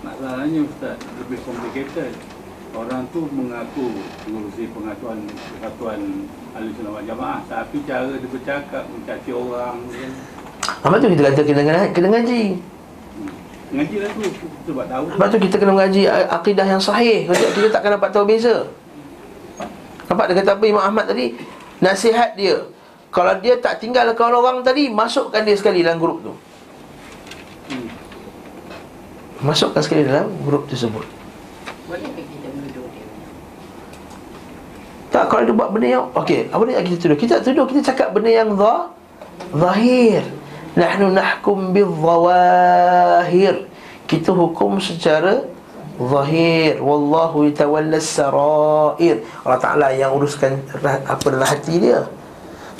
Masalahnya 0.00 0.60
ustaz 0.64 0.96
lebih 1.20 1.38
complicated. 1.44 2.12
Orang 2.72 3.04
tu 3.12 3.28
mengaku 3.28 4.00
mengurusi 4.24 4.64
pengatuan 4.72 5.28
persatuan 5.28 6.24
ahli 6.56 6.72
sunnah 6.72 6.92
wal 6.96 7.04
jamaah. 7.04 7.44
Tapi 7.44 7.84
cara 7.84 8.16
dia 8.16 8.28
bercakap 8.32 8.88
mencaci 8.88 9.28
orang 9.28 9.76
apa 10.62 10.94
tu 10.98 11.06
kita 11.10 11.22
kata 11.30 11.42
kena 11.42 11.62
kena 11.90 12.08
ngaji. 12.10 12.42
Hmm. 12.54 13.32
ngaji 13.76 13.96
lah 13.98 14.10
tu 14.14 14.22
sebab 14.72 14.84
tahu. 14.86 15.04
Sebab 15.14 15.26
tu 15.28 15.38
kita 15.42 15.54
kena 15.58 15.72
mengaji 15.74 16.02
akidah 16.08 16.66
yang 16.66 16.82
sahih. 16.82 17.26
Kita, 17.26 17.46
kita 17.54 17.68
takkan 17.68 17.98
dapat 17.98 18.08
tahu 18.14 18.24
beza 18.24 18.66
nampak 20.12 20.28
dia 20.28 20.44
kata 20.44 20.60
apa 20.60 20.64
Imam 20.68 20.84
Ahmad 20.84 21.08
tadi? 21.08 21.32
Nasihat 21.80 22.36
dia. 22.36 22.68
Kalau 23.08 23.32
dia 23.40 23.56
tak 23.56 23.80
tinggalkan 23.80 24.28
orang 24.28 24.60
tadi 24.60 24.92
masukkan 24.92 25.40
dia 25.40 25.56
sekali 25.56 25.80
dalam 25.80 25.96
grup 25.96 26.20
tu. 26.20 26.32
Masukkan 29.40 29.80
sekali 29.80 30.04
dalam 30.04 30.28
grup 30.44 30.68
tersebut. 30.68 31.02
Bolehkah 31.88 32.12
kita 32.12 32.48
menuduh 32.52 32.86
dia? 32.92 33.06
Tak, 35.08 35.32
kalau 35.32 35.42
dia 35.48 35.56
buat 35.56 35.68
benda 35.72 35.88
yang 35.88 36.06
Okey, 36.12 36.52
apa 36.52 36.62
dia 36.68 36.84
kita 36.84 36.98
tuduh? 37.00 37.18
Kita 37.18 37.34
tuduh, 37.40 37.64
kita 37.66 37.80
cakap 37.92 38.12
benda 38.12 38.30
yang 38.30 38.52
zah, 38.54 38.92
Zahir. 39.56 40.22
Nahnu 40.72 41.12
nahkum 41.12 41.76
bil 41.76 41.92
zawahir 42.00 43.68
Kita 44.08 44.32
hukum 44.32 44.80
secara 44.80 45.51
Zahir. 46.00 46.80
Wallahu 46.80 47.48
yatawalla 47.48 48.00
sarair 48.00 49.20
Allah 49.44 49.60
Ta'ala 49.60 49.88
yang 49.92 50.16
uruskan 50.16 50.56
Apa 51.04 51.26
dalam 51.28 51.44
hati 51.44 51.76
dia. 51.76 52.08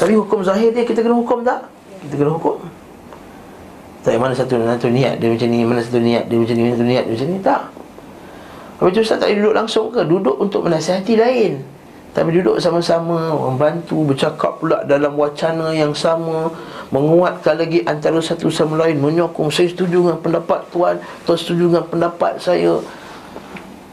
Tapi 0.01 0.17
hukum 0.17 0.41
zahir 0.43 0.73
dia 0.73 0.83
kita 0.83 1.05
kena 1.05 1.15
hukum 1.15 1.45
tak? 1.45 1.69
Kita 2.03 2.15
kena 2.17 2.33
hukum. 2.35 2.59
Tak 4.03 4.19
mana 4.19 4.35
satu 4.35 4.59
satu 4.59 4.91
niat 4.91 5.23
dia 5.23 5.31
macam 5.31 5.47
ni 5.47 5.63
Mana 5.63 5.79
satu 5.79 6.03
niat 6.03 6.27
dia 6.27 6.35
macam 6.35 6.55
ni 6.59 6.63
Mana 6.67 6.75
satu 6.75 6.89
niat 6.89 7.05
dia 7.07 7.15
macam 7.15 7.29
ni. 7.29 7.39
Tak. 7.39 7.63
Habis 8.83 8.93
tu 8.99 9.01
Ustaz 9.07 9.19
tak 9.23 9.31
duduk 9.31 9.55
langsung 9.55 9.87
ke? 9.95 10.01
Duduk 10.03 10.37
untuk 10.43 10.67
menasihati 10.67 11.15
lain. 11.15 11.53
Tapi 12.11 12.29
duduk 12.35 12.59
sama-sama 12.59 13.31
Membantu 13.31 14.03
Bercakap 14.11 14.59
pula 14.59 14.83
dalam 14.89 15.15
wacana 15.15 15.71
yang 15.71 15.95
sama. 15.95 16.51
Menguatkan 16.91 17.63
lagi 17.63 17.87
antara 17.87 18.19
satu 18.19 18.51
sama 18.51 18.83
lain. 18.83 18.99
Menyokong. 18.99 19.55
Saya 19.55 19.71
setuju 19.71 20.03
dengan 20.03 20.19
pendapat 20.19 20.67
Tuan 20.75 20.99
Tuan 21.23 21.39
setuju 21.39 21.71
dengan 21.71 21.87
pendapat 21.87 22.43
saya 22.43 22.83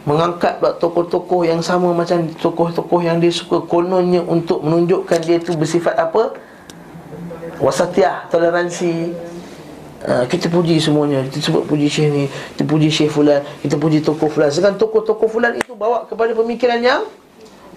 Mengangkat 0.09 0.57
pula 0.57 0.73
tokoh-tokoh 0.73 1.45
yang 1.45 1.61
sama 1.61 1.93
Macam 1.93 2.25
tokoh-tokoh 2.41 3.05
yang 3.05 3.21
dia 3.21 3.29
suka. 3.29 3.61
Kononnya 3.61 4.25
untuk 4.25 4.65
menunjukkan 4.65 5.21
dia 5.21 5.37
tu 5.37 5.53
bersifat 5.53 5.93
apa? 5.93 6.33
Wasatiah 7.61 8.25
Toleransi. 8.33 9.13
Uh, 9.99 10.25
kita 10.25 10.49
puji 10.49 10.81
semuanya. 10.81 11.21
Kita 11.29 11.53
sebut 11.53 11.69
puji 11.69 11.85
syekh 11.85 12.09
ni 12.09 12.23
Kita 12.55 12.65
puji 12.65 12.89
syekh 12.89 13.11
fulan 13.13 13.45
Kita 13.61 13.77
puji 13.77 14.01
tokoh 14.01 14.31
fulan. 14.33 14.49
Sedangkan 14.49 14.81
tokoh-tokoh 14.81 15.29
fulan 15.29 15.53
itu 15.61 15.77
Bawa 15.77 16.09
kepada 16.09 16.33
pemikiran 16.33 16.81
yang 16.81 17.05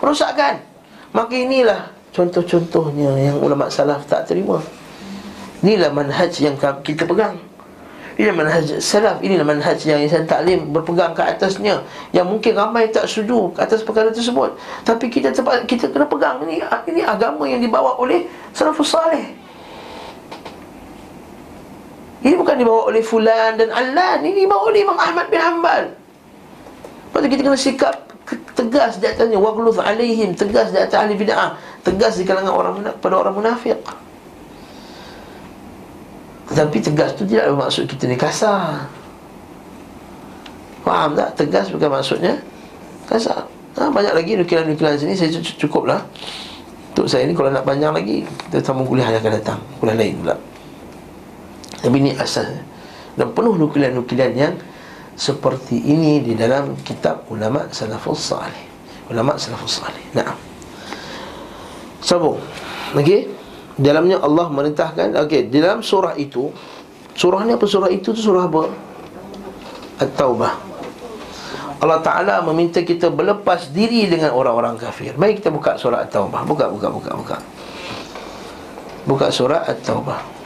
Merosakkan. 0.01 0.65
Maka 1.13 1.35
inilah 1.37 1.93
Contoh-contohnya 2.17 3.13
Yang 3.21 3.37
ulama 3.45 3.69
salaf 3.69 4.09
tak 4.09 4.25
terima. 4.25 4.65
Inilah 5.61 5.93
manhaj 5.93 6.33
yang 6.41 6.57
kita 6.81 7.05
pegang 7.05 7.52
Inilah 8.23 8.39
manhaj 8.39 8.79
salaf 8.79 9.19
Inilah 9.19 9.43
manhaj 9.43 9.83
yang 9.83 9.99
insan 9.99 10.23
taklim 10.31 10.71
Berpegang 10.71 11.11
ke 11.11 11.27
atasnya 11.27 11.83
Yang 12.15 12.27
mungkin 12.31 12.55
ramai 12.55 12.87
tak 12.95 13.11
setuju 13.11 13.51
Atas 13.59 13.83
perkara 13.83 14.15
tersebut. 14.15 14.55
Tapi 14.87 15.11
kita 15.11 15.35
tempat 15.35 15.67
kita 15.67 15.91
kena 15.91 16.07
pegang. 16.07 16.39
Ini, 16.47 16.63
ini 16.87 17.03
agama 17.03 17.51
yang 17.51 17.59
dibawa 17.59 17.99
oleh 17.99 18.31
Salafus 18.55 18.95
salih. 18.95 19.35
Ini 22.23 22.39
bukan 22.39 22.55
dibawa 22.63 22.95
oleh 22.95 23.03
Fulan 23.03 23.59
dan 23.59 23.75
Alan 23.75 24.23
Ini 24.23 24.47
dibawa 24.47 24.71
oleh 24.71 24.87
Imam 24.87 24.95
Ahmad 24.95 25.27
bin 25.27 25.43
Hanbal. 25.43 25.91
Lepas 27.11 27.27
kita 27.27 27.43
kena 27.43 27.59
sikap 27.59 27.95
Tegas 28.55 29.03
di 29.03 29.11
atasnya. 29.11 29.43
Waghluz 29.43 29.83
alaihim 29.83 30.39
Tegas 30.39 30.71
di 30.71 30.79
atas 30.79 30.95
ahli 30.95 31.19
bid'ah 31.19 31.59
Tegas 31.83 32.23
di 32.23 32.23
kalangan 32.23 32.55
orang 32.55 32.75
pada 33.03 33.19
orang 33.19 33.35
munafik 33.35 33.83
Tetapi 36.51 36.77
tegas 36.83 37.15
tu 37.15 37.23
tidak 37.29 37.53
bermaksud 37.55 37.87
kita 37.87 38.11
ni 38.11 38.17
kasar. 38.19 38.91
Faham 40.83 41.15
tak? 41.15 41.39
Tegas 41.39 41.71
bukan 41.71 41.89
maksudnya 41.95 42.43
Kasar. 43.07 43.47
Ha, 43.79 43.89
Banyak 43.89 44.15
lagi 44.19 44.35
nukilan-nukilan 44.37 44.99
sini 44.99 45.15
Saya 45.17 45.31
cukup 45.39 45.89
lah 45.89 46.03
Untuk 46.93 47.09
saya 47.09 47.25
ni 47.25 47.33
kalau 47.33 47.49
nak 47.49 47.65
panjang 47.65 47.95
lagi 47.95 48.27
Kita 48.27 48.61
sambung 48.61 48.85
kuliah 48.85 49.09
yang 49.09 49.23
akan 49.23 49.33
datang. 49.39 49.59
Kuliah 49.79 49.97
lain 49.97 50.15
pula. 50.21 50.37
Tapi 51.81 51.97
ini 51.97 52.13
asal 52.19 52.51
Dan 53.17 53.33
penuh 53.33 53.55
nukilan-nukilan 53.57 54.31
yang 54.35 54.55
Seperti 55.15 55.79
ini 55.81 56.21
di 56.21 56.35
dalam 56.35 56.75
kitab 56.83 57.31
Ulama 57.31 57.71
Salafus 57.71 58.35
Salih. 58.35 58.67
Ulama 59.09 59.39
Salafus 59.39 59.81
Salih. 59.81 60.05
Nah 60.19 60.35
Sambung. 62.03 62.43
Okey 62.99 63.42
Dalamnya 63.73 64.21
Allah 64.21 64.53
merintahkan 64.53 65.17
Okey 65.25 65.49
Di 65.49 65.59
dalam 65.65 65.81
surah 65.81 66.13
itu 66.21 66.53
Surah 67.13 67.45
ni 67.45 67.53
apa 67.53 67.69
surah 67.69 67.93
itu? 67.93 68.09
Tu 68.17 68.25
surah 68.25 68.49
apa? 68.49 68.73
At-Taubah. 70.01 70.53
Allah 71.83 72.01
Ta'ala 72.01 72.41
meminta 72.47 72.81
kita 72.81 73.13
berlepas 73.13 73.69
diri 73.69 74.09
dengan 74.09 74.33
orang-orang 74.33 74.81
kafir. 74.81 75.13
Mari 75.21 75.37
kita 75.37 75.53
buka 75.53 75.77
surah 75.77 76.09
At-Taubah. 76.09 76.41
Buka, 76.49 76.73
buka, 76.73 76.89
buka, 76.89 77.11
buka. 77.13 77.37
Buka 79.05 79.27
surah 79.29 79.69
At-Taubah 79.69 80.43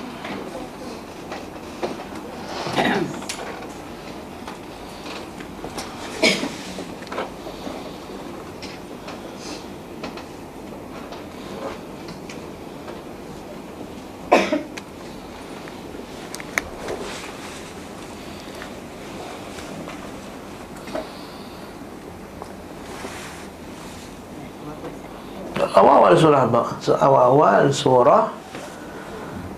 awal-awal 25.77 26.15
surah 26.17 26.43
apa? 26.49 26.63
Awal-awal 26.97 27.65
surah 27.69 28.25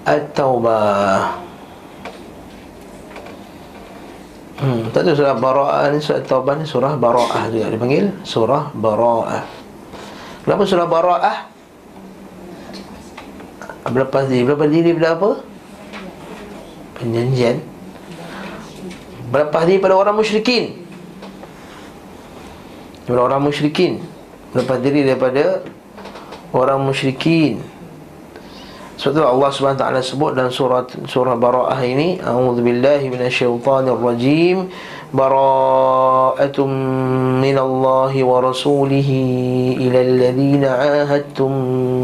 At-Taubah 0.03 1.49
Hmm, 4.59 4.91
tak 4.91 5.07
ada 5.07 5.15
surah 5.15 5.39
Bara'ah 5.39 5.87
ni 5.95 6.03
surah 6.03 6.19
Taubah 6.27 6.59
ni 6.59 6.67
surah 6.67 6.99
Bara'ah 6.99 7.47
juga 7.47 7.71
dipanggil 7.71 8.11
surah 8.27 8.75
Bara'ah. 8.75 9.47
Kenapa 10.43 10.67
surah 10.67 10.89
Bara'ah? 10.91 11.39
Berlepas 13.87 14.27
diri, 14.27 14.43
berlepas 14.43 14.67
diri 14.67 14.91
pada 14.99 15.15
apa? 15.15 15.31
Perjanjian. 16.99 17.63
Berlepas 19.31 19.63
diri 19.63 19.79
pada 19.79 19.95
orang 19.95 20.19
musyrikin. 20.19 20.83
Daripada 23.07 23.23
orang 23.31 23.41
musyrikin. 23.47 24.03
Berlepas 24.51 24.79
diri 24.83 25.07
daripada 25.07 25.63
orang 26.53 26.81
musyrikin. 26.85 27.61
Sebab 28.99 29.15
tu 29.15 29.23
Allah 29.23 29.51
SWT 29.55 29.87
sebut 30.03 30.35
dalam 30.35 30.51
surah 30.51 30.83
surah 31.07 31.39
Bara'ah 31.39 31.79
ini 31.87 32.19
A'udzubillahi 32.19 33.07
minasyaitanirrajim 33.07 34.67
Bara'atum 35.15 36.67
minallahi 37.39 38.27
wa 38.27 38.43
rasulihi 38.43 39.79
ila 39.87 39.99
alladhina 40.03 40.71
ahadtum 41.07 41.51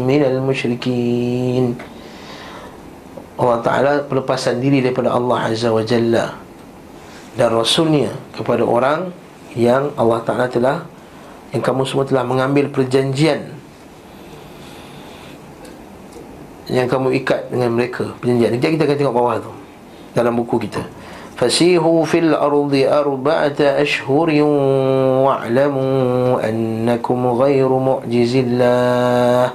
minal 0.07 0.39
musyrikin 0.39 1.75
Allah 3.35 3.59
Ta'ala 3.59 3.91
pelepasan 4.07 4.63
diri 4.63 4.79
daripada 4.79 5.11
Allah 5.11 5.51
Azza 5.51 5.75
wa 5.75 5.83
Jalla 5.83 6.31
Dan 7.35 7.51
Rasulnya 7.51 8.15
kepada 8.31 8.63
orang 8.63 9.11
yang 9.51 9.91
Allah 9.99 10.23
Ta'ala 10.23 10.47
telah 10.47 10.87
Yang 11.51 11.59
kamu 11.67 11.83
semua 11.83 12.07
telah 12.07 12.23
mengambil 12.23 12.71
perjanjian 12.71 13.54
yang 16.69 16.89
kamu 16.89 17.13
ikat 17.21 17.53
dengan 17.53 17.69
mereka 17.73 18.09
perjanjian. 18.17 18.57
Nanti 18.57 18.73
kita 18.73 18.83
akan 18.89 18.97
tengok 18.97 19.15
bawah 19.15 19.35
tu 19.37 19.51
dalam 20.17 20.33
buku 20.33 20.65
kita. 20.65 20.81
Fasihu 21.35 22.07
fil 22.07 22.31
ardi 22.31 22.87
arba'ata 22.87 23.83
ashhurin 23.83 24.47
wa'lamu 25.27 26.39
annakum 26.39 27.35
ghairu 27.35 27.75
mu'jizillah 27.75 29.51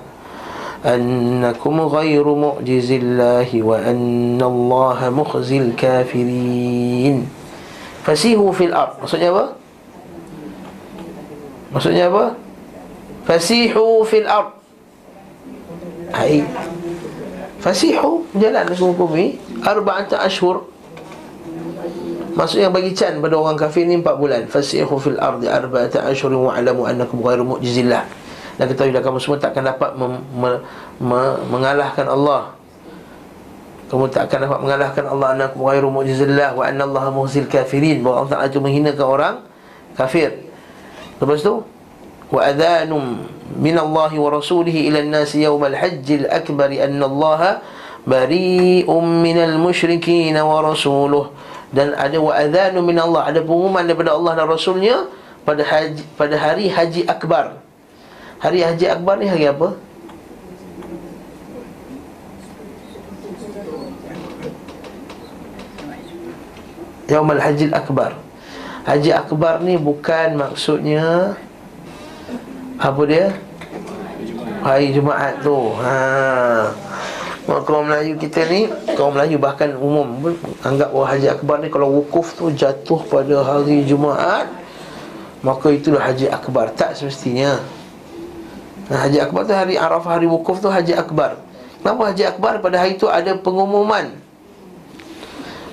annakum 0.84 1.76
ghairu 1.88 2.36
mu'jizillah 2.36 3.48
wa 3.64 3.80
anna 3.80 4.44
Allah 4.44 4.98
mukhzil 5.08 5.72
kafirin. 5.72 7.24
Fasihu 8.04 8.52
fil 8.52 8.76
ard. 8.76 9.00
Maksudnya 9.00 9.32
apa? 9.32 9.44
Maksudnya 11.72 12.04
apa? 12.12 12.24
Fasihu 13.24 14.04
fil 14.04 14.28
ard. 14.28 14.52
Hai 16.12 16.44
Fasihu 17.60 18.24
Jalan 18.34 18.64
ke 18.68 18.74
muka 18.80 19.04
bumi 19.06 19.36
Arba'ata 19.62 20.20
ashur 20.24 20.66
Maksudnya 22.30 22.70
bagi 22.70 22.94
can 22.94 23.18
pada 23.18 23.34
orang 23.36 23.58
kafir 23.58 23.84
ni 23.84 23.98
empat 23.98 24.14
bulan. 24.16 24.46
Fasihu 24.46 24.96
fil 25.02 25.18
ardi 25.18 25.50
arba'ata 25.50 26.06
ashur 26.06 26.30
Wa'alamu 26.30 26.86
annakum 26.86 27.18
ghairu 27.26 27.42
mu'jizillah. 27.42 28.06
Dan 28.54 28.64
ketahuilah 28.70 29.02
kamu 29.02 29.18
semua 29.18 29.36
takkan 29.42 29.66
dapat 29.66 29.98
mem- 29.98 30.22
me- 30.38 30.62
me- 31.02 31.40
Mengalahkan 31.50 32.06
Allah. 32.06 32.54
Kamu 33.90 34.06
takkan 34.14 34.46
dapat 34.46 34.62
mengalahkan 34.62 35.04
Allah 35.10 35.34
Annakum 35.34 35.66
ghairu 35.66 35.90
mu'jizillah 35.90 36.54
Wa 36.54 36.70
anna 36.70 36.86
Allah 36.86 37.10
muhzil 37.10 37.50
kafirin. 37.50 37.98
Bahawa 38.06 38.22
Allah 38.24 38.30
Ta'ala 38.30 38.46
itu 38.46 38.60
menghinakan 38.62 39.06
orang 39.10 39.34
Kafir. 39.98 40.30
Lepas 41.18 41.42
tu 41.42 41.66
min 43.56 43.74
Allah 43.74 44.10
wa 44.14 44.28
rasulih 44.30 44.72
ila 44.90 45.02
nasi 45.02 45.42
yawmal 45.42 45.74
hajjil 45.74 46.26
akbari 46.30 46.78
anna 46.78 47.06
allaha 47.10 47.62
bari'um 48.06 49.04
minal 49.22 49.58
musyrikin 49.58 50.34
wa 50.38 50.62
rasuluh. 50.62 51.34
Dan 51.70 51.94
ada 51.94 52.18
wa 52.18 52.34
adhanu 52.34 52.82
min 52.82 52.98
Allah 52.98 53.30
ada 53.30 53.40
pengumuman 53.42 53.86
daripada 53.86 54.14
Allah 54.14 54.32
dan 54.38 54.46
rasulnya 54.50 55.06
pada 55.46 55.62
haji, 55.62 56.02
pada 56.18 56.34
hari 56.34 56.66
haji 56.70 57.06
akbar. 57.06 57.62
Hari 58.42 58.64
haji 58.64 58.86
akbar 58.90 59.18
ni 59.18 59.26
hari 59.30 59.46
apa? 59.46 59.78
Yaumul 67.10 67.42
Haji 67.42 67.74
Akbar. 67.74 68.14
Haji 68.86 69.10
Akbar 69.10 69.58
ni 69.66 69.74
bukan 69.74 70.38
maksudnya 70.38 71.34
apa 72.80 73.04
dia? 73.04 73.36
Hari 74.64 74.96
Jumaat 74.96 75.44
tu. 75.44 75.56
Ha. 75.84 76.72
Kaum 77.44 77.90
Melayu 77.90 78.14
kita 78.14 78.46
ni 78.46 78.70
Kaum 78.94 79.16
Melayu 79.16 79.34
bahkan 79.34 79.74
umum 79.74 80.22
Anggap 80.62 80.94
bahawa 80.94 81.06
Haji 81.10 81.28
Akbar 81.34 81.58
ni 81.58 81.66
Kalau 81.66 81.90
wukuf 81.98 82.38
tu 82.38 82.46
jatuh 82.54 83.02
pada 83.10 83.42
hari 83.42 83.82
Jumaat 83.82 84.46
Maka 85.40 85.72
itulah 85.72 86.04
Haji 86.04 86.28
Akbar. 86.28 86.72
Tak 86.76 87.00
semestinya. 87.00 87.60
Nah, 88.92 89.08
Haji 89.08 89.18
Akbar 89.24 89.48
tu 89.48 89.56
hari 89.56 89.80
Arafah 89.80 90.20
hari 90.20 90.28
wukuf 90.28 90.60
tu 90.60 90.68
Haji 90.68 90.92
Akbar. 90.92 91.40
Kenapa 91.80 92.12
Haji 92.12 92.24
Akbar 92.28 92.60
pada 92.60 92.76
hari 92.76 93.00
itu 93.00 93.08
ada 93.08 93.32
pengumuman? 93.40 94.12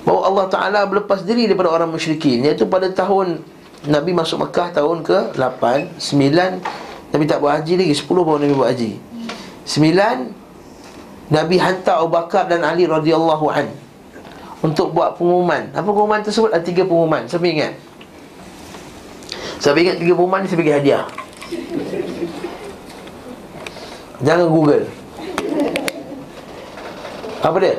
Bahawa 0.08 0.20
Allah 0.24 0.46
Ta'ala 0.48 0.80
berlepas 0.88 1.20
diri 1.20 1.44
daripada 1.44 1.68
orang 1.68 1.92
musyrikin 1.92 2.40
Iaitu 2.40 2.64
pada 2.64 2.88
tahun 2.88 3.44
Nabi 3.84 4.16
masuk 4.16 4.40
Mekah 4.40 4.72
tahun 4.72 5.04
ke 5.04 5.36
8 5.36 6.00
9 6.00 6.87
Nabi 7.08 7.24
tak 7.24 7.40
buat 7.40 7.60
haji 7.60 7.74
lagi 7.80 7.94
10 7.96 8.04
baru 8.08 8.38
Nabi 8.40 8.54
buat 8.54 8.68
haji 8.72 8.92
9 9.64 11.32
Nabi 11.32 11.56
hantar 11.60 12.00
Abu 12.00 12.10
Bakar 12.12 12.48
dan 12.48 12.64
Ali 12.64 12.88
radhiyallahu 12.88 13.46
an 13.52 13.68
Untuk 14.64 14.96
buat 14.96 15.20
pengumuman 15.20 15.72
Apa 15.76 15.88
pengumuman 15.88 16.24
tersebut? 16.24 16.52
Ada 16.52 16.64
tiga 16.64 16.88
pengumuman 16.88 17.28
Siapa 17.28 17.44
ingat? 17.44 17.76
Siapa 19.60 19.76
ingat 19.76 19.96
tiga 20.00 20.16
pengumuman 20.16 20.40
ni 20.44 20.48
saya 20.48 20.58
bagi 20.60 20.72
hadiah 20.72 21.04
Jangan 24.24 24.48
google 24.48 24.84
Apa 27.44 27.56
dia? 27.60 27.76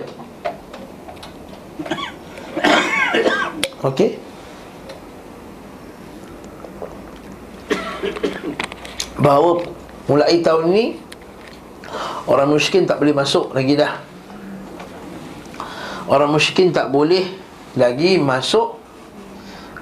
Okey. 3.80 4.20
Bahawa 9.20 9.68
mulai 10.08 10.40
tahun 10.40 10.72
ini 10.72 10.86
orang 12.24 12.56
musyrikin 12.56 12.88
tak 12.88 13.04
boleh 13.04 13.12
masuk 13.12 13.52
lagi 13.52 13.76
dah. 13.76 14.00
Orang 16.08 16.32
musyrikin 16.32 16.72
tak 16.72 16.88
boleh 16.90 17.28
lagi 17.76 18.16
masuk 18.16 18.80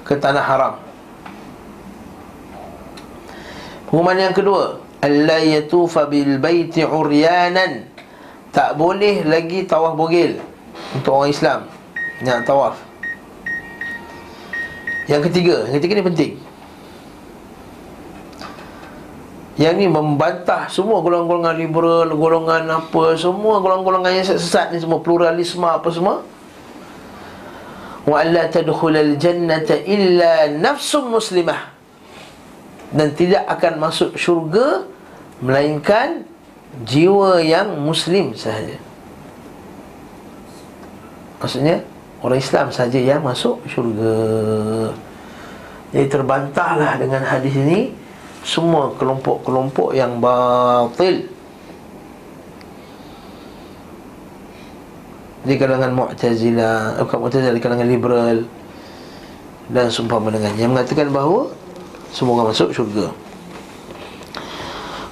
ke 0.02 0.18
tanah 0.18 0.42
haram. 0.42 0.74
Pengumuman 3.88 4.20
yang 4.20 4.36
kedua, 4.36 4.84
alla 5.00 5.38
yatufa 5.40 6.04
bil 6.04 6.36
baiti 6.36 6.84
uryanan. 6.84 7.88
Tak 8.52 8.76
boleh 8.76 9.24
lagi 9.24 9.64
tawaf 9.64 9.96
bogil 9.96 10.40
untuk 10.92 11.14
orang 11.14 11.30
Islam 11.32 11.60
nak 12.26 12.42
tawaf. 12.44 12.76
Yang 15.08 15.30
ketiga, 15.32 15.56
yang 15.68 15.74
ketiga 15.80 15.92
ni 15.94 16.04
penting. 16.04 16.32
Yang 19.58 19.74
ni 19.74 19.86
membantah 19.90 20.70
semua 20.70 21.02
golongan-golongan 21.02 21.58
liberal, 21.58 22.08
golongan 22.14 22.62
apa, 22.70 23.18
semua 23.18 23.58
golongan-golongan 23.58 24.22
yang 24.22 24.26
sesat 24.26 24.70
ni 24.70 24.78
semua 24.78 25.02
pluralisme 25.02 25.66
apa 25.66 25.88
semua. 25.90 26.22
Wa 28.06 28.22
alla 28.22 28.46
jannata 29.18 29.82
illa 29.82 30.46
nafsum 30.46 31.10
muslimah. 31.10 31.74
Dan 32.88 33.12
tidak 33.12 33.44
akan 33.50 33.82
masuk 33.82 34.16
syurga 34.16 34.86
melainkan 35.44 36.24
jiwa 36.86 37.42
yang 37.42 37.76
muslim 37.82 38.32
sahaja. 38.32 38.80
Maksudnya 41.42 41.84
Orang 42.18 42.38
Islam 42.42 42.74
saja 42.74 42.98
yang 42.98 43.22
masuk 43.22 43.62
syurga 43.70 44.14
Jadi 45.94 46.06
terbantahlah 46.10 46.98
dengan 46.98 47.22
hadis 47.22 47.54
ini 47.54 47.94
Semua 48.46 48.94
kelompok-kelompok 48.94 49.94
yang 49.94 50.22
batil 50.22 51.26
Di 55.46 55.54
kalangan 55.56 55.92
Mu'tazilah 55.94 56.98
eh, 56.98 57.02
Bukan 57.06 57.18
Mu'tazilah, 57.24 57.54
di 57.54 57.62
kalangan 57.62 57.88
liberal 57.88 58.36
Dan 59.70 59.86
sumpah 59.90 60.18
mendengannya 60.22 60.64
Yang 60.66 60.72
mengatakan 60.74 61.08
bahawa 61.10 61.50
Semua 62.14 62.40
orang 62.40 62.54
masuk 62.54 62.70
syurga 62.74 63.10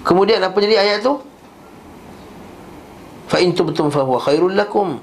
Kemudian 0.06 0.38
apa 0.38 0.54
jadi 0.62 0.78
ayat 0.86 1.02
tu? 1.02 1.18
Fa 3.26 3.42
in 3.42 3.50
tubtum 3.50 3.90
fa 3.90 4.06
huwa 4.06 4.22
khairul 4.22 4.54
lakum 4.54 5.02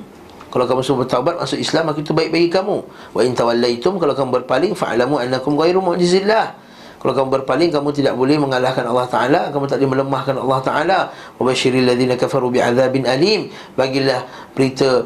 kalau 0.54 0.70
kamu 0.70 0.86
semua 0.86 1.02
bertaubat 1.02 1.42
masuk 1.42 1.58
Islam 1.58 1.90
maka 1.90 2.06
itu 2.06 2.14
baik 2.14 2.30
bagi 2.30 2.46
kamu. 2.54 2.86
Wa 3.18 3.26
in 3.26 3.34
tawallaitum 3.34 3.98
kalau 3.98 4.14
kamu 4.14 4.30
berpaling 4.38 4.78
fa'lamu 4.78 5.18
annakum 5.18 5.58
ghairu 5.58 5.82
mu'jizillah. 5.82 6.54
Kalau 7.04 7.20
kamu 7.20 7.30
berpaling 7.44 7.68
kamu 7.68 7.92
tidak 7.92 8.16
boleh 8.16 8.40
mengalahkan 8.40 8.88
Allah 8.88 9.04
Taala, 9.12 9.42
kamu 9.52 9.68
tak 9.68 9.84
boleh 9.84 9.92
melemahkan 10.00 10.40
Allah 10.40 10.60
Taala. 10.64 11.00
Wa 11.36 11.44
basyiril 11.44 11.84
ladzina 11.84 12.16
kafaru 12.16 12.48
bi'adzabin 12.48 13.04
alim. 13.04 13.52
Bagilah 13.76 14.24
berita 14.56 15.04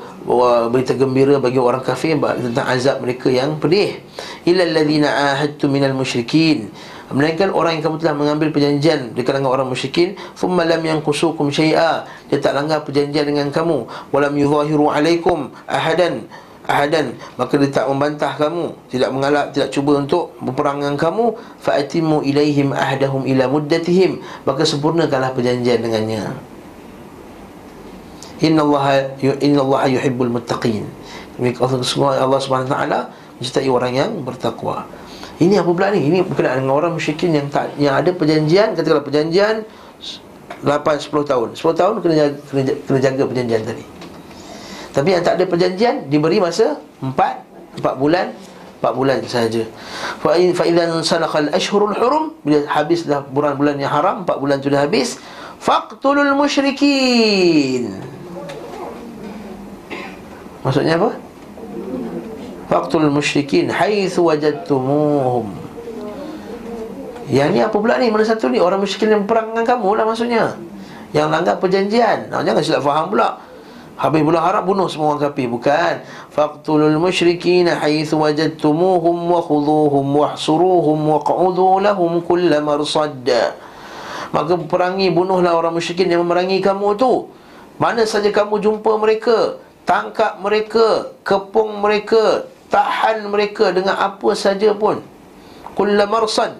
berita 0.69 0.93
gembira 0.93 1.41
bagi 1.41 1.57
orang 1.57 1.81
kafir 1.81 2.13
tentang 2.21 2.69
azab 2.69 3.01
mereka 3.01 3.33
yang 3.33 3.57
pedih. 3.57 3.97
Illal 4.45 4.77
ladzina 4.77 5.10
ahadtu 5.10 5.65
minal 5.65 5.97
musyrikin. 5.97 6.69
Melainkan 7.07 7.49
orang 7.49 7.79
yang 7.79 7.83
kamu 7.88 8.03
telah 8.03 8.15
mengambil 8.19 8.51
perjanjian 8.51 9.15
Di 9.15 9.23
kalangan 9.23 9.47
orang 9.47 9.71
musyrikin 9.71 10.19
Thumma 10.36 10.67
lam 10.67 10.83
yankusukum 10.83 11.47
syai'a 11.47 12.03
Dia 12.27 12.43
tak 12.43 12.51
langgar 12.51 12.83
perjanjian 12.83 13.23
dengan 13.23 13.47
kamu 13.47 14.12
Walam 14.12 14.36
yuzahiru 14.36 14.91
alaikum 14.91 15.47
ahadan 15.71 16.27
ahadan 16.67 17.15
maka 17.39 17.56
dia 17.56 17.71
tak 17.71 17.88
membantah 17.88 18.36
kamu 18.36 18.75
tidak 18.91 19.10
mengalak 19.15 19.45
tidak 19.56 19.71
cuba 19.71 20.03
untuk 20.03 20.36
berperang 20.43 20.84
dengan 20.84 20.99
kamu 20.99 21.34
fa'atimu 21.63 22.21
ilaihim 22.27 22.75
ahdahum 22.75 23.23
ila 23.23 23.47
muddatihim 23.47 24.19
maka 24.43 24.67
sempurnakanlah 24.67 25.32
perjanjian 25.32 25.80
dengannya 25.82 26.36
innallaha 28.43 29.15
innallaha 29.41 29.88
yuhibbul 29.89 30.30
muttaqin 30.30 30.84
Allah 31.39 32.39
Subhanahu 32.43 32.69
taala 32.69 33.10
mencintai 33.39 33.69
orang 33.71 33.93
yang 33.95 34.12
bertakwa 34.27 34.84
ini 35.38 35.53
apa 35.62 35.69
pula 35.69 35.93
ni? 35.93 36.01
Ini 36.10 36.25
berkenaan 36.25 36.65
dengan 36.65 36.73
orang 36.73 36.97
musyrikin 36.97 37.30
yang 37.38 37.47
tak 37.53 37.69
yang 37.77 37.93
ada 37.93 38.10
perjanjian, 38.10 38.73
katakanlah 38.73 39.06
perjanjian 39.06 39.62
8 40.65 40.65
10 40.65 41.30
tahun. 41.30 41.47
10 41.53 41.77
tahun 41.77 41.93
kena 42.01 42.15
jaga, 42.17 42.36
kena, 42.49 42.62
kena 42.73 42.99
jaga 43.06 43.23
perjanjian 43.30 43.62
tadi. 43.62 43.84
Tapi 44.97 45.13
yang 45.13 45.21
tak 45.21 45.38
ada 45.38 45.45
perjanjian 45.45 46.10
diberi 46.10 46.41
masa 46.41 46.81
4 47.05 47.13
4 47.77 48.01
bulan 48.01 48.33
4 48.81 48.97
bulan 48.97 49.21
sahaja. 49.29 49.69
Fa 50.17 50.33
in 50.41 50.57
fa 50.57 50.65
idzan 50.65 50.89
salakhal 51.05 51.53
ashhurul 51.53 51.93
hurum 51.93 52.33
bila 52.41 52.65
habislah 52.65 53.21
bulan-bulan 53.29 53.77
yang 53.77 53.93
haram 53.93 54.25
4 54.25 54.41
bulan 54.41 54.57
sudah 54.57 54.89
habis 54.89 55.21
faqtulul 55.62 56.33
musyrikin. 56.33 57.93
Maksudnya 60.65 60.97
apa? 60.99 61.15
Faktul 62.67 63.07
musyrikin 63.07 63.71
haitsu 63.71 64.27
wajadtumuhum. 64.27 65.55
Yang 67.31 67.49
ni 67.55 67.60
apa 67.63 67.75
pula 67.79 67.95
ni? 67.95 68.12
Mana 68.12 68.27
satu 68.27 68.51
ni? 68.51 68.60
Orang 68.60 68.83
musyrikin 68.83 69.15
yang 69.15 69.23
perang 69.23 69.55
dengan 69.55 69.63
kamu 69.63 69.95
lah 69.95 70.03
maksudnya. 70.03 70.60
Yang 71.15 71.27
langgar 71.31 71.55
perjanjian. 71.63 72.27
Nah, 72.27 72.43
jangan 72.43 72.60
silap 72.60 72.83
faham 72.83 73.07
pula. 73.07 73.39
Habis 73.97 74.21
bulan 74.21 74.45
harap 74.45 74.63
bunuh 74.69 74.85
semua 74.85 75.17
orang 75.17 75.29
kafir. 75.29 75.50
Bukan. 75.50 76.06
Faqtulul 76.29 77.02
musyrikin 77.02 77.65
haitsu 77.65 78.21
wajadtumuhum 78.21 79.17
wa 79.25 79.41
wahsuruhum 79.41 80.98
wa 81.02 81.19
qa'udhu 81.25 81.81
lahum 81.81 82.21
kull 82.21 82.54
marsad. 82.62 83.25
Maka 84.29 84.54
perangi 84.69 85.10
bunuhlah 85.10 85.58
orang 85.58 85.73
musyrikin 85.73 86.13
yang 86.13 86.21
memerangi 86.21 86.62
kamu 86.62 86.93
tu. 86.93 87.33
Mana 87.81 88.06
saja 88.06 88.29
kamu 88.33 88.58
jumpa 88.58 88.98
mereka, 88.98 89.62
tangkap 89.85 90.41
mereka, 90.41 91.13
kepung 91.21 91.77
mereka, 91.77 92.50
tahan 92.67 93.27
mereka 93.31 93.71
dengan 93.71 93.95
apa 93.95 94.29
saja 94.35 94.75
pun 94.75 95.00
kulla 95.73 96.06
marsad 96.10 96.60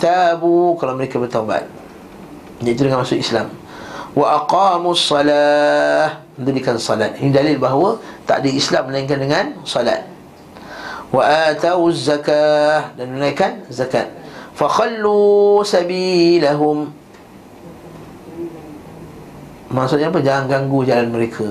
tabu 0.00 0.74
kalau 0.80 0.94
mereka 0.96 1.20
bertaubat 1.20 1.68
itu 2.64 2.80
dengan 2.82 3.04
masuk 3.04 3.20
Islam 3.20 3.52
wa 4.18 4.42
aqamus 4.42 5.06
salah 5.06 6.26
mendirikan 6.38 6.78
salat. 6.78 7.18
Ini 7.18 7.34
dalil 7.34 7.58
bahawa 7.58 7.98
tak 8.26 8.46
ada 8.46 8.50
Islam 8.50 8.90
melainkan 8.90 9.18
dengan 9.18 9.44
salat. 9.66 10.06
Wa 11.10 11.54
atau 11.54 11.90
zakah. 11.90 12.94
Dan 12.94 13.14
menunaikan 13.14 13.66
zakat. 13.70 14.10
Fa 14.54 14.70
khallu 14.70 15.62
sabilahum. 15.66 16.94
Maksudnya 19.68 20.08
apa? 20.08 20.22
Jangan 20.22 20.44
ganggu 20.48 20.78
jalan 20.86 21.08
mereka. 21.12 21.48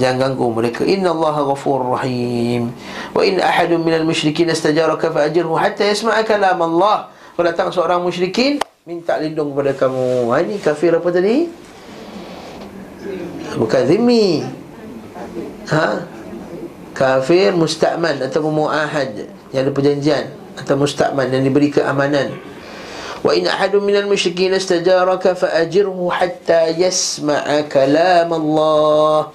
Jangan 0.00 0.16
ganggu 0.18 0.50
mereka. 0.50 0.82
Inna 0.82 1.14
Allah 1.14 1.46
ghafur 1.46 1.94
rahim. 1.94 2.74
Wa 3.14 3.22
in 3.22 3.38
ahadun 3.38 3.86
minal 3.86 4.02
musyrikin 4.02 4.50
Astajaraka 4.50 5.14
fa'ajirhu 5.14 5.54
Hatta 5.54 5.86
yasma'a 5.86 6.26
kalam 6.26 6.58
Allah 6.58 7.13
Kalau 7.34 7.46
datang 7.50 7.74
seorang 7.74 7.98
musyrikin 7.98 8.62
Minta 8.86 9.18
lindung 9.18 9.50
kepada 9.50 9.74
kamu 9.74 10.30
ha, 10.30 10.38
Ini 10.38 10.56
kafir 10.62 10.94
apa 10.94 11.10
tadi? 11.10 11.50
Bukan 13.58 13.82
zimmi 13.90 14.46
Ha? 15.66 16.06
Kafir 16.94 17.50
musta'man 17.58 18.22
Atau 18.22 18.46
mu'ahad 18.46 19.26
Yang 19.50 19.62
ada 19.66 19.72
perjanjian 19.74 20.24
Atau 20.54 20.78
musta'man 20.78 21.26
Yang 21.34 21.42
diberi 21.50 21.68
keamanan 21.74 22.38
Wa 23.26 23.34
in 23.34 23.50
ahadun 23.50 23.82
minal 23.82 24.06
musyrikin 24.06 24.54
Astajaraka 24.54 25.34
fa'ajirhu 25.34 26.06
Hatta 26.14 26.70
yasma'a 26.70 27.66
kalam 27.66 28.30
Allah 28.30 29.34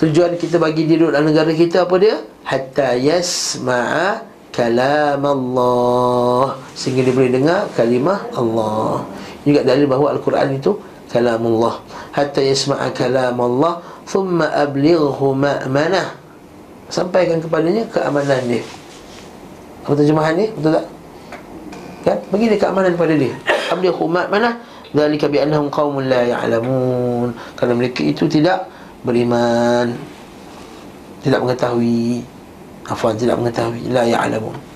Tujuan 0.00 0.40
kita 0.40 0.56
bagi 0.56 0.88
duduk 0.88 1.12
dalam 1.12 1.28
negara 1.28 1.52
kita 1.52 1.84
apa 1.84 1.92
dia? 2.00 2.16
Hatta 2.48 2.96
yasma'a 2.96 4.29
kalam 4.50 5.22
Allah 5.22 6.58
Sehingga 6.74 7.06
dia 7.06 7.14
boleh 7.14 7.32
dengar 7.32 7.70
kalimah 7.74 8.26
Allah. 8.34 9.06
Juga 9.46 9.64
dalil 9.64 9.86
bahawa 9.88 10.18
Al-Quran 10.18 10.58
itu 10.60 10.76
kalam 11.10 11.42
Allah 11.56 11.82
Hatta 12.12 12.42
yasma'a 12.42 12.90
kalam 12.92 13.38
Allah 13.38 13.82
Thumma 14.10 14.50
ablighu 14.50 15.38
ma'manah. 15.38 16.18
Sampaikan 16.90 17.38
kepadanya 17.38 17.86
keamanan 17.86 18.42
dia. 18.50 18.66
Apa 19.86 19.94
terjemahan 19.94 20.34
ni? 20.34 20.50
Betul 20.50 20.82
tak? 20.82 20.86
Kan? 22.02 22.18
Bagi 22.34 22.50
dia 22.50 22.58
keamanan 22.58 22.98
kepada 22.98 23.14
dia. 23.14 23.34
Ablighu 23.70 24.10
ma'manah 24.10 24.58
Zalika 24.90 25.30
bi'annahum 25.30 25.70
qawmun 25.70 26.10
la 26.10 26.26
ya'lamun. 26.26 27.30
Kerana 27.54 27.74
mereka 27.78 28.02
itu 28.02 28.26
tidak 28.26 28.66
beriman. 29.06 29.94
Tidak 31.22 31.38
mengetahui 31.38 32.26
afwan 32.90 33.14
tidak 33.14 33.38
mengetahui. 33.38 33.86
La 33.94 34.02
ya'lamun. 34.04 34.70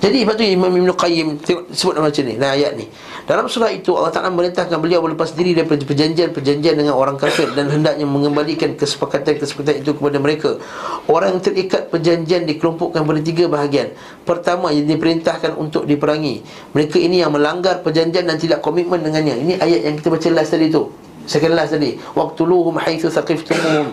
Jadi 0.00 0.24
lepas 0.24 0.32
tu 0.32 0.48
Imam 0.48 0.72
Ibn 0.72 0.96
Qayyim 0.96 1.44
sebut 1.76 1.92
nama 1.92 2.08
macam 2.08 2.24
ni 2.24 2.34
Nah 2.40 2.56
ayat 2.56 2.72
ni. 2.72 2.88
Dalam 3.28 3.44
surah 3.52 3.68
itu 3.68 3.92
Allah 3.92 4.08
Ta'ala 4.08 4.32
merintahkan 4.32 4.80
beliau 4.80 5.04
Berlepas 5.04 5.36
diri 5.36 5.52
daripada 5.52 5.84
perjanjian-perjanjian 5.84 6.80
Dengan 6.80 6.96
orang 6.96 7.20
kafir 7.20 7.52
Dan 7.52 7.68
hendaknya 7.68 8.08
mengembalikan 8.08 8.72
kesepakatan-kesepakatan 8.80 9.84
itu 9.84 9.92
kepada 9.92 10.16
mereka. 10.16 10.56
Orang 11.04 11.36
yang 11.36 11.42
terikat 11.44 11.92
perjanjian 11.92 12.48
Dikelompokkan 12.48 13.04
pada 13.04 13.20
tiga 13.20 13.44
bahagian. 13.52 13.92
Pertama 14.24 14.72
yang 14.72 14.88
diperintahkan 14.88 15.52
untuk 15.60 15.84
diperangi. 15.84 16.40
Mereka 16.72 16.96
ini 16.96 17.20
yang 17.20 17.36
melanggar 17.36 17.84
perjanjian 17.84 18.24
Dan 18.24 18.40
tidak 18.40 18.64
komitmen 18.64 19.04
dengannya. 19.04 19.36
Ini 19.36 19.52
ayat 19.60 19.80
yang 19.84 19.94
kita 20.00 20.08
baca 20.08 20.28
last 20.32 20.56
tadi 20.56 20.72
tu. 20.72 20.88
Second 21.28 21.52
last 21.60 21.76
tadi. 21.76 22.00
Waqtuluhum 22.16 22.80
haithu 22.80 23.12
thaqiftumuhum 23.12 23.92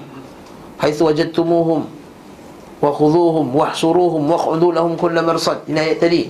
Haithu 0.79 1.09
wajadtumuhum 1.09 1.96
Wa 2.77 2.93
khuduhum 2.93 3.49
Wahsuruhum 3.53 4.29
Waq'udu 4.29 4.73
lahum 4.73 4.93
kulla 4.93 5.25
marsad. 5.25 5.65
Ini 5.65 5.79
ayat 5.81 5.97
tadi. 5.97 6.29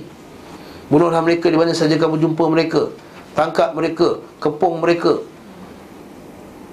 Bunuhlah 0.88 1.20
mereka 1.20 1.52
di 1.52 1.58
mana 1.60 1.76
saja 1.76 2.00
kamu 2.00 2.16
jumpa 2.16 2.44
mereka. 2.48 2.88
Tangkap 3.36 3.76
mereka 3.76 4.18
Kepung 4.40 4.80
mereka. 4.80 5.20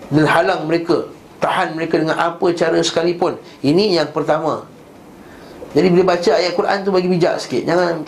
Dan 0.09 0.25
halang 0.25 0.63
mereka. 0.69 1.11
Tahan 1.43 1.75
mereka 1.75 1.99
dengan 1.99 2.15
apa 2.15 2.47
cara 2.55 2.79
sekalipun. 2.79 3.35
Ini 3.59 3.99
yang 3.99 4.09
pertama. 4.15 4.63
Jadi 5.75 5.87
bila 5.91 6.15
baca 6.15 6.31
ayat 6.31 6.55
Quran 6.55 6.77
tu 6.87 6.89
bagi 6.95 7.09
bijak 7.11 7.35
sikit. 7.43 7.67
Jangan. 7.67 8.07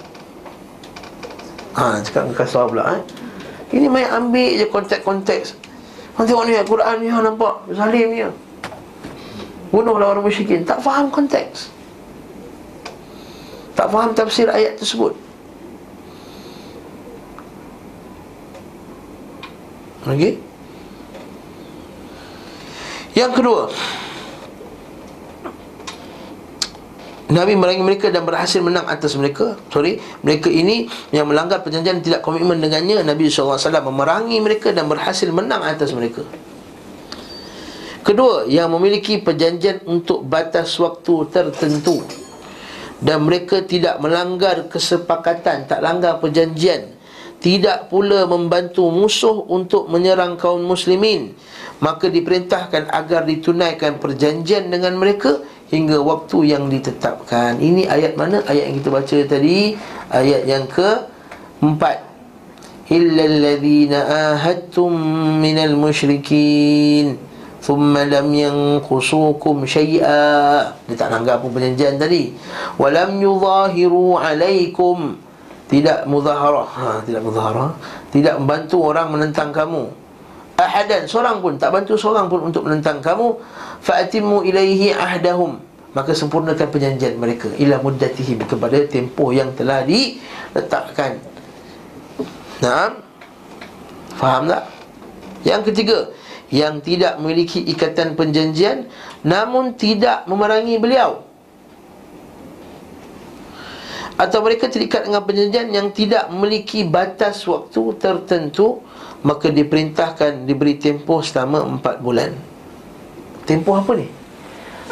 Ha, 1.78 2.02
cakap 2.02 2.32
kasar 2.34 2.66
pula 2.72 2.98
eh? 2.98 3.02
Ini 3.70 3.86
main 3.92 4.10
ambil 4.10 4.58
je 4.58 4.66
konteks-konteks 4.66 5.68
Kau 6.18 6.26
tengok 6.26 6.50
ni 6.50 6.58
Al-Quran 6.58 6.96
ni 6.98 7.14
nampak. 7.14 7.70
Zalim 7.78 8.10
ni 8.10 8.26
Bunuhlah 9.72 10.16
orang 10.16 10.24
musyrikin. 10.24 10.64
Tak 10.64 10.80
faham 10.80 11.12
konteks. 11.12 11.72
Tak 13.76 13.88
faham 13.94 14.16
tafsir 14.16 14.48
ayat 14.50 14.80
tersebut. 14.80 15.14
Okey. 20.08 20.40
Yang 23.14 23.32
kedua. 23.38 23.64
Nabi 27.28 27.60
merangi 27.60 27.84
mereka 27.84 28.08
dan 28.08 28.24
berhasil 28.24 28.64
menang 28.64 28.88
atas 28.88 29.20
mereka. 29.20 29.60
Sorry. 29.68 30.00
Mereka 30.24 30.48
ini 30.48 30.88
yang 31.12 31.28
melanggar 31.28 31.60
perjanjian 31.60 32.00
tidak 32.00 32.24
komitmen 32.24 32.64
dengannya. 32.64 33.04
Nabi 33.04 33.28
SAW 33.28 33.60
memerangi 33.60 34.40
mereka 34.40 34.72
dan 34.72 34.88
berhasil 34.88 35.28
menang 35.28 35.60
atas 35.60 35.92
mereka 35.92 36.24
Kedua 38.08 38.48
Yang 38.48 38.70
memiliki 38.72 39.14
perjanjian 39.20 39.84
untuk 39.84 40.24
batas 40.24 40.72
waktu 40.80 41.28
tertentu 41.28 42.08
Dan 43.04 43.28
mereka 43.28 43.60
tidak 43.68 44.00
melanggar 44.00 44.72
kesepakatan 44.72 45.68
Tak 45.68 45.84
langgar 45.84 46.24
perjanjian 46.24 46.96
Tidak 47.44 47.92
pula 47.92 48.24
membantu 48.24 48.88
musuh 48.88 49.44
untuk 49.52 49.92
menyerang 49.92 50.40
kaum 50.40 50.64
muslimin 50.64 51.36
Maka 51.84 52.08
diperintahkan 52.08 52.96
agar 52.96 53.28
ditunaikan 53.28 54.00
perjanjian 54.00 54.72
dengan 54.72 54.96
mereka 54.96 55.44
hingga 55.68 56.00
waktu 56.00 56.56
yang 56.56 56.72
ditetapkan. 56.72 57.60
Ini 57.60 57.92
ayat 57.92 58.16
mana? 58.16 58.40
Ayat 58.48 58.72
yang 58.72 58.76
kita 58.80 58.90
baca 58.90 59.18
tadi, 59.28 59.76
ayat 60.12 60.42
yang 60.48 60.66
ke 60.66 60.90
empat. 61.60 61.98
Illa 62.88 63.24
alladhina 63.28 64.00
ahadtum 64.32 64.96
minal 65.44 65.76
musyrikin 65.76 67.20
thumma 67.68 68.08
lam 68.08 68.32
yanqusukum 68.32 69.68
syai'a. 69.68 70.72
Dia 70.88 70.96
tak 70.96 71.12
nanggap 71.12 71.44
pun 71.44 71.52
perjanjian 71.52 72.00
tadi. 72.00 72.32
Wa 72.80 72.88
lam 72.88 73.20
yuzahiru 73.20 74.16
alaikum. 74.16 75.20
Tidak 75.68 76.08
muzaharah 76.08 76.70
ha, 76.80 77.04
tidak 77.04 77.28
muzaharah 77.28 77.76
tidak 78.08 78.40
membantu 78.40 78.88
orang 78.88 79.12
menentang 79.12 79.52
kamu. 79.52 79.92
Ahadan 80.58 81.06
seorang 81.06 81.38
pun. 81.38 81.54
Tak 81.60 81.70
bantu 81.70 81.94
seorang 81.94 82.26
pun 82.32 82.50
untuk 82.50 82.66
menentang 82.66 82.98
kamu. 82.98 83.38
Fa'atimu 83.84 84.42
ilaihi 84.42 84.90
ahdahum. 84.90 85.62
Maka 85.94 86.18
sempurnakan 86.18 86.66
perjanjian 86.74 87.20
mereka. 87.22 87.52
Ila 87.62 87.78
muddatihim 87.78 88.42
kepada 88.42 88.82
tempoh 88.90 89.30
yang 89.30 89.54
telah 89.54 89.86
diletakkan. 89.86 91.22
Naam. 92.58 93.06
Faham 94.18 94.50
tak? 94.50 94.66
Yang 95.46 95.62
ketiga 95.70 96.10
Yang 96.48 96.76
tidak 96.88 97.20
memiliki 97.20 97.60
ikatan 97.60 98.16
perjanjian 98.16 98.88
Namun 99.28 99.76
tidak 99.76 100.24
memerangi 100.32 100.80
beliau. 100.80 101.28
Atau 104.16 104.40
mereka 104.42 104.72
terikat 104.72 105.04
dengan 105.06 105.28
perjanjian 105.28 105.76
Yang 105.76 105.88
tidak 105.94 106.32
memiliki 106.32 106.88
batas 106.88 107.44
waktu 107.44 108.00
tertentu 108.00 108.80
Maka 109.28 109.52
diperintahkan 109.52 110.48
Diberi 110.48 110.80
tempoh 110.80 111.20
selama 111.20 111.68
empat 111.68 112.00
bulan. 112.00 112.32
Tempoh 113.44 113.76
apa 113.76 113.92
ni? 114.00 114.08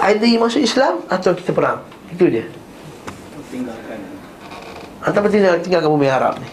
Either 0.04 0.28
you 0.28 0.44
masuk 0.44 0.60
Islam 0.60 1.08
Atau 1.08 1.32
kita 1.40 1.56
perang? 1.56 1.88
Itu 2.12 2.28
dia. 2.28 2.52
Tinggalkan. 3.48 4.00
Atau 5.06 5.30
tinggal, 5.32 5.56
tinggalkan 5.64 5.88
bumi 5.88 6.10
Arab 6.12 6.36
ni. 6.42 6.50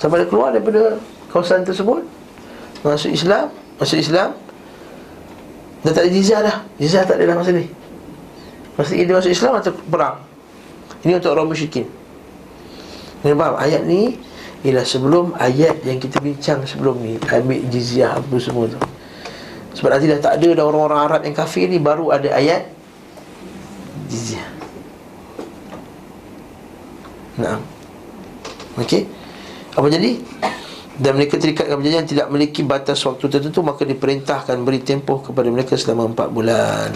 Sampai 0.00 0.24
dia 0.24 0.28
keluar 0.30 0.50
daripada 0.50 0.96
Kawasan 1.28 1.60
tersebut 1.60 2.08
Masuk 2.86 3.10
Islam 3.14 3.50
Masuk 3.78 3.98
Islam. 4.02 4.34
Dah 5.86 5.92
tak 5.94 6.02
ada 6.06 6.10
jizah 6.10 6.40
dah. 6.42 6.56
Jizah 6.82 7.06
tak 7.06 7.22
ada 7.22 7.30
dah 7.30 7.36
masa 7.38 7.54
ni. 7.54 7.70
Masa 8.74 8.94
dia 8.98 9.14
masuk 9.14 9.30
Islam 9.30 9.52
atau 9.54 9.70
perang. 9.86 10.18
Ini 11.06 11.22
untuk 11.22 11.30
orang 11.30 11.46
musyrikin. 11.46 11.86
Ini 13.22 13.34
faham? 13.38 13.54
Ayat 13.54 13.86
ni 13.86 14.18
Ialah 14.66 14.82
sebelum 14.82 15.38
ayat 15.38 15.86
yang 15.86 16.02
kita 16.02 16.18
bincang 16.18 16.66
sebelum 16.66 16.98
ni. 16.98 17.14
Ambil 17.30 17.62
jizyah 17.70 18.18
apa 18.18 18.36
semua 18.42 18.66
tu. 18.66 18.78
Sebab 19.78 19.94
nanti 19.94 20.10
dah 20.10 20.18
tak 20.18 20.42
ada 20.42 20.58
dah 20.58 20.64
orang-orang 20.66 21.00
Arab 21.06 21.20
yang 21.22 21.36
kafir 21.38 21.70
ni 21.70 21.78
Baru 21.78 22.10
ada 22.10 22.34
ayat 22.34 22.66
Jizyah 24.10 24.48
Nah 27.38 27.62
Okey? 28.82 29.06
Apa 29.78 29.86
jadi? 29.86 30.18
Dan 30.98 31.14
mereka 31.14 31.38
terikat 31.38 31.70
dengan 31.70 31.78
perjanjian 31.78 32.06
Tidak 32.10 32.26
memiliki 32.26 32.66
batas 32.66 32.98
waktu 33.06 33.30
tertentu 33.30 33.62
Maka 33.62 33.86
diperintahkan 33.86 34.58
beri 34.66 34.82
tempoh 34.82 35.22
kepada 35.22 35.46
mereka 35.46 35.78
selama 35.78 36.10
empat 36.10 36.28
bulan. 36.34 36.90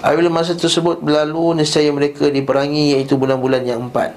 Apabila 0.00 0.30
masa 0.30 0.54
tersebut 0.54 1.02
berlalu 1.02 1.58
Nescaya 1.58 1.90
mereka 1.90 2.30
diperangi 2.30 2.94
Iaitu 2.94 3.18
bulan-bulan 3.18 3.66
yang 3.66 3.90
empat. 3.90 4.14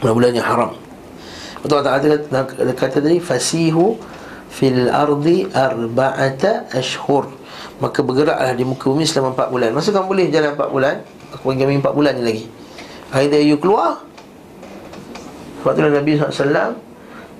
Bulan-bulan 0.00 0.32
yang 0.34 0.46
haram. 0.48 0.72
Betul 1.62 1.78
tak 1.86 2.02
kata, 2.02 2.42
kata 2.74 2.96
tadi 2.98 3.22
Fasihu 3.22 3.94
fil 4.50 4.90
ardi 4.90 5.46
arba'ata 5.46 6.74
ashhur. 6.74 7.30
Maka 7.78 8.02
bergeraklah 8.02 8.52
di 8.58 8.66
muka 8.66 8.90
bumi 8.90 9.06
selama 9.06 9.36
4 9.38 9.54
bulan. 9.54 9.68
Masa 9.70 9.94
kamu 9.94 10.06
boleh 10.10 10.26
jalan 10.32 10.58
4 10.58 10.74
bulan 10.74 10.96
aku 11.32 11.56
kami 11.56 11.80
4 11.80 11.96
bulan 11.96 12.12
ni 12.20 12.22
lagi. 12.22 12.44
Akhirnya 13.08 13.40
you 13.40 13.56
keluar. 13.56 14.04
Sebab 15.62 15.72
tu 15.78 15.80
Nabi 15.82 16.10
SAW 16.18 16.91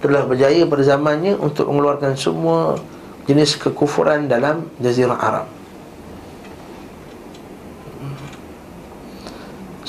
telah 0.03 0.27
berjaya 0.27 0.67
pada 0.67 0.83
zamannya 0.83 1.39
untuk 1.39 1.71
mengeluarkan 1.71 2.19
semua 2.19 2.77
jenis 3.31 3.55
kekufuran 3.55 4.27
dalam 4.27 4.67
Jazirah 4.83 5.19
Arab. 5.19 5.47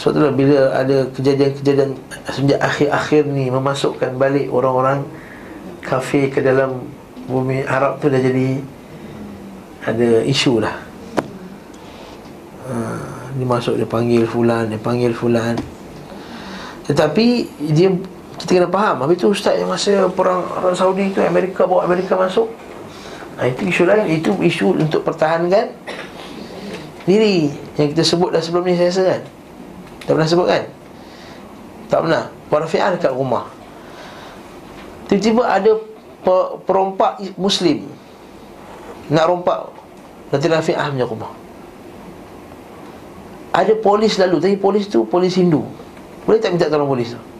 Sebab 0.03 0.19
itulah 0.19 0.33
bila 0.35 0.59
ada 0.75 1.07
kejadian-kejadian 1.15 1.95
Sejak 2.27 2.59
akhir-akhir 2.59 3.23
ni 3.23 3.47
Memasukkan 3.47 4.19
balik 4.19 4.51
orang-orang 4.51 5.07
Kafir 5.79 6.27
ke 6.27 6.43
dalam 6.43 6.91
bumi 7.23 7.63
Arab 7.63 8.03
tu 8.03 8.11
dah 8.11 8.19
jadi 8.19 8.59
Ada 9.87 10.27
isu 10.27 10.59
lah. 10.59 10.75
Ha, 12.67 12.75
Dia 13.31 13.47
masuk 13.47 13.79
dia 13.79 13.87
panggil 13.87 14.27
fulan 14.27 14.75
Dia 14.75 14.81
panggil 14.83 15.15
fulan. 15.15 15.55
Tetapi 16.83 17.27
dia 17.71 17.95
kita 18.37 18.49
kena 18.57 18.69
faham. 18.69 19.05
Habis 19.05 19.17
tu 19.21 19.29
ustaz 19.29 19.55
yang 19.61 19.69
masa 19.69 20.09
perang 20.09 20.41
Arab 20.57 20.73
Saudi 20.73 21.13
tu 21.13 21.21
Amerika 21.21 21.69
bawa 21.69 21.85
Amerika 21.85 22.17
masuk. 22.17 22.49
Ha, 23.37 23.49
Itu 23.49 23.61
isu 23.69 23.83
lain. 23.85 24.05
Itu 24.09 24.31
isu 24.41 24.77
untuk 24.77 25.01
pertahankan 25.01 25.73
Diri 27.03 27.49
Yang 27.75 27.97
kita 27.97 28.03
sebut 28.05 28.29
dah 28.29 28.39
sebelum 28.39 28.63
ni 28.63 28.77
saya 28.77 28.93
rasa 28.93 29.03
kan? 29.03 29.21
Tak 30.05 30.11
pernah 30.13 30.29
sebut 30.29 30.47
kan? 30.47 30.63
Tak 31.89 31.99
pernah. 32.05 32.23
Warafi'ah 32.53 32.89
dekat 32.93 33.13
rumah. 33.17 33.49
Tiba-tiba 35.09 35.43
ada 35.49 35.71
Perompak 36.63 37.19
Muslim 37.35 37.89
Nak 39.09 39.25
rompak 39.27 39.67
Nanti 40.29 40.47
Rafi'ah 40.49 40.89
punya 40.89 41.05
rumah. 41.05 41.33
Ada 43.53 43.77
polis 43.77 44.17
lalu. 44.17 44.41
Tapi 44.41 44.57
polis 44.57 44.89
tu 44.89 45.05
polis 45.05 45.37
Hindu. 45.37 45.61
Boleh 46.25 46.41
tak 46.41 46.55
minta 46.55 46.71
tolong 46.71 46.89
polis 46.89 47.13
tu 47.13 47.32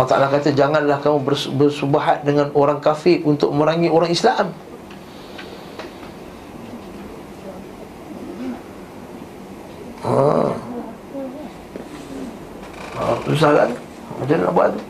Allah 0.00 0.16
Ta'ala 0.16 0.32
kata 0.32 0.56
Janganlah 0.56 0.96
kamu 1.04 1.20
bersubahat 1.60 2.24
dengan 2.24 2.48
orang 2.56 2.80
kafir 2.80 3.20
Untuk 3.20 3.52
merangi 3.52 3.92
orang 3.92 4.08
Islam. 4.08 4.48
Haa 10.00 10.56
ha, 12.96 13.12
Susah 13.28 13.52
kan 13.52 13.70
Macam 14.24 14.36
nak 14.40 14.52
buat 14.56 14.68
tu. 14.72 14.80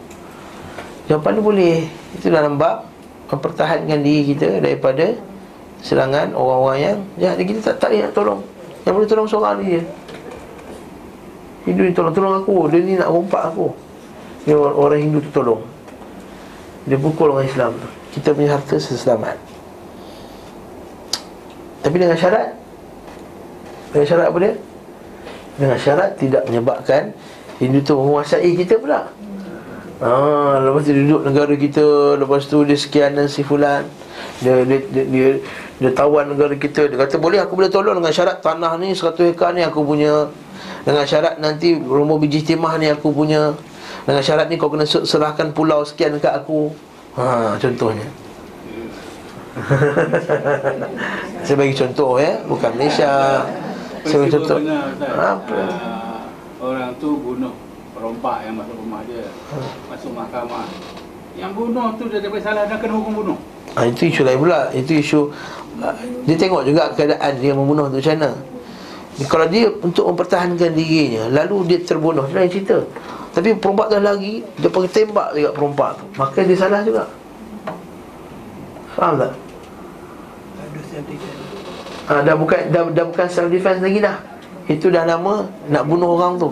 Jawapan 1.11 1.33
ni 1.35 1.43
boleh 1.43 1.77
Itu 2.15 2.31
dalam 2.31 2.55
bab 2.55 2.87
Mempertahankan 3.35 4.07
diri 4.07 4.31
kita 4.31 4.63
Daripada 4.63 5.11
Serangan 5.83 6.39
orang-orang 6.39 6.79
yang 6.79 6.99
Jahat 7.19 7.43
kita 7.43 7.75
tak, 7.75 7.83
tak 7.83 7.99
nak 7.99 8.15
tolong. 8.15 8.47
Yang 8.87 8.95
boleh 8.95 9.09
tolong 9.11 9.27
seorang 9.27 9.59
ni 9.59 9.75
je 9.75 9.83
Hindu 11.67 11.83
ni 11.83 11.91
tolong 11.91 12.15
Tolong 12.15 12.47
aku. 12.47 12.71
Dia 12.71 12.79
ni 12.79 12.95
nak 12.95 13.11
rompak 13.11 13.51
aku 13.51 13.90
dia 14.45 14.57
orang 14.57 15.01
Hindu 15.01 15.21
tu 15.21 15.31
tolong. 15.33 15.63
Dia 16.89 16.97
pukul 16.97 17.29
orang 17.37 17.45
Islam 17.45 17.77
tu. 17.77 17.89
Kita 18.17 18.33
punya 18.33 18.57
harta 18.57 18.77
seselamat. 18.81 19.37
Tapi 21.81 21.97
dengan 21.97 22.17
syarat 22.17 22.53
Dengan 23.93 24.07
syarat 24.07 24.27
apa 24.29 24.39
dia? 24.41 24.53
Dengan 25.57 25.79
syarat 25.81 26.11
tidak 26.21 26.43
menyebabkan 26.49 27.03
Hindu 27.61 27.85
tu 27.85 27.93
menguasai 27.97 28.57
kita 28.57 28.81
pula. 28.81 29.13
Ah, 30.01 30.57
lepas 30.65 30.89
tu 30.89 30.97
duduk 30.97 31.29
negara 31.29 31.53
kita 31.61 32.17
Lepas 32.17 32.49
tu 32.49 32.65
dia 32.65 32.73
sekian 32.73 33.13
dan 33.13 33.29
si 33.29 33.45
fulan. 33.45 33.85
Dia, 34.41 34.65
dia, 34.65 34.81
dia, 34.89 35.05
dia, 35.05 35.29
dia 35.77 35.91
tawan 35.93 36.33
negara 36.33 36.57
kita. 36.57 36.89
Dia 36.89 36.97
kata 36.97 37.21
boleh 37.21 37.45
aku 37.45 37.61
boleh 37.61 37.69
tolong 37.69 38.01
dengan 38.01 38.09
syarat 38.09 38.41
Tanah 38.41 38.81
ni 38.81 38.97
100 38.97 39.13
hektar 39.37 39.53
ni 39.53 39.61
aku 39.61 39.85
punya. 39.85 40.33
Dengan 40.81 41.05
syarat 41.05 41.37
nanti 41.37 41.77
rumah 41.77 42.17
biji 42.17 42.41
timah 42.41 42.81
ni 42.81 42.89
aku 42.89 43.13
punya 43.13 43.53
dengan 44.11 44.27
syarat 44.27 44.51
ni 44.51 44.59
kau 44.59 44.67
kena 44.67 44.83
serahkan 44.83 45.55
pulau 45.55 45.87
sekian 45.87 46.19
dekat 46.19 46.35
aku. 46.35 46.75
Ha, 47.15 47.55
contohnya. 47.63 48.03
Saya 51.47 51.55
bagi 51.55 51.75
contoh 51.79 52.19
ya. 52.19 52.43
Bukan 52.43 52.71
Malaysia. 52.75 53.47
Saya 54.03 54.19
bagi 54.27 54.35
contoh. 54.35 54.59
Apa? 55.15 55.59
Uh, 55.63 56.19
orang 56.59 56.91
tu 56.99 57.23
bunuh 57.23 57.55
perompak 57.95 58.51
yang 58.51 58.59
masuk 58.59 58.75
rumah 58.83 59.07
dia. 59.07 59.31
Masuk 59.87 60.11
mahkamah. 60.11 60.67
Yang 61.39 61.53
bunuh 61.55 61.89
tu 61.95 62.11
dia 62.11 62.19
tak 62.19 62.43
salah 62.43 62.67
Dah 62.67 62.79
kena 62.83 62.99
hukum 62.99 63.15
bunuh. 63.15 63.39
Ha, 63.79 63.87
Itu 63.87 64.11
isu 64.11 64.27
lain 64.27 64.43
pula. 64.43 64.75
Itu 64.75 64.99
isu 64.99 65.31
uh, 65.87 65.95
Dia 66.27 66.35
tengok 66.35 66.67
juga 66.67 66.91
keadaan 66.99 67.39
dia 67.39 67.55
membunuh 67.55 67.87
tu 67.87 68.03
macam 68.03 68.15
mana. 68.19 68.31
Kalau 69.31 69.47
dia 69.47 69.69
untuk 69.85 70.09
mempertahankan 70.09 70.73
dirinya 70.73 71.29
Lalu 71.29 71.69
dia 71.69 71.79
terbunuh 71.85 72.25
Lain 72.33 72.49
cerita 72.49 72.81
tapi 73.31 73.55
perompak 73.55 73.95
dah 73.95 74.03
lagi 74.03 74.43
Dia 74.59 74.67
pergi 74.67 74.91
tembak 74.91 75.39
juga 75.39 75.55
perompak 75.55 76.03
tu 76.03 76.05
Maka 76.19 76.43
dia 76.43 76.59
salah 76.59 76.83
juga 76.83 77.07
Faham 78.99 79.23
tak? 79.23 79.33
Ha, 82.11 82.27
dah 82.27 82.35
bukan 82.35 82.75
dah, 82.75 82.83
dah 82.91 83.05
bukan 83.07 83.27
self 83.31 83.49
defense 83.55 83.79
lagi 83.79 84.03
dah. 84.03 84.19
Itu 84.67 84.91
dah 84.91 85.07
nama 85.07 85.47
nak 85.71 85.87
bunuh 85.87 86.19
orang 86.19 86.43
tu. 86.43 86.51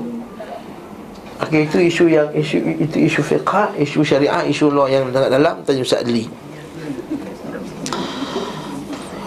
Okey 1.39 1.71
itu 1.71 1.79
isu 1.83 2.05
yang 2.11 2.31
isu 2.35 2.57
itu 2.83 2.97
isu 3.11 3.21
fiqh, 3.23 3.75
isu 3.79 4.03
syariah, 4.03 4.43
isu 4.47 4.71
law 4.71 4.87
yang 4.91 5.11
sangat 5.11 5.31
dalam 5.35 5.63
tanya 5.63 5.83
Ustaz 5.83 6.03
Adli. 6.07 6.27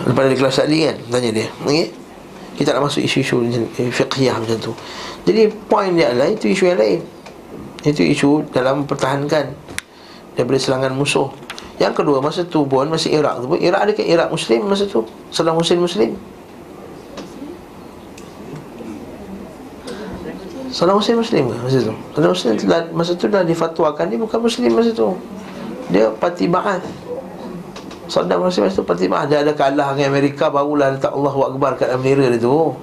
Lepas 0.08 0.24
dari 0.28 0.38
kelas 0.40 0.60
Adli 0.64 0.80
kan 0.88 0.98
tanya 1.12 1.30
dia. 1.36 1.48
Okey. 1.68 1.88
Kita 2.56 2.78
nak 2.78 2.92
masuk 2.92 3.02
isu-isu 3.04 3.42
fiqhiyah 3.90 4.38
macam 4.38 4.58
tu. 4.60 4.72
Jadi 5.28 5.50
poin 5.68 5.92
dia 5.96 6.16
adalah 6.16 6.32
itu 6.32 6.52
isu 6.52 6.68
yang 6.72 6.80
lain. 6.80 7.00
Itu 7.82 8.06
isu 8.06 8.46
dalam 8.54 8.86
pertahankan 8.86 9.74
Daripada 10.38 10.58
serangan 10.62 10.94
musuh. 10.96 11.28
Yang 11.82 12.02
kedua 12.02 12.22
masa 12.22 12.46
tu 12.46 12.64
pun 12.70 12.86
Masih 12.88 13.18
Iraq 13.18 13.42
tu 13.42 13.46
pun. 13.50 13.58
Iraq 13.58 13.82
ada 13.82 13.94
ke 13.98 14.06
Iraq 14.06 14.30
Muslim 14.30 14.70
masa 14.70 14.86
tu. 14.86 15.02
Saddam 15.34 15.58
Hussein 15.58 15.82
Muslim. 15.82 16.14
Saddam 20.72 21.02
Hussein 21.02 21.18
Muslim 21.20 21.52
ke 21.52 21.56
masa 21.58 21.80
tu? 21.84 21.94
Saddam 22.16 22.32
Hussein 22.32 22.56
telah, 22.56 22.82
masa 22.96 23.12
tu 23.18 23.28
dah 23.28 23.44
difatwakan 23.44 24.08
Dia 24.08 24.20
bukan 24.22 24.40
Muslim 24.40 24.72
masa 24.72 24.92
tu. 24.94 25.10
Dia 25.92 26.08
parti 26.16 26.46
Ba'ath. 26.48 26.86
Saddam 28.08 28.46
Hussein 28.46 28.70
masa 28.70 28.80
tu 28.80 28.86
parti 28.88 29.10
Ba'ath. 29.10 29.28
Dia 29.28 29.42
ada 29.42 29.52
kalah 29.58 29.98
dengan 29.98 30.14
Amerika 30.14 30.54
Barulah 30.54 30.96
letak 30.96 31.12
Allahu 31.12 31.50
Akbar 31.50 31.76
kat 31.76 31.92
bendera 31.98 32.30
dia 32.30 32.40
tu. 32.40 32.78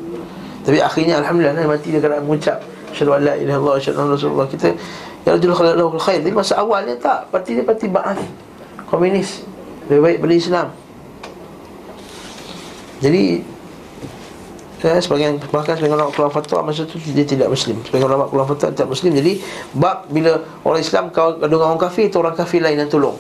Tapi 0.69 0.85
akhirnya 0.85 1.25
Alhamdulillah 1.25 1.65
Mati 1.65 1.89
dia 1.89 2.03
kerana 2.03 2.21
mengucap 2.21 2.61
Asyhadu 2.93 3.13
an 3.17 3.21
la 3.25 3.35
ilaha 3.37 3.59
illallah 3.59 3.75
asyhadu 3.81 3.99
anna 4.01 4.13
rasulullah. 4.15 4.47
Kita 4.49 4.69
ya 5.27 5.31
rajul 5.37 5.53
khalaqahu 5.53 5.99
khair. 6.01 6.19
Jadi 6.25 6.35
masa 6.35 6.55
awalnya 6.61 6.95
tak 6.97 7.29
parti 7.33 7.59
dia 7.59 7.65
parti 7.65 7.87
Ba'ath. 7.89 8.21
Komunis. 8.89 9.45
Lebih 9.89 10.01
baik 10.05 10.19
pada 10.21 10.35
Islam. 10.35 10.69
Jadi 12.99 13.23
saya 14.79 15.03
sebagian 15.03 15.43
bahkan 15.51 15.75
sebagian 15.75 15.99
ulama 15.99 16.15
keluar 16.15 16.31
fatwa 16.31 16.71
masa 16.71 16.87
tu 16.87 17.03
dia 17.03 17.27
tidak 17.27 17.51
muslim. 17.51 17.83
Sebagian 17.83 18.09
ulama 18.11 18.31
keluar 18.31 18.47
fatwa 18.47 18.71
tidak 18.71 18.89
muslim. 18.91 19.11
Jadi 19.15 19.43
bab 19.75 20.07
bila 20.11 20.39
orang 20.63 20.81
Islam 20.83 21.11
kau 21.11 21.35
dengan 21.35 21.75
orang 21.75 21.83
kafir 21.83 22.07
itu 22.07 22.17
orang 22.19 22.39
kafir 22.39 22.63
lain 22.63 22.79
yang 22.79 22.91
tolong. 22.91 23.19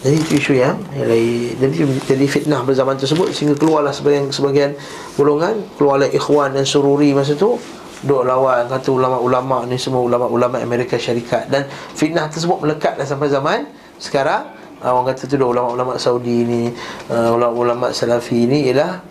Jadi 0.00 0.16
itu 0.16 0.32
isu 0.40 0.52
yang, 0.56 0.80
Jadi 0.96 1.76
jadi 2.08 2.24
fitnah 2.24 2.64
pada 2.64 2.72
zaman 2.72 2.96
tersebut. 2.96 3.36
Sehingga 3.36 3.52
keluarlah 3.60 3.92
sebagian, 3.92 4.32
sebagian 4.32 4.72
golongan 5.20 5.60
Keluarlah 5.76 6.08
ikhwan 6.08 6.56
dan 6.56 6.64
sururi 6.64 7.12
masa 7.12 7.36
tu 7.36 7.60
Duk 8.00 8.24
lawan 8.24 8.64
kata 8.64 8.88
ulama-ulama 8.96 9.68
ni 9.68 9.76
semua 9.76 10.00
ulama-ulama 10.00 10.56
Amerika 10.56 10.96
Syarikat. 10.96 11.52
Dan 11.52 11.68
fitnah 11.68 12.32
tersebut 12.32 12.64
melekatlah 12.64 13.04
sampai 13.04 13.28
zaman 13.28 13.68
Sekarang. 14.00 14.48
Orang 14.80 15.04
kata 15.04 15.28
tu 15.28 15.36
ulama-ulama 15.36 16.00
Saudi 16.00 16.48
ni 16.48 16.72
uh, 17.12 17.36
Ulama-ulama 17.36 17.92
Salafi 17.92 18.48
ni 18.48 18.72
ialah 18.72 19.04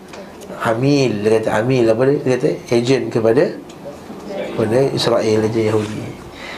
Hamil 0.66 1.22
Dia 1.22 1.38
kata 1.38 1.62
Hamil 1.62 1.86
apa 1.86 2.02
dia? 2.10 2.18
Dia 2.18 2.30
kata 2.34 2.50
agent 2.74 3.04
kepada 3.14 3.44
Kepada 4.34 4.78
Israel 4.90 5.46
aja 5.46 5.60
Yahudi. 5.70 6.02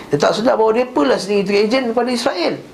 Dia 0.09 0.17
tak 0.17 0.33
sedar 0.33 0.57
bahawa 0.57 0.73
dia 0.73 0.89
pula 0.89 1.21
sendiri 1.21 1.45
itu 1.45 1.53
agent 1.69 1.93
kepada 1.93 2.09
Israel 2.09 2.72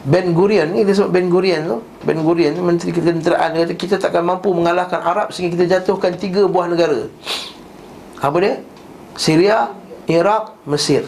Ben 0.00 0.32
Gurion 0.32 0.72
ni 0.72 0.86
dia 0.88 0.96
sebut 0.96 1.12
Ben 1.12 1.28
Gurion 1.28 1.62
tu. 1.68 1.76
Ben 2.08 2.16
Gurion 2.24 2.56
tu 2.56 2.62
menteri 2.64 2.90
ketenteraan 2.94 3.52
kata 3.52 3.74
kita 3.76 3.96
takkan 4.00 4.24
mampu 4.24 4.48
mengalahkan 4.56 5.00
Arab 5.04 5.28
sehingga 5.34 5.60
kita 5.60 5.64
jatuhkan 5.78 6.16
tiga 6.16 6.48
buah 6.48 6.72
negara. 6.72 7.08
Apa 8.20 8.36
dia? 8.40 8.54
Syria, 9.20 9.72
Iraq, 10.08 10.56
Mesir. 10.64 11.04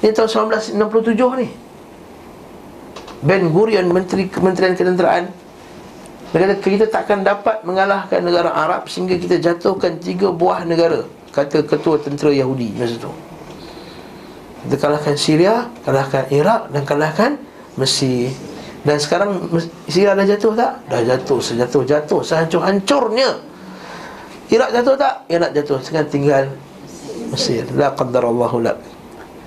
Ini 0.00 0.12
tahun 0.12 0.52
1967 0.52 1.40
ni. 1.40 1.48
Ben 3.24 3.48
Gurion 3.48 3.88
menteri 3.88 4.28
kementerian 4.28 4.76
ketenteraan 4.76 5.32
dia 6.34 6.50
kata 6.50 6.54
kita 6.60 6.86
takkan 6.90 7.22
dapat 7.22 7.62
mengalahkan 7.62 8.18
negara 8.18 8.50
Arab 8.50 8.90
sehingga 8.90 9.14
kita 9.14 9.38
jatuhkan 9.38 10.02
tiga 10.02 10.34
buah 10.34 10.66
negara 10.66 11.06
kata 11.30 11.62
ketua 11.62 12.02
tentera 12.02 12.34
Yahudi 12.34 12.74
masa 12.74 12.98
tu 12.98 13.08
kita 14.64 14.76
kalahkan 14.80 15.14
Syria, 15.14 15.68
kalahkan 15.84 16.24
Iraq 16.32 16.72
dan 16.72 16.82
kalahkan 16.88 17.30
Mesir. 17.76 18.32
Dan 18.84 19.00
sekarang 19.00 19.48
Syria 19.88 20.12
dah 20.12 20.26
jatuh 20.28 20.52
tak? 20.52 20.72
Dah 20.88 21.00
jatuh, 21.00 21.40
sejatuh-jatuh, 21.40 22.20
sehancur-hancurnya. 22.20 23.30
Iraq 24.52 24.70
jatuh 24.76 24.94
tak? 24.96 25.24
Iraq 25.32 25.50
jatuh. 25.56 25.78
Sekarang 25.80 26.08
tinggal 26.12 26.44
Mesir. 27.32 27.64
La 27.72 27.92
qaddarallahu 27.96 28.60
lak. 28.60 28.76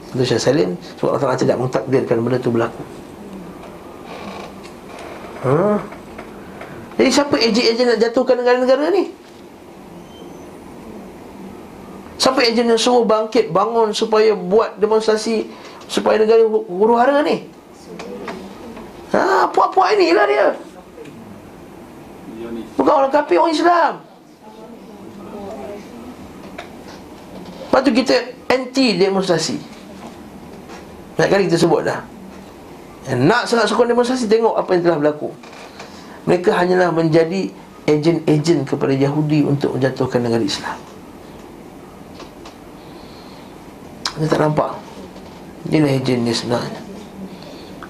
Itu 0.07 0.23
Syah 0.23 0.39
Salim 0.39 0.79
Sebab 0.95 1.13
Allah 1.13 1.21
Ta'ala 1.27 1.35
tidak 1.35 1.57
mentakdirkan 1.59 2.23
benda 2.23 2.39
itu 2.39 2.47
berlaku 2.47 2.79
ha? 5.43 5.77
Jadi 6.97 7.09
siapa 7.13 7.35
ejen-ejen 7.37 7.85
nak 7.93 7.99
jatuhkan 8.01 8.41
negara-negara 8.41 8.89
ni? 8.89 9.13
Siapa 12.17 12.41
ejen 12.41 12.65
yang 12.65 12.81
suruh 12.81 13.05
bangkit 13.05 13.53
Bangun 13.53 13.93
supaya 13.93 14.33
buat 14.33 14.81
demonstrasi 14.81 15.47
Supaya 15.87 16.19
negara 16.19 16.43
huru 16.43 16.97
hara 16.97 17.23
ni? 17.23 17.47
Ha, 19.07 19.47
puak-puak 19.55 19.95
inilah 19.95 20.25
dia. 20.27 20.47
Bukan 22.75 22.91
orang 22.91 23.07
kafir, 23.07 23.39
orang 23.39 23.55
Islam. 23.55 23.93
Lepas 27.63 27.81
tu 27.87 27.91
kita 27.95 28.15
anti 28.51 28.99
demonstrasi 28.99 29.55
Banyak 31.15 31.29
kali 31.31 31.43
kita 31.47 31.55
sebut 31.55 31.87
dah. 31.87 32.03
Yang 33.07 33.21
Nak 33.23 33.43
sangat 33.47 33.71
sokong 33.71 33.87
demonstrasi 33.87 34.27
Tengok 34.27 34.59
apa 34.59 34.69
yang 34.75 34.83
telah 34.83 34.97
berlaku. 34.99 35.31
Mereka 36.27 36.51
hanyalah 36.51 36.91
menjadi 36.91 37.47
Ejen-ejen 37.87 38.67
kepada 38.67 38.91
Yahudi 38.91 39.47
Untuk 39.47 39.79
menjatuhkan 39.79 40.19
negara 40.19 40.43
Islam 40.43 40.96
Kita 44.17 44.25
tak 44.33 44.39
nampak. 44.41 44.73
Inilah 45.69 45.99
ejen 45.99 46.23
dia 46.23 46.31
sebenarnya 46.31 46.79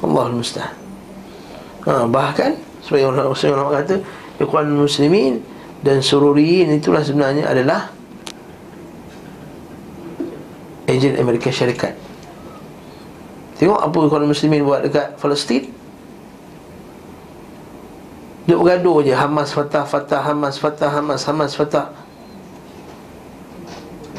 Allah 0.01 0.33
Mustahil 0.33 0.73
ha, 1.85 2.09
Bahkan 2.09 2.51
Sebagai 2.81 3.05
orang 3.13 3.29
Muslim 3.29 3.49
orang 3.53 3.85
kata 3.85 3.95
Ikhwan 4.41 4.67
Muslimin 4.73 5.33
Dan 5.85 6.01
Sururiyin 6.01 6.73
itulah 6.73 7.05
sebenarnya 7.05 7.45
adalah 7.45 7.93
Ejen 10.87 11.19
Amerika 11.19 11.51
Syarikat. 11.51 11.99
Tengok 13.59 13.75
apa 13.75 13.97
Ikhwan 14.07 14.23
Muslimin 14.23 14.63
buat 14.63 14.87
dekat 14.87 15.19
Palestin. 15.19 15.67
Duk 18.47 18.63
bergaduh 18.63 19.03
je 19.03 19.11
Hamas, 19.11 19.51
Fatah, 19.51 19.83
Fatah, 19.83 20.23
Hamas, 20.23 20.55
Fatah, 20.55 20.87
Hamas, 20.87 21.27
Hamas, 21.27 21.59
Fatah. 21.59 21.91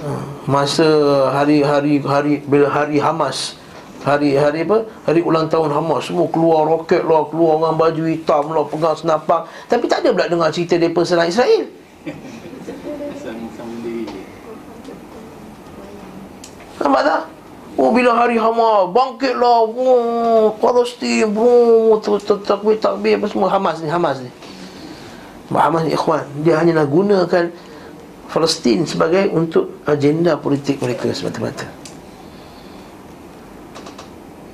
Ha, 0.04 0.37
Masa 0.48 0.88
hari-hari 1.28 2.00
hari 2.00 2.40
bila 2.40 2.72
hari 2.72 2.96
Hamas 2.96 3.60
Hari 4.00 4.32
hari 4.32 4.64
apa? 4.64 4.88
Hari 5.04 5.20
ulang 5.20 5.44
tahun 5.44 5.68
Hamas 5.68 6.08
Semua 6.08 6.24
keluar 6.32 6.64
roket 6.64 7.04
lah 7.04 7.28
Keluar 7.28 7.60
orang 7.60 7.76
baju 7.76 8.08
hitam 8.08 8.56
lah 8.56 8.64
Pegang 8.64 8.96
senapang 8.96 9.44
Tapi 9.68 9.84
tak 9.84 10.00
ada 10.00 10.16
pula 10.16 10.24
dengar 10.24 10.48
cerita 10.48 10.80
Mereka 10.80 11.04
serang 11.04 11.28
Israel. 11.28 11.68
Nampak 16.80 17.02
tak? 17.04 17.22
Oh 17.76 17.92
bila 17.92 18.16
hari 18.16 18.40
Hamas 18.40 18.88
Bangkitlah 18.88 19.68
oh, 19.68 20.56
Palestin 20.56 21.28
oh, 21.28 22.00
Takbir 22.24 22.80
takbir 22.80 23.20
apa 23.20 23.28
semua 23.28 23.52
Hamas 23.52 23.84
ni 23.84 23.92
Hamas 23.92 24.24
ni 24.24 24.32
Hamas 25.52 25.84
ni 25.84 25.92
ikhwan 25.92 26.24
Dia 26.40 26.56
hanyalah 26.56 26.88
gunakan 26.88 27.67
Palestin 28.28 28.84
sebagai 28.84 29.32
untuk 29.32 29.80
agenda 29.88 30.36
politik 30.36 30.78
mereka 30.84 31.08
semata-mata. 31.16 31.64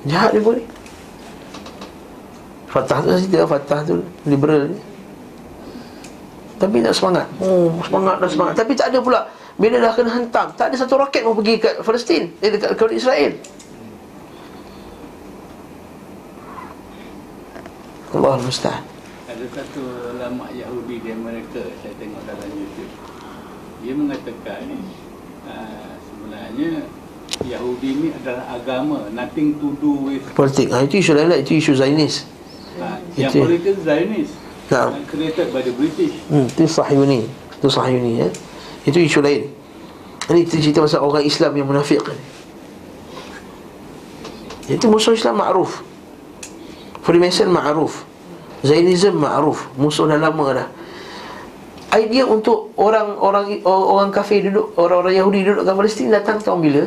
Jahat 0.07 0.31
dia 0.31 0.41
boleh. 0.41 0.65
Fatah 2.71 2.99
tu 2.99 3.09
cerita 3.15 3.47
Fatah 3.47 3.79
tu 3.87 4.03
liberal 4.27 4.71
ni. 4.71 4.79
Tapi 6.59 6.83
nak 6.83 6.91
semangat. 6.95 7.27
Oh 7.39 7.71
semangat 7.83 8.15
dah 8.19 8.29
semangat. 8.31 8.53
Tapi 8.59 8.71
tak 8.75 8.91
ada 8.91 8.99
pula 8.99 9.21
Bila 9.55 9.79
dah 9.79 9.95
kena 9.95 10.11
hentam 10.11 10.51
Tak 10.51 10.71
ada 10.71 10.75
satu 10.75 10.99
roket 10.99 11.23
mau 11.23 11.35
pergi 11.35 11.55
ke 11.59 11.69
Palestin. 11.79 12.31
Eh 12.43 12.51
dekat, 12.51 12.75
dekat 12.75 12.91
Israel. 12.95 13.31
Allah 18.11 18.39
mustahil 18.39 18.83
Ada 19.27 19.45
satu 19.51 19.81
ulama 20.15 20.47
Yahudi 20.51 20.99
di 20.99 21.09
Amerika 21.11 21.63
saya 21.79 21.95
tengok 21.99 22.23
dalam 22.27 22.47
YouTube. 22.51 22.74
Dia 23.85 23.93
mengatakan 23.93 24.65
uh, 25.45 25.93
sebenarnya 26.09 26.89
Yahudi 27.45 27.89
ni 28.01 28.07
adalah 28.09 28.57
agama, 28.57 29.05
nothing 29.13 29.61
to 29.61 29.77
do 29.77 30.09
with 30.09 30.25
Politik. 30.33 30.73
Ha, 30.73 30.81
Itu 30.89 30.97
isu 30.97 31.13
lain 31.13 31.29
lah 31.29 31.37
Itu 31.37 31.53
isu 31.53 31.77
Zionis. 31.77 32.25
Uh, 32.81 32.97
yang 33.13 33.29
Itu- 33.29 33.45
politik 33.45 33.77
Zionist. 33.85 34.33
Naam. 34.73 34.97
uh, 34.97 35.05
created 35.05 35.53
by 35.53 35.61
the 35.61 35.69
British. 35.77 36.17
hmm, 36.33 36.49
Itu 36.49 36.65
Sahiyuni 36.65 37.29
Itu 37.61 37.69
Sahiyuni 37.69 38.25
ya. 38.25 38.27
Itu 38.89 38.97
isu 38.97 39.21
lain. 39.21 39.53
Ini 40.33 40.41
cerita 40.49 40.81
pasal 40.81 41.05
orang 41.05 41.21
Islam 41.21 41.53
yang 41.53 41.69
munafik 41.69 42.01
ni. 42.01 42.17
Itu 44.65 44.89
musuh 44.89 45.13
Islam 45.13 45.37
ma'ruf. 45.45 45.85
Freemason 47.05 47.53
ma'ruf. 47.53 48.01
Zionism 48.65 49.21
ma'ruf. 49.21 49.69
Musuh 49.77 50.09
dah 50.09 50.17
lama 50.17 50.57
dah 50.57 50.67
Idea 51.95 52.27
untuk 52.27 52.75
orang 52.75 53.15
orang 53.63 54.09
kafir 54.11 54.43
duduk 54.43 54.75
orang-orang 54.75 55.15
Yahudi 55.15 55.39
duduk 55.47 55.63
kat 55.63 55.75
Palestin 55.79 56.11
datang 56.11 56.37
tahun 56.43 56.59
bila? 56.59 56.83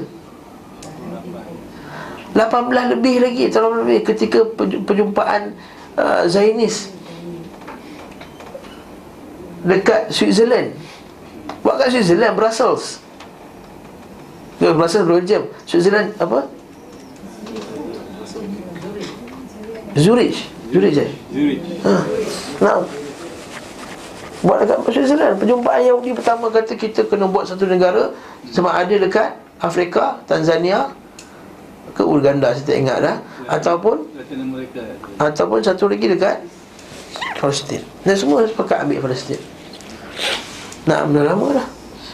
18 2.36 2.92
lebih 2.94 3.24
lagi 3.24 3.44
tahun 3.48 3.82
lebih 3.82 3.98
ketika 4.04 4.44
perju- 4.44 4.84
perjumpaan 4.84 5.56
uh, 5.96 6.22
Zionis 6.28 6.92
dekat 9.64 10.12
Switzerland. 10.12 10.76
Buat 11.64 11.82
kat 11.82 11.88
Switzerland 11.90 12.34
Brussels. 12.36 13.00
Dia 14.60 14.76
Brussels 14.76 15.08
Belgium. 15.08 15.50
Switzerland 15.66 16.14
apa? 16.20 16.46
Zurich. 19.98 20.46
Zurich 20.70 20.94
je. 20.94 21.06
Zurich. 21.32 21.62
Ha. 21.82 21.94
Nah. 22.62 22.97
Buat 24.38 24.66
dekat 24.66 24.78
Switzerland 24.94 25.34
Perjumpaan 25.42 25.82
Yahudi 25.82 26.14
pertama 26.14 26.46
kata 26.46 26.78
kita 26.78 27.02
kena 27.10 27.26
buat 27.26 27.50
satu 27.50 27.66
negara 27.66 28.14
Sama 28.54 28.70
ada 28.70 28.94
dekat 28.94 29.34
Afrika, 29.58 30.22
Tanzania 30.30 30.94
Ke 31.90 32.06
Uganda 32.06 32.54
saya 32.54 32.62
tak 32.62 32.78
ingat 32.78 32.98
dah. 33.02 33.16
Ataupun. 33.48 34.06
Ataupun 35.18 35.58
satu 35.64 35.90
lagi 35.90 36.06
dekat 36.06 36.38
Palestin. 37.40 37.82
Dan 38.06 38.14
semua 38.14 38.44
sepakat 38.46 38.86
ambil 38.86 39.08
Palestin. 39.08 39.40
Nak 40.86 41.10
dah 41.10 41.24
lama 41.26 41.58
dah. 41.58 41.66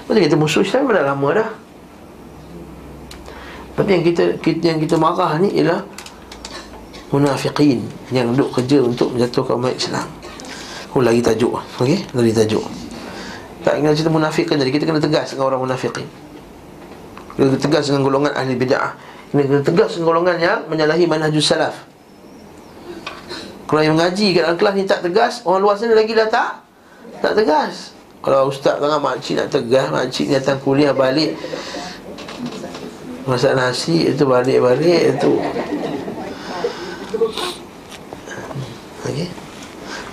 Macam 0.09 0.23
kita 0.25 0.37
musuh 0.39 0.63
Islam 0.65 0.89
dah 0.89 1.05
lama 1.05 1.29
dah. 1.37 1.49
Tapi 3.75 3.91
yang 3.91 4.05
kita, 4.07 4.25
kita 4.39 4.63
yang 4.63 4.79
kita 4.79 4.95
marah 4.95 5.35
ni 5.43 5.51
ialah 5.59 5.83
Munafiqin 7.11 7.83
Yang 8.15 8.39
duduk 8.39 8.49
kerja 8.55 8.79
untuk 8.87 9.11
menjatuhkan 9.11 9.59
umat 9.59 9.75
Islam 9.75 10.07
Oh 10.95 11.03
lagi 11.03 11.19
tajuk. 11.19 11.59
Okey, 11.83 12.07
lagi 12.15 12.33
tajuk. 12.33 12.63
Tak 13.67 13.83
kena 13.83 13.97
cerita 13.97 14.13
munafik 14.13 14.47
kan 14.47 14.61
Jadi 14.61 14.71
kita 14.71 14.85
kena 14.87 15.03
tegas 15.03 15.35
dengan 15.35 15.51
orang 15.51 15.67
munafiqin. 15.67 16.07
Kena 17.35 17.59
tegas 17.59 17.91
dengan 17.91 18.07
golongan 18.07 18.33
ahli 18.39 18.55
bid'ah. 18.55 18.95
Kena 19.35 19.43
kena 19.43 19.61
tegas 19.67 19.99
dengan 19.99 20.07
golongan 20.15 20.37
yang 20.39 20.61
Menyalahi 20.71 21.11
manhajus 21.11 21.51
salaf. 21.51 21.75
Kalau 23.67 23.81
yang 23.83 23.99
mengaji 23.99 24.39
kat 24.39 24.47
dalam 24.47 24.57
kelas 24.61 24.75
ni 24.77 24.85
tak 24.85 25.01
tegas 25.03 25.41
Orang 25.43 25.65
luar 25.65 25.75
sana 25.75 25.97
lagi 25.97 26.13
dah 26.13 26.29
tak 26.29 26.63
Tak 27.25 27.33
tegas. 27.33 27.97
Kalau 28.21 28.53
ustaz 28.53 28.77
tengah 28.77 29.01
makcik 29.01 29.41
nak 29.41 29.49
tegas 29.51 29.89
Makcik 29.89 30.31
ni 30.31 30.37
datang 30.37 30.61
kuliah 30.61 30.93
balik 30.93 31.33
Masak 33.25 33.57
nasi 33.57 34.13
Itu 34.13 34.29
balik-balik 34.29 35.17
Itu 35.17 35.41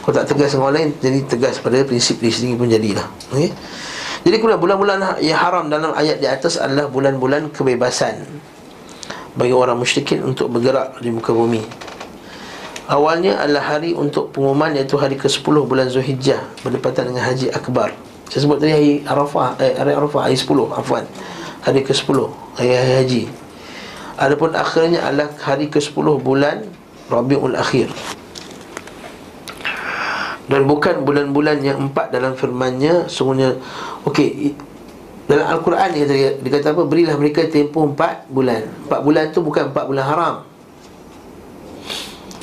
kalau 0.01 0.13
tak 0.17 0.33
tegas 0.33 0.49
dengan 0.53 0.65
orang 0.69 0.75
lain 0.81 0.89
Jadi 0.97 1.19
tegas 1.29 1.55
pada 1.61 1.85
prinsip 1.85 2.17
diri 2.17 2.33
sendiri 2.33 2.57
pun 2.57 2.67
jadilah. 2.69 3.05
Okay? 3.29 3.53
Jadi 4.21 4.35
kemudian 4.37 4.61
bulan-bulan 4.61 5.21
yang 5.21 5.37
haram 5.37 5.65
dalam 5.69 5.93
ayat 5.97 6.21
di 6.21 6.27
atas 6.29 6.57
adalah 6.57 6.89
bulan-bulan 6.89 7.53
kebebasan 7.53 8.25
Bagi 9.37 9.53
orang 9.53 9.77
musyrikin 9.77 10.25
untuk 10.25 10.51
bergerak 10.51 10.99
di 10.99 11.09
muka 11.13 11.31
bumi. 11.31 11.63
Awalnya 12.91 13.39
adalah 13.39 13.77
hari 13.77 13.95
untuk 13.95 14.35
pengumuman 14.35 14.75
iaitu 14.75 14.99
hari 14.99 15.15
ke-10 15.15 15.55
bulan 15.63 15.87
Zulhijjah 15.87 16.43
Berdepatan 16.59 17.07
dengan 17.07 17.23
Haji 17.23 17.47
Akbar. 17.55 17.95
Saya 18.27 18.43
sebut 18.43 18.59
tadi 18.59 18.75
hari 18.75 18.91
Arafah, 19.07 19.55
eh, 19.63 19.79
hari 19.79 19.95
Arafah, 19.95 20.27
hari 20.27 20.35
10, 20.35 20.67
afwan. 20.75 21.07
Hari 21.63 21.87
ke-10, 21.87 22.17
hari, 22.59 22.71
hari 22.75 22.93
Haji. 22.99 23.23
Adapun 24.19 24.51
akhirnya 24.51 25.07
adalah 25.07 25.31
hari 25.39 25.71
ke-10 25.71 26.03
bulan 26.19 26.67
Rabiul 27.07 27.55
Akhir 27.55 27.87
dan 30.51 30.67
bukan 30.67 31.07
bulan-bulan 31.07 31.63
yang 31.63 31.79
empat 31.87 32.11
dalam 32.11 32.35
firmannya 32.35 33.07
Sungguhnya 33.07 33.55
Okey 34.03 34.51
Dalam 35.31 35.47
Al-Quran 35.47 35.95
dia 35.95 36.03
kata, 36.03 36.43
dia 36.43 36.51
kata 36.59 36.67
apa? 36.75 36.83
Berilah 36.83 37.15
mereka 37.15 37.47
tempoh 37.47 37.87
empat 37.87 38.27
bulan. 38.27 38.67
Empat 38.83 38.99
bulan 38.99 39.23
tu 39.31 39.39
bukan 39.39 39.71
empat 39.71 39.87
bulan 39.87 40.03
haram. 40.03 40.35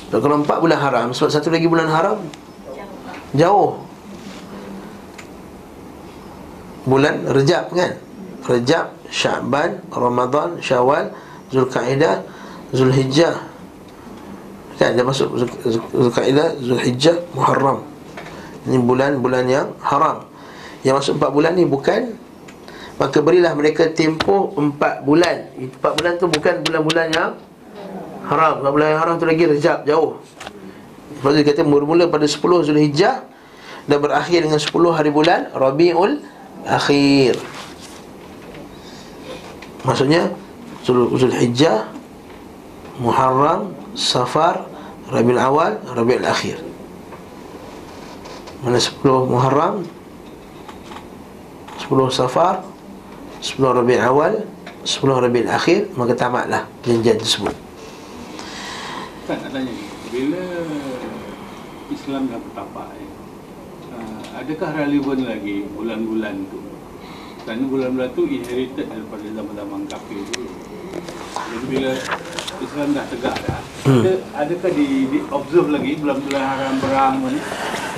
Dan 0.09 0.18
Kalau 0.24 0.36
empat 0.40 0.56
bulan 0.56 0.78
haram 0.80 1.06
Sebab 1.12 1.28
satu 1.28 1.52
lagi 1.52 1.68
bulan 1.68 1.84
haram? 1.92 2.16
Jauh. 3.36 3.84
Bulan 6.88 7.28
Rejab 7.28 7.68
kan? 7.76 8.00
Rejab, 8.48 8.96
Syaban, 9.12 9.84
Ramadan, 9.92 10.56
Syawal 10.64 11.12
Zulkaidah 11.52 12.24
Zulhijjah. 12.72 13.36
Kan? 14.80 14.96
Dia 14.96 15.04
masuk 15.04 15.36
Zul- 15.36 15.61
Zul- 15.68 15.90
Zulkaidah 15.92 16.56
Zulhijjah 16.56 17.20
Muharram 17.36 17.88
Ini 18.66 18.78
bulan-bulan 18.82 19.44
yang 19.46 19.76
haram. 19.84 20.26
Yang 20.82 20.94
masuk 21.04 21.12
empat 21.20 21.30
bulan 21.30 21.52
ni 21.54 21.66
bukan 21.66 22.16
Maka 22.98 23.22
berilah 23.22 23.54
mereka 23.54 23.86
tempoh 23.94 24.50
empat 24.59 25.06
bulan. 25.06 25.54
Empat 25.54 25.92
bulan 25.94 26.12
tu 26.18 26.26
bukan 26.26 26.54
bulan-bulan 26.66 27.06
yang 27.14 27.30
Haram. 28.26 28.59
Empat 28.59 28.72
bulan 28.74 28.86
yang 28.90 29.00
haram 29.00 29.14
tu 29.22 29.24
lagi 29.24 29.46
rejab 29.46 29.86
jauh. 29.86 30.18
Lepas 31.14 31.30
tu 31.30 31.36
dia 31.40 31.46
kata 31.46 31.62
mula-mula 31.62 32.11
pada 32.11 32.28
10 32.28 32.36
Zulhijjah 32.68 33.24
Dan 33.88 34.04
berakhir 34.04 34.44
dengan 34.44 34.61
10 34.61 34.70
hari 34.92 35.09
bulan 35.09 35.48
Rabiul 35.56 36.20
Akhir. 36.68 37.40
Maksudnya 39.86 40.34
Zul 40.84 41.09
Zulhijjah 41.16 41.88
Muharram 43.00 43.72
Safar 43.96 44.68
Rabiul 45.09 45.40
Awal 45.40 45.80
Rabiul 45.96 46.28
Akhir 46.28 46.68
Mana 48.64 48.78
10 48.78 49.02
Muharram 49.04 49.86
10 51.82 52.11
Safar 52.11 52.66
10 53.40 53.54
Rabiul 53.62 54.02
Awal 54.02 54.34
10 54.82 54.98
Rabiul 55.04 55.46
Akhir 55.46 55.88
Maka 55.94 56.18
tamatlah 56.18 56.66
perjanjian 56.82 57.18
tersebut 57.22 57.54
Ustaz 59.28 59.44
nak 59.44 59.52
tanya 59.52 59.72
bila 60.09 60.40
Islam 61.88 62.28
dah 62.32 62.40
bertapak 62.40 62.88
eh, 62.96 63.11
uh, 63.92 64.20
adakah 64.40 64.70
relevan 64.76 65.24
lagi 65.24 65.68
bulan-bulan 65.72 66.36
tu? 66.48 66.61
Kerana 67.44 67.64
bulan-bulan 67.64 68.09
tu 68.12 68.28
inherited 68.28 68.88
daripada 68.88 69.24
zaman-zaman 69.24 69.88
kafir 69.88 70.20
dulu. 70.32 70.68
Jadi 71.47 71.64
bila 71.70 71.91
Islam 72.59 72.89
dah 72.93 73.05
tegak 73.07 73.36
dah, 73.47 73.61
Hmm. 73.89 74.05
ada, 74.05 74.12
adakah 74.45 74.70
di, 74.76 75.09
di 75.09 75.18
observe 75.32 75.72
lagi 75.72 75.97
bulan-bulan 75.97 76.43
haram 76.45 76.72
perang 76.76 77.14
ni? 77.24 77.41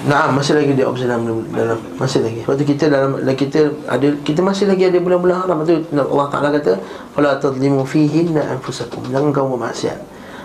Nah, 0.07 0.31
masih 0.31 0.55
lagi 0.55 0.73
dia 0.79 0.87
observe 0.87 1.11
dalam, 1.11 1.43
dalam 1.51 1.79
masih 1.99 2.21
lagi. 2.23 2.41
Waktu 2.47 2.63
kita 2.63 2.85
dalam 2.87 3.19
kita 3.35 3.75
ada 3.91 4.09
kita 4.23 4.41
masih 4.41 4.71
lagi 4.71 4.87
ada 4.87 5.03
bulan-bulan 5.03 5.37
haram 5.45 5.67
tu 5.67 5.83
Allah 5.91 6.27
Taala 6.31 6.49
kata 6.55 6.79
fala 7.11 7.37
tadlimu 7.43 7.83
fihinna 7.83 8.55
anfusakum. 8.55 9.03
Jangan 9.11 9.35
kamu 9.35 9.59
maksiat. 9.59 9.99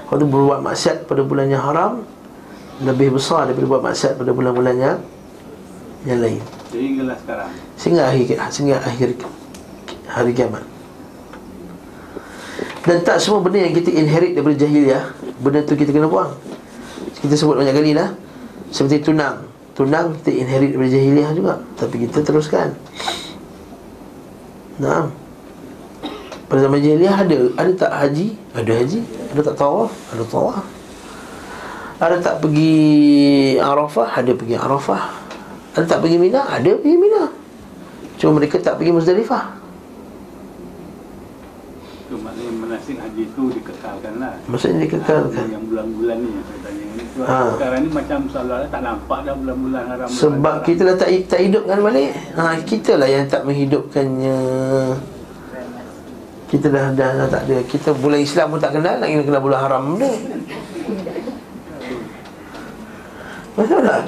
Waktu 0.09 0.25
berbuat 0.25 0.59
maksiat 0.65 1.05
pada 1.05 1.21
bulan 1.21 1.45
yang 1.45 1.61
haram 1.61 2.01
lebih 2.81 3.15
besar 3.15 3.45
daripada 3.45 3.67
buat 3.69 3.83
maksiat 3.85 4.17
pada 4.17 4.31
bulan-bulan 4.33 4.75
yang 4.81 4.97
yang 6.09 6.19
lain. 6.25 6.41
Sehinggalah 6.73 7.17
sekarang. 7.21 7.49
Sehingga 7.77 8.01
akhir 8.09 8.25
sehingga 8.49 8.75
akhir 8.81 9.09
hari 10.09 10.31
kiamat. 10.33 10.65
Dan 12.85 13.01
tak 13.01 13.17
semua 13.17 13.41
benda 13.41 13.65
yang 13.65 13.73
kita 13.73 13.89
inherit 13.89 14.37
daripada 14.37 14.55
jahiliah 14.55 15.03
Benda 15.41 15.65
tu 15.65 15.73
kita 15.73 15.89
kena 15.89 16.05
buang. 16.05 16.31
Kita 17.19 17.33
sebut 17.33 17.57
banyak 17.57 17.73
kali 17.73 17.91
lah 17.97 18.13
Seperti 18.69 19.01
tunang. 19.01 19.43
Tunang 19.73 20.13
kita 20.21 20.31
inherit 20.31 20.77
daripada 20.77 20.91
jahiliah 20.93 21.29
juga 21.33 21.53
Tapi 21.75 21.95
kita 22.05 22.21
teruskan. 22.21 22.77
Nah 24.77 25.09
Pada 26.45 26.59
zaman 26.61 26.79
jahiliah 26.79 27.15
ada 27.17 27.39
Ada 27.57 27.71
tak 27.73 27.91
haji? 27.91 28.27
Ada 28.53 28.71
haji. 28.71 28.99
Ada 29.33 29.41
tak 29.51 29.55
tawaf? 29.57 29.91
Ada 30.13 30.23
tawaf. 30.29 30.65
Ada 31.95 32.15
tak 32.21 32.35
pergi 32.43 32.75
Arafah? 33.57 34.07
Ada 34.13 34.31
pergi 34.35 34.55
Arafah. 34.59 35.03
Ada 35.73 35.85
tak 35.89 35.99
pergi 36.05 36.17
Mina? 36.21 36.43
Ada 36.43 36.75
pergi 36.77 36.95
Mina. 36.95 37.45
Cuma 38.15 38.39
mereka 38.39 38.59
tak 38.63 38.79
pergi 38.79 38.95
Muzdalifah 38.95 39.59
Itu 42.07 42.15
manasik 42.85 43.01
haji 43.01 43.23
tu 43.33 43.43
dikekalkan 43.49 44.13
lah. 44.21 44.33
Maksudnya 44.45 44.77
dikekalkan. 44.85 45.45
Yang 45.49 45.65
bulan-bulan 45.73 46.17
ni 46.21 46.29
yang 46.29 46.45
saya 46.45 46.59
tanya 46.61 46.83
ni. 46.85 47.03
Sebab 47.15 47.25
Ha. 47.25 47.39
sekarang 47.57 47.79
ni 47.81 47.89
macam 47.89 48.19
seolah 48.29 48.57
tak 48.69 48.81
nampak 48.85 49.19
dah 49.25 49.33
bulan-bulan 49.33 49.83
haram. 49.89 50.07
Sebab 50.11 50.55
kita 50.61 50.81
lah 50.85 50.95
tak, 50.99 51.09
tak 51.25 51.39
hidupkan 51.41 51.79
balik 51.81 52.11
ha, 52.37 52.43
Kita 52.61 52.91
lah 52.99 53.07
yang 53.09 53.25
tak 53.25 53.41
menghidupkannya 53.47 54.37
Kita 56.51 56.67
dah, 56.69 56.85
dah, 56.93 57.09
dah 57.15 57.27
tak 57.31 57.41
ada 57.49 57.57
Kita 57.65 57.89
bulan 57.95 58.19
Islam 58.21 58.51
pun 58.53 58.59
tak 58.61 58.75
kenal 58.75 58.99
Nak 58.99 59.07
kena 59.07 59.23
kenal 59.25 59.41
bulan 59.41 59.59
haram 59.63 59.81
benda 59.95 60.11
Betul 63.55 63.79
tak? 63.81 64.01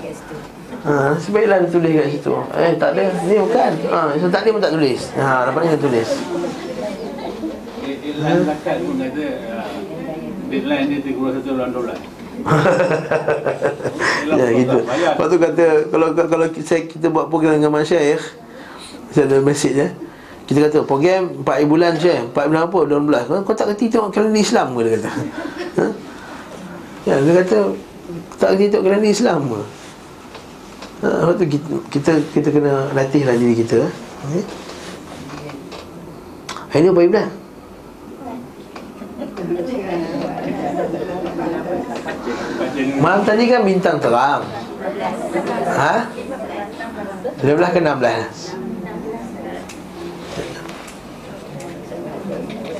Ha, 0.83 0.93
sebaiklah 1.17 1.57
dia 1.63 1.69
tulis 1.71 1.91
kat 1.95 2.07
situ 2.11 2.33
Eh 2.59 2.71
tak 2.75 2.89
ada, 2.93 3.03
ni 3.25 3.35
bukan 3.39 3.71
ha, 3.89 3.99
So 4.19 4.27
tak 4.27 4.43
ada 4.45 4.49
pun 4.51 4.61
tak 4.61 4.73
tulis 4.75 5.01
ha, 5.15 5.47
Lepas 5.47 5.61
ni 5.63 5.79
tulis 5.79 6.09
Ilan 8.07 8.47
zakat 8.47 8.75
pun 8.79 8.95
kata 8.95 9.25
ah, 9.51 9.67
deadline 10.47 10.85
dia 10.87 10.99
31 11.03 11.43
bulan 11.43 11.69
dolar. 11.75 11.99
Ya 14.27 14.47
gitu. 14.51 14.77
Lepas 14.83 15.27
tu 15.31 15.37
kata 15.39 15.65
kalau 15.87 16.07
kalau 16.11 16.45
saya 16.59 16.83
kita 16.83 17.07
buat 17.07 17.31
program 17.31 17.57
dengan 17.57 17.71
masyayikh 17.71 18.19
saya 19.11 19.23
ada 19.27 19.37
mesej 19.39 19.73
ya. 19.73 19.87
Kita 20.47 20.67
kata 20.67 20.77
program 20.87 21.43
4 21.43 21.67
bulan 21.67 21.95
je. 21.99 22.11
4 22.31 22.35
bulan 22.35 22.63
apa? 22.67 22.79
12. 22.87 23.43
Kau 23.43 23.55
tak 23.55 23.75
kerti 23.75 23.91
tengok 23.91 24.15
kalender 24.15 24.39
Islam 24.43 24.75
ke 24.75 24.81
dia 24.83 24.93
kata. 24.99 25.11
Ha? 25.77 25.85
Ya, 27.05 27.15
dia 27.21 27.33
kata 27.43 27.57
tak 28.39 28.49
kerti 28.55 28.65
tengok 28.71 28.85
kalender 28.87 29.11
Islam 29.11 29.39
ke. 29.47 29.61
Ha, 30.97 31.07
lepas 31.23 31.35
tu 31.37 31.45
kita, 31.45 31.67
kita 31.93 32.11
kita 32.33 32.49
kena 32.49 32.73
latihlah 32.95 33.35
diri 33.37 33.55
kita. 33.63 33.85
Okay? 34.27 34.43
Hari 36.67 36.83
ni 36.83 36.89
berapa 36.91 37.11
bulan? 37.11 37.46
Malam 42.97 43.21
tadi 43.21 43.43
kan 43.45 43.61
bintang 43.61 44.01
terang 44.01 44.41
Ha? 45.77 46.09
15 47.43 47.75
ke 47.75 47.79
16? 47.81 48.57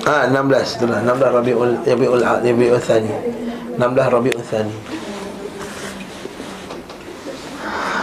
Ha, 0.08 0.32
16 0.32 0.78
itulah 0.80 1.00
16 1.04 1.36
Rabiul 1.36 1.72
Rabiul 1.84 2.22
Rabiul 2.24 2.80
Thani 2.80 3.12
16 3.76 4.14
Rabiul 4.16 4.42
Thani 4.42 4.76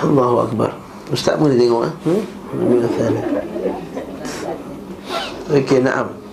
Allahu 0.05 0.37
Akbar 0.45 0.71
Ustaz 1.09 1.41
pun 1.41 1.49
tengok 1.49 1.89
eh? 1.89 1.93
hmm? 2.05 2.23
Rabiul 2.61 2.87
Thani 2.93 3.21
Okey, 5.45 5.81
naam 5.85 6.24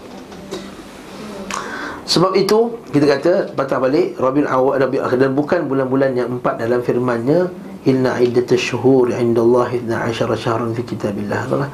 sebab 2.11 2.35
itu 2.35 2.75
kita 2.91 3.05
kata 3.07 3.31
patah 3.55 3.79
balik 3.79 4.19
Rabiul 4.19 4.51
Awal 4.51 4.83
Akhir 4.83 5.15
dan 5.15 5.31
bukan 5.31 5.71
bulan-bulan 5.71 6.11
yang 6.11 6.27
empat 6.35 6.59
dalam 6.59 6.83
firman-Nya 6.83 7.47
inna 7.87 8.19
iddatash 8.19 8.75
shuhur 8.75 9.15
indallahi 9.15 9.79
12 9.87 10.35
syahran 10.35 10.75
fi 10.75 10.83
kitabillah. 10.83 11.39
Allah. 11.47 11.71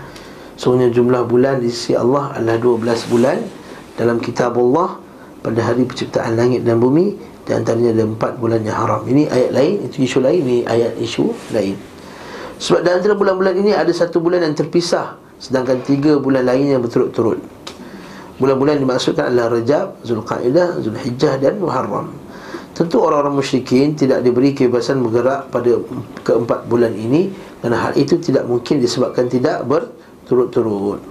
Sebenarnya 0.57 0.93
jumlah 0.93 1.21
bulan 1.25 1.61
di 1.61 1.73
sisi 1.73 1.97
Allah 1.97 2.37
adalah 2.37 2.57
12 2.61 3.13
bulan 3.13 3.37
dalam 3.97 4.21
kitab 4.21 4.53
Allah 4.61 5.01
pada 5.41 5.59
hari 5.65 5.89
penciptaan 5.89 6.37
langit 6.37 6.61
dan 6.61 6.77
bumi 6.77 7.17
di 7.45 7.51
antaranya 7.57 7.97
ada 7.97 8.03
empat 8.05 8.37
bulan 8.37 8.61
yang 8.61 8.77
haram. 8.77 9.01
Ini 9.09 9.29
ayat 9.33 9.51
lain, 9.53 9.75
itu 9.89 10.05
isu 10.05 10.19
lain, 10.21 10.41
ini 10.43 10.59
ayat 10.65 10.97
isu 11.01 11.33
lain. 11.53 11.77
Sebab 12.57 12.81
dalam 12.81 13.01
antara 13.01 13.13
bulan-bulan 13.13 13.53
ini 13.57 13.71
ada 13.73 13.89
satu 13.93 14.17
bulan 14.17 14.41
yang 14.41 14.53
terpisah 14.57 15.17
sedangkan 15.37 15.85
tiga 15.85 16.17
bulan 16.17 16.45
lain 16.45 16.73
yang 16.73 16.81
berturut-turut. 16.81 17.37
Bulan-bulan 18.37 18.77
dimaksudkan 18.77 19.33
adalah 19.33 19.57
Rajab, 19.57 20.05
Zulqaidah, 20.05 20.77
Zulhijjah 20.85 21.41
dan 21.41 21.57
Muharram. 21.57 22.13
Tentu 22.77 23.01
orang-orang 23.01 23.41
musyrikin 23.41 23.97
tidak 23.97 24.21
diberi 24.21 24.53
kebebasan 24.53 25.01
bergerak 25.01 25.49
pada 25.49 25.81
keempat 26.21 26.69
bulan 26.69 26.93
ini 26.93 27.33
kerana 27.57 27.89
hal 27.89 27.93
itu 27.97 28.21
tidak 28.21 28.45
mungkin 28.45 28.77
disebabkan 28.77 29.25
tidak 29.25 29.65
berturut-turut. 29.65 31.01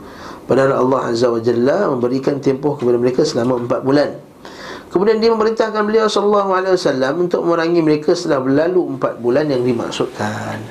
Padahal 0.47 0.79
Allah 0.79 1.11
Azza 1.11 1.27
wa 1.27 1.43
Jalla 1.43 1.91
memberikan 1.91 2.39
tempoh 2.39 2.79
kepada 2.79 2.95
mereka 3.03 3.27
selama 3.27 3.59
empat 3.59 3.83
bulan. 3.83 4.14
Kemudian 4.95 5.18
dia 5.18 5.35
memerintahkan 5.35 5.83
beliau 5.83 6.07
sallallahu 6.07 6.55
alaihi 6.55 6.79
wasallam 6.79 7.27
untuk 7.27 7.43
memerangi 7.43 7.83
mereka 7.83 8.14
setelah 8.14 8.47
berlalu 8.47 8.95
empat 8.95 9.18
bulan 9.18 9.51
yang 9.51 9.66
dimaksudkan. 9.66 10.62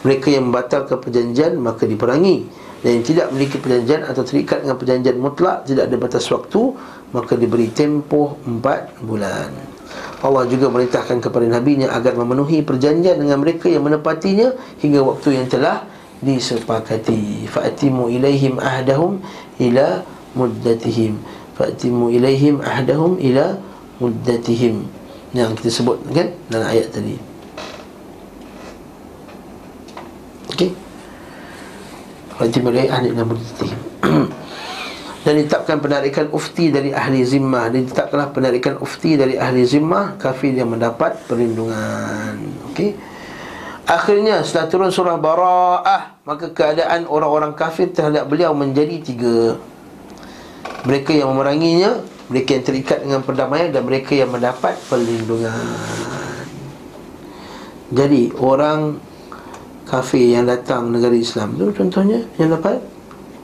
Mereka 0.00 0.32
yang 0.32 0.48
membatalkan 0.48 0.96
perjanjian 0.96 1.60
maka 1.60 1.84
diperangi 1.84 2.48
dan 2.80 2.90
yang 3.00 3.04
tidak 3.04 3.26
memiliki 3.28 3.60
perjanjian 3.60 4.08
atau 4.08 4.22
terikat 4.24 4.64
dengan 4.64 4.76
perjanjian 4.80 5.16
mutlak 5.20 5.68
tidak 5.68 5.92
ada 5.92 5.96
batas 6.00 6.24
waktu 6.32 6.60
maka 7.12 7.36
diberi 7.36 7.68
tempoh 7.68 8.40
empat 8.48 8.96
bulan. 9.04 9.52
Allah 10.20 10.44
juga 10.48 10.68
merintahkan 10.72 11.20
kepada 11.20 11.48
Nabi-Nya 11.48 11.92
agar 11.92 12.16
memenuhi 12.16 12.64
perjanjian 12.64 13.20
dengan 13.20 13.40
mereka 13.40 13.68
yang 13.68 13.84
menepatinya 13.84 14.52
hingga 14.80 15.00
waktu 15.04 15.36
yang 15.40 15.46
telah 15.50 15.84
disepakati. 16.20 17.48
Fa'timu 17.48 18.12
ilaihim 18.12 18.60
ahdahum 18.60 19.20
ila 19.60 20.04
muddatihim. 20.36 21.20
Fa'timu 21.56 22.12
ilaihim 22.12 22.60
ahdahum 22.60 23.16
ila 23.18 23.58
muddatihim. 23.98 24.84
Yang 25.32 25.50
kita 25.64 25.70
sebut 25.82 25.98
kan? 26.12 26.32
Dalam 26.52 26.68
ayat 26.68 26.92
tadi 26.92 27.29
Fatimah 32.40 32.72
ahli 32.72 33.12
ila 33.12 33.22
muddatihim 33.28 33.80
Dan 34.00 34.24
dan 35.20 35.32
ditetapkan 35.36 35.76
penarikan 35.84 36.32
ufti 36.32 36.72
dari 36.72 36.96
ahli 36.96 37.20
zimmah. 37.20 37.68
Dan 37.68 37.84
ditetapkanlah 37.84 38.32
penarikan 38.32 38.80
ufti 38.80 39.20
dari 39.20 39.36
ahli 39.36 39.60
zimmah 39.68 40.16
kafir 40.16 40.56
yang 40.56 40.72
mendapat 40.72 41.20
perlindungan. 41.28 42.40
Okey. 42.72 42.96
Akhirnya 43.84 44.40
setelah 44.40 44.66
turun 44.72 44.88
surah 44.88 45.20
bara'ah 45.20 46.24
maka 46.24 46.48
keadaan 46.56 47.04
orang-orang 47.04 47.52
kafir 47.52 47.92
terhadap 47.92 48.32
beliau 48.32 48.56
menjadi 48.56 48.96
tiga. 49.04 49.60
Mereka 50.88 51.12
yang 51.12 51.36
memeranginya 51.36 52.00
mereka 52.32 52.56
yang 52.56 52.64
terikat 52.64 52.98
dengan 53.04 53.20
perdamaian 53.20 53.68
dan 53.68 53.84
mereka 53.84 54.16
yang 54.16 54.32
mendapat 54.32 54.80
perlindungan. 54.88 55.66
Jadi 57.90 58.32
orang 58.38 59.02
kafir 59.90 60.38
yang 60.38 60.46
datang 60.46 60.94
negara 60.94 61.12
Islam 61.12 61.58
tu 61.58 61.74
contohnya 61.74 62.22
yang 62.38 62.54
dapat 62.54 62.78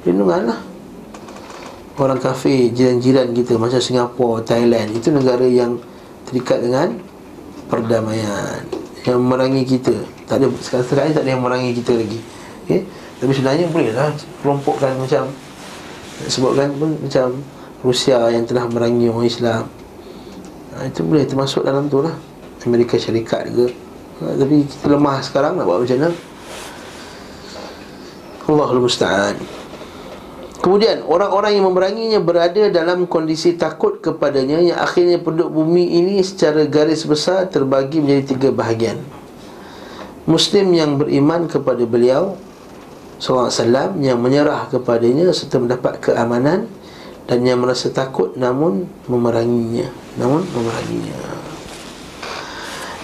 perlindungan 0.07 0.55
lah 0.55 0.61
orang 1.97 2.21
kafir 2.21 2.71
jiran-jiran 2.71 3.33
kita 3.33 3.57
macam 3.57 3.81
Singapura, 3.81 4.45
Thailand 4.45 4.93
itu 4.93 5.09
negara 5.09 5.45
yang 5.49 5.81
terikat 6.29 6.61
dengan 6.61 6.93
perdamaian 7.67 8.63
yang 9.07 9.23
memerangi 9.23 9.63
kita. 9.65 9.95
Tak 10.27 10.43
ada 10.43 10.47
sekarang 10.59 11.15
tak 11.15 11.23
ada 11.23 11.31
yang 11.31 11.41
memerangi 11.41 11.73
kita 11.79 11.95
lagi. 11.97 12.21
Okay? 12.67 12.83
tapi 13.17 13.33
sebenarnya 13.33 13.67
boleh 13.73 13.97
lah 13.97 14.13
kelompokkan 14.45 14.93
macam 15.01 15.33
sebutkan 16.29 16.69
pun 16.77 17.01
macam 17.01 17.41
Rusia 17.81 18.29
yang 18.29 18.45
telah 18.45 18.69
memerangi 18.69 19.09
orang 19.09 19.25
Islam. 19.25 19.63
Ha, 20.77 20.85
itu 20.93 21.01
boleh 21.01 21.25
termasuk 21.25 21.65
dalam 21.65 21.89
tu 21.89 22.05
lah. 22.05 22.13
Amerika 22.67 22.99
Syarikat 22.99 23.47
ke 23.55 23.71
ha, 24.21 24.35
tapi 24.35 24.67
kita 24.67 24.91
lemah 24.91 25.23
sekarang 25.23 25.55
nak 25.55 25.71
buat 25.71 25.87
macam 25.87 25.97
mana 26.03 26.11
Allahul 28.47 28.87
Musta'an 28.87 29.37
Kemudian 30.57 31.07
orang-orang 31.07 31.55
yang 31.55 31.71
memeranginya 31.71 32.19
berada 32.19 32.67
dalam 32.73 33.07
kondisi 33.07 33.55
takut 33.55 34.03
kepadanya 34.03 34.59
yang 34.59 34.79
akhirnya 34.81 35.23
penduduk 35.23 35.55
bumi 35.55 35.85
ini 36.03 36.19
secara 36.27 36.67
garis 36.67 37.07
besar 37.07 37.47
terbagi 37.47 38.03
menjadi 38.03 38.35
tiga 38.35 38.49
bahagian. 38.51 38.99
Muslim 40.27 40.75
yang 40.75 40.99
beriman 40.99 41.47
kepada 41.47 41.87
beliau 41.87 42.35
SAW 43.23 43.95
yang 44.03 44.19
menyerah 44.19 44.67
kepadanya 44.67 45.31
serta 45.31 45.63
mendapat 45.63 46.03
keamanan 46.03 46.67
dan 47.31 47.47
yang 47.47 47.63
merasa 47.63 47.89
takut 47.91 48.35
namun 48.35 48.87
memeranginya 49.11 49.89
namun 50.19 50.47
memeranginya 50.51 51.17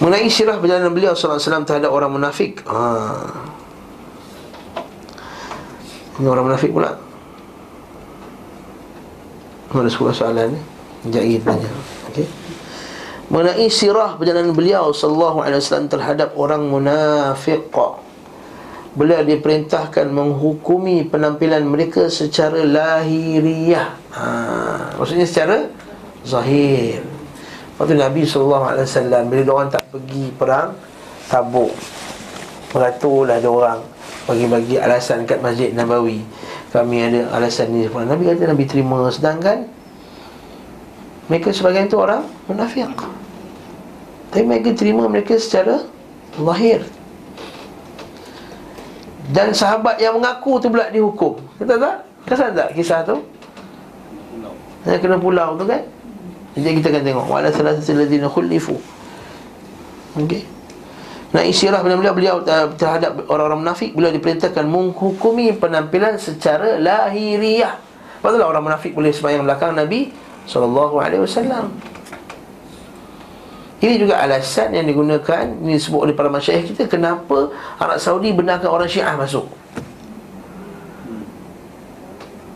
mengenai 0.03 0.29
syirah 0.29 0.59
perjalanan 0.59 0.93
beliau 0.93 1.15
SAW 1.17 1.65
terhadap 1.65 1.89
orang 1.89 2.11
munafik 2.13 2.61
ha. 2.67 3.31
Ini 6.21 6.27
orang 6.29 6.45
munafik 6.45 6.69
pula. 6.69 6.93
Mana 9.73 9.89
sebuah 9.89 10.13
soalan 10.13 10.53
ni? 10.53 10.61
Lagi 11.09 11.41
tanya. 11.41 11.69
Okay. 12.13 12.29
Mengenai 13.33 13.65
sirah 13.65 14.13
perjalanan 14.13 14.53
beliau 14.53 14.93
Sallallahu 14.93 15.41
alaihi 15.41 15.57
wasallam 15.57 15.89
terhadap 15.89 16.37
orang 16.37 16.69
munafiq 16.69 17.73
Beliau 18.93 19.25
diperintahkan 19.25 20.05
menghukumi 20.13 21.09
penampilan 21.09 21.65
mereka 21.65 22.13
secara 22.13 22.61
lahiriah. 22.61 23.97
Ha, 24.13 24.25
Maksudnya 25.01 25.25
secara 25.25 25.65
zahir. 26.21 27.01
Waktu 27.81 27.97
Nabi 27.97 28.21
SAW 28.21 28.69
Bila 29.25 29.41
orang 29.49 29.73
tak 29.73 29.89
pergi 29.89 30.29
perang 30.37 30.77
Tabuk. 31.25 31.73
Meratulah 32.69 33.41
ada 33.41 33.49
orang 33.49 33.92
Bagi-bagi 34.23 34.79
alasan 34.79 35.27
kat 35.27 35.43
Masjid 35.43 35.75
Nabawi. 35.75 36.23
Kami 36.71 36.97
ada 37.03 37.27
alasan 37.35 37.75
ni. 37.75 37.85
Nabi 37.85 38.23
kata 38.31 38.47
Nabi 38.49 38.63
terima. 38.63 39.11
Sedangkan 39.11 39.67
mereka 41.27 41.51
sebagian 41.51 41.87
itu 41.87 41.99
orang 41.99 42.27
munafik 42.47 42.87
tapi 44.33 44.49
mereka 44.49 44.73
terima 44.73 45.05
mereka 45.05 45.37
secara 45.37 45.85
lahir. 46.41 46.81
Dan 49.29 49.53
sahabat 49.53 50.01
yang 50.01 50.17
mengaku 50.17 50.57
tu 50.57 50.73
pula 50.73 50.89
dihukum. 50.89 51.37
Kata 51.61 51.77
tak? 51.77 51.95
Kesan 52.25 52.57
tak 52.57 52.73
kisah 52.73 53.05
tu? 53.05 53.21
Yang 54.89 54.99
kena 55.05 55.21
pulau 55.21 55.53
tu 55.53 55.69
kan? 55.69 55.85
Jadi 56.57 56.81
kita 56.81 56.87
akan 56.89 57.03
tengok. 57.05 57.25
Wala 57.29 57.53
salah 57.53 57.77
satu 57.77 57.93
ladina 57.93 58.25
khulifu. 58.25 58.73
Okay 60.17 60.52
Nah 61.33 61.41
isyirah 61.41 61.81
beliau, 61.81 61.97
beliau 61.97 62.13
beliau 62.13 62.37
terhadap 62.77 63.25
orang-orang 63.25 63.65
munafik 63.65 63.97
beliau 63.97 64.13
diperintahkan 64.13 64.69
menghukumi 64.69 65.49
penampilan 65.57 66.21
secara 66.21 66.77
lahiriah. 66.77 67.81
Patutlah 68.21 68.53
orang 68.53 68.69
munafik 68.69 68.93
boleh 68.93 69.09
sembahyang 69.09 69.41
belakang 69.41 69.73
Nabi 69.73 70.13
wasallam. 70.45 71.73
Ini 73.83 73.99
juga 73.99 74.21
alasan 74.21 74.71
yang 74.77 74.87
digunakan 74.87 75.43
ini 75.59 75.75
disebut 75.75 76.07
oleh 76.07 76.15
para 76.15 76.31
masyayikh 76.31 76.71
kita 76.71 76.87
kenapa 76.87 77.51
Arab 77.81 77.99
Saudi 77.99 78.31
benarkan 78.31 78.69
orang 78.71 78.87
Syiah 78.87 79.17
masuk. 79.17 79.43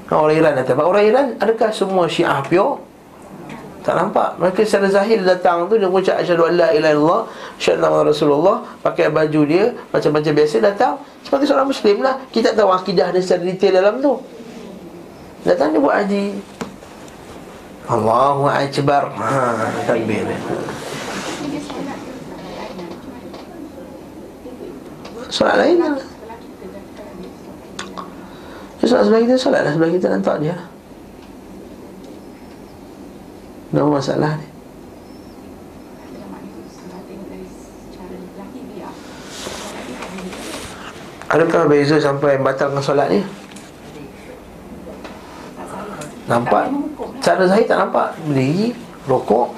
Orang 0.08 0.38
Iran 0.40 0.56
datang. 0.56 0.80
Orang 0.88 1.04
Iran 1.04 1.36
adakah 1.36 1.74
semua 1.76 2.08
Syiah 2.08 2.40
pure? 2.48 2.80
Tak 3.88 3.96
nampak 3.96 4.36
Mereka 4.36 4.68
secara 4.68 4.92
zahir 4.92 5.24
datang 5.24 5.64
tu 5.72 5.80
Dia 5.80 5.88
mengucap 5.88 6.20
Asyadu 6.20 6.44
an 6.52 6.60
la 6.60 6.76
ilaha 6.76 6.92
illallah 6.92 7.22
Asyadu 7.58 7.82
nama 7.82 8.06
Rasulullah 8.06 8.62
Pakai 8.86 9.10
baju 9.10 9.42
dia 9.50 9.74
Macam-macam 9.90 10.32
biasa 10.38 10.56
datang. 10.62 10.94
Sebagai 11.26 11.50
seorang 11.50 11.68
Muslim 11.68 11.98
lah. 12.06 12.16
Kita 12.30 12.54
tahu 12.54 12.70
akidah 12.72 13.12
dia 13.12 13.20
secara 13.20 13.44
detail 13.44 13.74
dalam 13.84 14.00
tu. 14.00 14.14
Datang 15.44 15.76
dia 15.76 15.82
buat 15.82 15.96
haji. 16.00 16.26
Allahu 17.88 18.48
Akbar. 18.48 19.04
Ha, 19.16 19.32
takbir 19.84 20.24
Solat 25.28 25.56
lain 25.60 25.76
lah. 25.84 26.00
Solat 28.88 29.04
sebelah 29.04 29.22
kita, 29.28 29.36
solat 29.36 29.62
lah. 29.68 29.72
Sebelah 29.76 29.92
kita 29.92 30.08
Nantak 30.08 30.38
dia. 30.40 30.56
Tak 33.68 33.84
masalah 33.84 34.40
ni 34.40 34.47
Adakah 41.28 41.68
beza 41.68 42.00
sampai 42.00 42.40
batalkan 42.40 42.80
solat 42.80 43.12
ni? 43.12 43.20
Nampak? 46.28 46.72
Cara 47.20 47.44
zahir 47.48 47.68
tak 47.68 47.84
nampak. 47.84 48.16
Berdiri, 48.28 48.76
rokok 49.08 49.52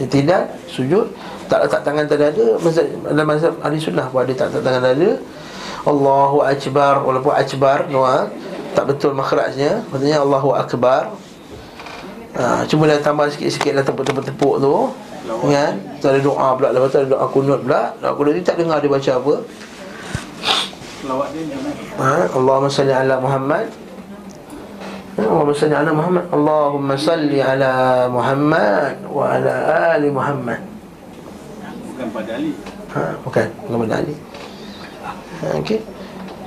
Tidak, 0.00 0.64
sujud. 0.64 1.12
Tak 1.52 1.68
letak 1.68 1.84
tangan 1.84 2.08
tak 2.08 2.24
ada. 2.24 2.56
Dalam 3.12 3.26
mazhab 3.28 3.52
ahli 3.60 3.76
sunnah 3.76 4.08
pun 4.08 4.24
ada 4.24 4.32
tak 4.32 4.46
letak 4.52 4.62
tangan 4.64 4.80
tak 4.80 4.94
ada. 4.96 5.10
Allahu 5.84 6.38
Akbar. 6.40 6.94
Walaupun 7.04 7.32
Akbar 7.36 7.78
Noah, 7.92 8.32
Tak 8.72 8.88
betul 8.88 9.12
makhrajnya. 9.12 9.84
Maksudnya 9.92 10.24
Allahu 10.24 10.56
Akbar. 10.56 11.12
Ha, 12.40 12.64
Cuma 12.64 12.88
dah 12.88 12.96
tambah 13.04 13.28
sikit-sikit 13.28 13.76
lah 13.76 13.84
tepuk-tepuk 13.84 14.54
tu. 14.64 14.74
Kan 15.28 15.76
Tu 16.00 16.06
ada 16.08 16.20
doa 16.24 16.56
pula. 16.56 16.72
Lepas 16.72 16.88
tu 16.88 16.98
ada 17.04 17.08
doa 17.12 17.26
kunut 17.28 17.60
pula. 17.60 17.92
Doa 18.00 18.16
kunut 18.16 18.32
ni 18.32 18.40
tak 18.40 18.56
dengar 18.56 18.80
dia 18.80 18.88
baca 18.88 19.12
apa 19.20 19.34
ha, 21.96 22.28
Allahumma 22.36 22.68
salli 22.68 22.92
ala 22.92 23.16
Muhammad. 23.16 23.66
Ha, 25.16 25.22
Allahumma 25.24 25.56
salli 25.56 25.74
ala 25.74 25.90
Muhammad. 25.96 26.24
Allahumma 26.28 26.94
salli 26.96 27.38
ala 27.40 27.72
Muhammad 28.08 28.94
Wa 29.08 29.24
ala 29.36 29.54
ali 29.96 30.08
Muhammad. 30.12 30.60
Bukan 31.88 32.06
pada 32.12 32.30
Ali. 32.36 32.52
Ha, 32.92 33.02
Bukan, 33.24 33.46
bukan 33.64 33.78
pada 33.88 33.94
Ali. 34.04 34.14
Ha, 35.40 35.46
Okay 35.64 35.80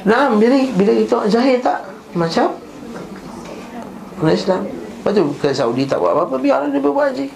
Nah, 0.03 0.35
bila, 0.35 0.57
bila 0.75 0.93
itu 0.99 1.17
zahir 1.31 1.57
tak? 1.63 1.79
Macam? 2.13 2.53
Islam. 4.23 4.63
Lepas 5.03 5.11
tu 5.19 5.23
ke 5.35 5.49
Saudi 5.51 5.83
tak 5.83 5.99
buat 5.99 6.15
apa-apa 6.15 6.39
Biarlah 6.39 6.71
dia 6.71 6.79
berbuat 6.79 7.11
haji 7.11 7.27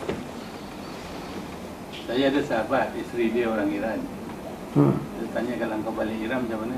Saya 2.08 2.32
ada 2.32 2.40
sahabat 2.40 2.96
Isteri 2.96 3.36
dia 3.36 3.52
orang 3.52 3.68
Iran. 3.68 4.00
Hmm. 4.72 4.96
Dia 5.20 5.28
tanya 5.36 5.54
kalau 5.60 5.76
kau 5.84 5.92
balik 6.00 6.16
Iran 6.16 6.48
macam 6.48 6.64
mana 6.64 6.78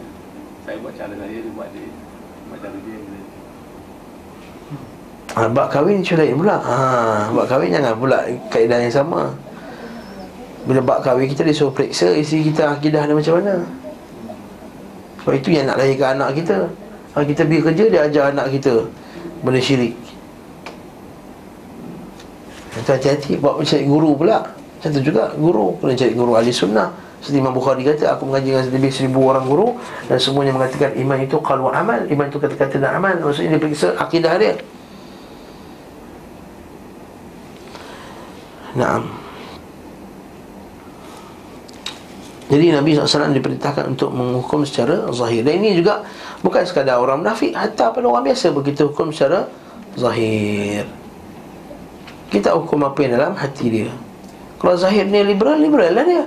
Saya 0.70 0.86
buat 0.86 0.94
cara 0.94 1.14
saya 1.18 1.34
Dia 1.42 1.52
buat 1.58 1.70
dia. 1.74 1.90
Buat 2.46 2.60
cara 2.62 2.78
dia 2.86 2.98
Ha, 5.30 5.46
bak 5.46 5.70
kahwin 5.74 6.02
macam 6.02 6.18
lain 6.22 6.36
pula. 6.38 6.58
Ha, 6.62 6.76
Bak 7.34 7.46
kahwin 7.50 7.70
jangan 7.74 7.94
pula. 7.98 8.18
Kaedah 8.54 8.78
yang 8.82 8.94
sama. 8.94 9.34
Bila 10.70 10.82
bak 10.86 11.02
kahwin 11.02 11.26
kita 11.26 11.42
disuruh 11.42 11.74
periksa 11.74 12.14
Isi 12.14 12.46
kita 12.46 12.78
akidah 12.78 13.10
dia 13.10 13.18
macam 13.18 13.42
mana. 13.42 13.66
Sebab 15.22 15.34
itu 15.42 15.50
yang 15.58 15.66
nak 15.74 15.82
lahirkan 15.82 16.22
anak 16.22 16.38
kita. 16.38 16.70
Ha, 17.18 17.26
Kita 17.26 17.42
pergi 17.50 17.62
kerja 17.66 17.84
dia 17.90 18.02
ajar 18.06 18.24
anak 18.30 18.54
kita. 18.54 18.86
Benda 19.42 19.58
syirik. 19.58 19.98
Itu 22.78 22.90
hati-hati 22.94 23.42
Buat 23.42 23.66
mencari 23.66 23.86
guru 23.90 24.14
pula. 24.14 24.38
Macam 24.54 24.90
tu 24.94 25.02
juga 25.02 25.34
Guru. 25.34 25.82
Kena 25.82 25.98
cari 25.98 26.14
guru 26.14 26.32
ahli 26.38 26.54
sunnah 26.54 27.09
seperti 27.20 27.38
Imam 27.44 27.52
Bukhari 27.52 27.84
kata 27.84 28.16
Aku 28.16 28.24
mengaji 28.32 28.56
dengan 28.56 28.66
lebih 28.72 28.92
seribu 28.96 29.28
orang 29.28 29.44
guru 29.44 29.76
Dan 30.08 30.18
semuanya 30.24 30.56
mengatakan 30.56 30.96
iman 30.96 31.20
itu 31.20 31.36
kalau 31.44 31.68
amal 31.68 32.00
Iman 32.08 32.32
itu 32.32 32.40
kata-kata 32.40 32.80
dan 32.80 32.96
amal. 32.96 33.12
Maksudnya 33.20 33.56
dia 33.56 33.62
periksa 33.62 33.92
akidah 34.00 34.40
dia. 34.40 34.56
Naam. 38.78 39.04
Jadi 42.50 42.74
Nabi 42.74 42.98
SAW 42.98 43.30
diperintahkan 43.30 43.94
untuk 43.94 44.10
menghukum 44.10 44.66
secara 44.66 45.06
zahir. 45.14 45.46
Dan 45.46 45.62
ini 45.62 45.78
juga 45.78 46.02
bukan 46.42 46.66
sekadar 46.66 46.98
orang 46.98 47.22
munafik 47.22 47.54
Hatta 47.54 47.94
pada 47.94 48.06
orang 48.10 48.26
biasa 48.26 48.50
begitu 48.50 48.90
hukum 48.90 49.14
secara 49.14 49.46
zahir. 49.94 50.90
Kita 52.34 52.58
hukum 52.58 52.90
apa 52.90 52.98
yang 53.06 53.22
dalam 53.22 53.34
hati 53.38 53.66
dia. 53.70 53.92
Kalau 54.58 54.74
zahir 54.78 55.06
ni 55.06 55.22
liberal, 55.22 55.62
liberal 55.62 55.94
lah 55.94 56.06
dia. 56.06 56.26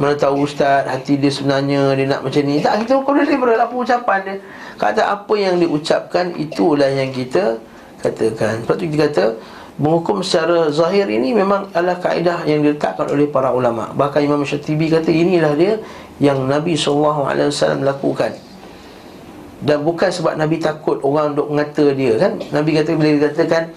Mana 0.00 0.16
tahu 0.16 0.48
ustaz 0.48 0.88
hati 0.88 1.20
dia 1.20 1.28
sebenarnya 1.28 1.92
dia 1.92 2.08
nak 2.08 2.24
macam 2.24 2.40
ni 2.48 2.64
Tak, 2.64 2.88
kita 2.88 2.92
hukum 2.96 3.20
dia 3.20 3.28
liberal 3.28 3.60
apa 3.60 3.74
ucapan 3.76 4.18
dia 4.24 4.36
Kata 4.80 5.02
apa 5.12 5.34
yang 5.36 5.60
diucapkan 5.60 6.32
itulah 6.40 6.88
yang 6.88 7.12
kita 7.12 7.60
katakan 8.00 8.64
Sebab 8.64 8.74
tu 8.80 8.88
kita 8.88 8.98
kata 9.12 9.24
Menghukum 9.80 10.20
secara 10.20 10.68
zahir 10.68 11.08
ini 11.08 11.32
memang 11.32 11.72
adalah 11.72 11.96
kaedah 11.96 12.44
yang 12.44 12.60
diletakkan 12.60 13.08
oleh 13.08 13.24
para 13.24 13.48
ulama. 13.48 13.88
Bahkan 13.96 14.20
Imam 14.28 14.44
Syatibi 14.44 14.92
kata 14.92 15.08
inilah 15.08 15.56
dia 15.56 15.80
yang 16.20 16.44
Nabi 16.44 16.76
SAW 16.76 17.32
lakukan. 17.80 18.36
Dan 19.64 19.80
bukan 19.80 20.12
sebab 20.12 20.36
Nabi 20.36 20.60
takut 20.60 21.00
orang 21.00 21.32
duk 21.32 21.48
mengata 21.48 21.96
dia 21.96 22.12
kan. 22.20 22.36
Nabi 22.52 22.76
kata 22.76 22.92
bila 22.92 23.08
dia 23.08 23.32
katakan 23.32 23.72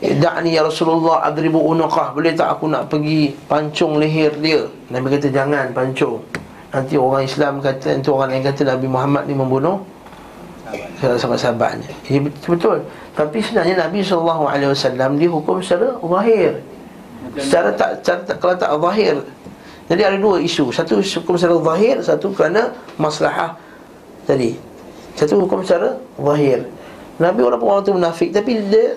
Da'ni 0.00 0.56
ya 0.56 0.64
Rasulullah 0.64 1.28
adribu 1.28 1.60
unuqah 1.60 2.16
Boleh 2.16 2.32
tak 2.32 2.56
aku 2.56 2.72
nak 2.72 2.88
pergi 2.88 3.36
pancung 3.44 4.00
leher 4.00 4.32
dia? 4.40 4.64
Nabi 4.88 5.12
kata 5.12 5.28
jangan 5.28 5.76
pancung. 5.76 6.24
Nanti 6.72 6.96
orang 6.96 7.28
Islam 7.28 7.60
kata 7.60 8.00
Nanti 8.00 8.08
orang 8.08 8.28
lain 8.32 8.44
kata 8.48 8.62
Nabi 8.64 8.86
Muhammad 8.88 9.28
ni 9.28 9.36
membunuh 9.36 9.84
Sahabat-sahabatnya. 11.00 11.90
Ya 12.06 12.22
betul. 12.22 12.80
Tapi 13.18 13.42
sebenarnya 13.42 13.88
Nabi 13.88 14.00
SAW 14.00 14.48
Dia 15.18 15.28
hukum 15.28 15.58
secara 15.60 15.98
zahir. 15.98 16.62
Secara 17.36 17.68
tak, 17.74 17.90
secara 18.00 18.20
tak 18.24 18.36
Kalau 18.40 18.54
tak 18.56 18.70
zahir. 18.72 19.16
Jadi 19.90 20.02
ada 20.06 20.16
dua 20.16 20.38
isu. 20.40 20.70
Satu 20.72 21.02
hukum 21.02 21.34
secara 21.36 21.60
zahir 21.74 21.96
Satu 22.00 22.32
kerana 22.32 22.72
maslahah 22.96 23.58
Tadi. 24.24 24.56
Satu 25.18 25.44
hukum 25.44 25.60
secara 25.60 25.98
zahir. 26.16 26.64
Nabi 27.20 27.40
walaupun 27.44 27.66
orang 27.68 27.84
tu 27.84 27.92
munafik 27.92 28.30
Tapi 28.32 28.64
dia 28.70 28.96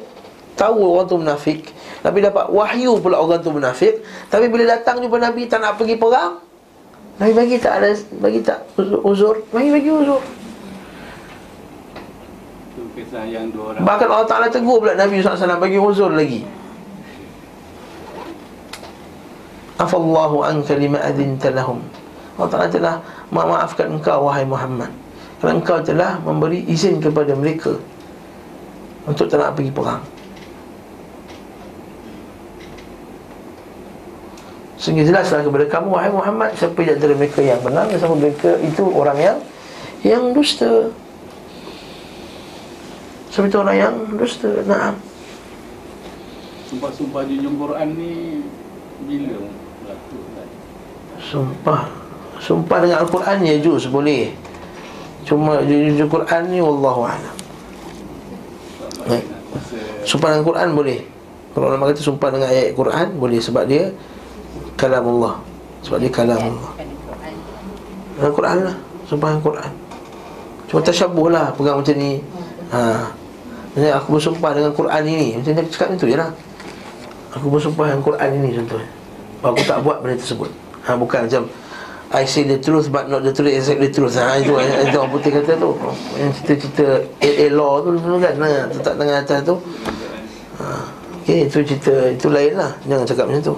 tahu 0.56 0.96
orang 0.96 1.06
tu 1.10 1.16
munafik. 1.20 1.70
Nabi 2.04 2.20
dapat 2.20 2.46
wahyu 2.52 3.00
pula 3.00 3.22
orang 3.22 3.40
tu 3.40 3.50
munafik. 3.50 4.02
Tapi 4.28 4.52
bila 4.52 4.68
datang 4.68 5.00
jumpa 5.00 5.18
Nabi 5.22 5.48
Tak 5.48 5.64
nak 5.64 5.80
pergi 5.80 5.96
perang 5.96 6.42
Nabi 7.22 7.32
bagi 7.32 7.56
tak 7.62 7.80
ada 7.80 7.96
Bagi 8.20 8.42
tak 8.44 8.60
uzur 9.06 9.46
Bagi 9.54 9.70
bagi 9.72 9.90
uzur. 9.90 10.22
Bahkan 13.84 14.08
Allah 14.10 14.28
Ta'ala 14.30 14.48
tegur 14.50 14.82
pula 14.82 14.98
Nabi 14.98 15.22
SAW 15.22 15.62
bagi 15.62 15.78
uzur 15.78 16.10
lagi. 16.14 16.42
Afallahu 19.78 20.42
anka 20.42 20.74
lima 20.74 20.98
adinta 21.02 21.54
lahum. 21.54 21.82
Allah 22.38 22.50
Ta'ala 22.50 22.68
telah 22.70 22.96
memaafkan 23.30 23.94
engkau 23.94 24.26
wahai 24.26 24.46
Muhammad. 24.46 24.90
Kerana 25.38 25.60
engkau 25.60 25.78
telah 25.84 26.18
memberi 26.24 26.64
izin 26.72 27.04
kepada 27.04 27.36
mereka 27.36 27.76
Untuk 29.04 29.28
tak 29.28 29.44
nak 29.44 29.60
pergi 29.60 29.76
perang 29.76 30.00
Sehingga 34.84 35.08
jelaslah 35.08 35.48
kepada 35.48 35.64
kamu 35.72 35.96
Wahai 35.96 36.12
Muhammad 36.12 36.52
Siapa 36.60 36.76
di 36.84 36.92
antara 36.92 37.16
mereka 37.16 37.40
yang 37.40 37.64
benar 37.64 37.88
Siapa 37.88 38.20
mereka 38.20 38.60
itu 38.60 38.84
orang 38.92 39.16
yang 39.16 39.38
Yang 40.04 40.24
dusta. 40.36 40.72
Sebab 43.32 43.48
itu 43.48 43.58
orang 43.64 43.78
yang 43.80 43.96
dusta? 44.20 44.52
Naam. 44.68 45.00
Sumpah-sumpah 46.68 47.24
junjung 47.24 47.56
Quran 47.56 47.88
ni 47.96 48.44
Bila? 49.08 49.40
Berlaku? 49.40 50.18
Sumpah. 51.24 51.82
Sumpah 52.44 52.78
dengan 52.84 52.98
Al-Quran 53.08 53.38
ya 53.48 53.56
juz 53.64 53.88
boleh. 53.88 54.36
Cuma 55.24 55.64
junjung 55.64 56.12
Quran 56.12 56.42
ni 56.52 56.60
Wallahu'alam. 56.60 57.36
Sumpah 60.04 60.28
dengan 60.36 60.44
Quran 60.44 60.70
boleh. 60.76 61.00
Kalau 61.56 61.66
orang 61.72 61.96
kata 61.96 62.02
sumpah 62.02 62.30
dengan 62.34 62.50
ayat 62.50 62.74
Quran 62.74 63.08
Boleh 63.22 63.38
sebab 63.38 63.70
dia 63.70 63.94
Kalam 64.76 65.04
Allah 65.06 65.34
Sebab 65.86 65.98
dia 66.02 66.10
kalam 66.10 66.40
Allah 66.40 66.72
Dengan 68.18 68.32
Quran 68.34 68.58
lah. 68.64 68.76
Sumpah 69.04 69.28
dengan 69.36 69.44
Quran. 69.44 69.72
Cuma 70.70 70.80
tersyabuh 70.82 71.28
lah 71.30 71.52
Pegang 71.54 71.78
macam 71.82 71.96
ni. 71.98 72.24
Jadi 73.74 73.90
aku 73.90 74.18
bersumpah 74.18 74.52
dengan 74.54 74.72
Quran 74.74 75.02
ini. 75.06 75.28
Macam 75.42 75.52
dia 75.54 75.64
cakap 75.70 75.88
itu 75.98 76.06
je 76.14 76.18
lah. 76.18 76.30
Aku 77.34 77.50
bersumpah 77.50 77.90
dengan 77.90 78.02
Quran 78.06 78.30
ini 78.38 78.50
contohnya. 78.62 78.90
Aku 79.42 79.62
tak 79.66 79.78
buat 79.82 79.98
benda 80.06 80.16
tersebut. 80.18 80.50
Ha, 80.86 80.94
Bukan 80.94 81.26
macam 81.26 81.44
I 82.14 82.30
say 82.30 82.46
the 82.46 82.62
truth 82.62 82.94
but 82.94 83.10
not 83.10 83.26
the 83.26 83.34
truth 83.34 83.50
exactly 83.50 83.90
the 83.90 83.94
truth. 83.94 84.14
Ha, 84.22 84.38
Itu 84.38 84.54
yang 84.62 84.94
orang 84.94 85.10
putih 85.10 85.34
kata 85.34 85.58
tu. 85.58 85.74
Yang 86.22 86.32
cerita-cerita 86.38 86.88
AA 87.18 87.48
law 87.50 87.82
tu, 87.82 87.98
tu 87.98 88.18
kan 88.22 88.34
ha, 88.38 88.70
Letak 88.70 88.94
tengah 88.94 89.18
atas 89.26 89.40
tu. 89.42 89.56
Ha, 90.62 90.66
Okay 91.24 91.50
itu 91.50 91.58
cerita 91.66 91.94
Itu 92.14 92.30
lain 92.30 92.54
lah. 92.54 92.72
Jangan 92.86 93.06
cakap 93.10 93.26
macam 93.30 93.42
tu 93.42 93.56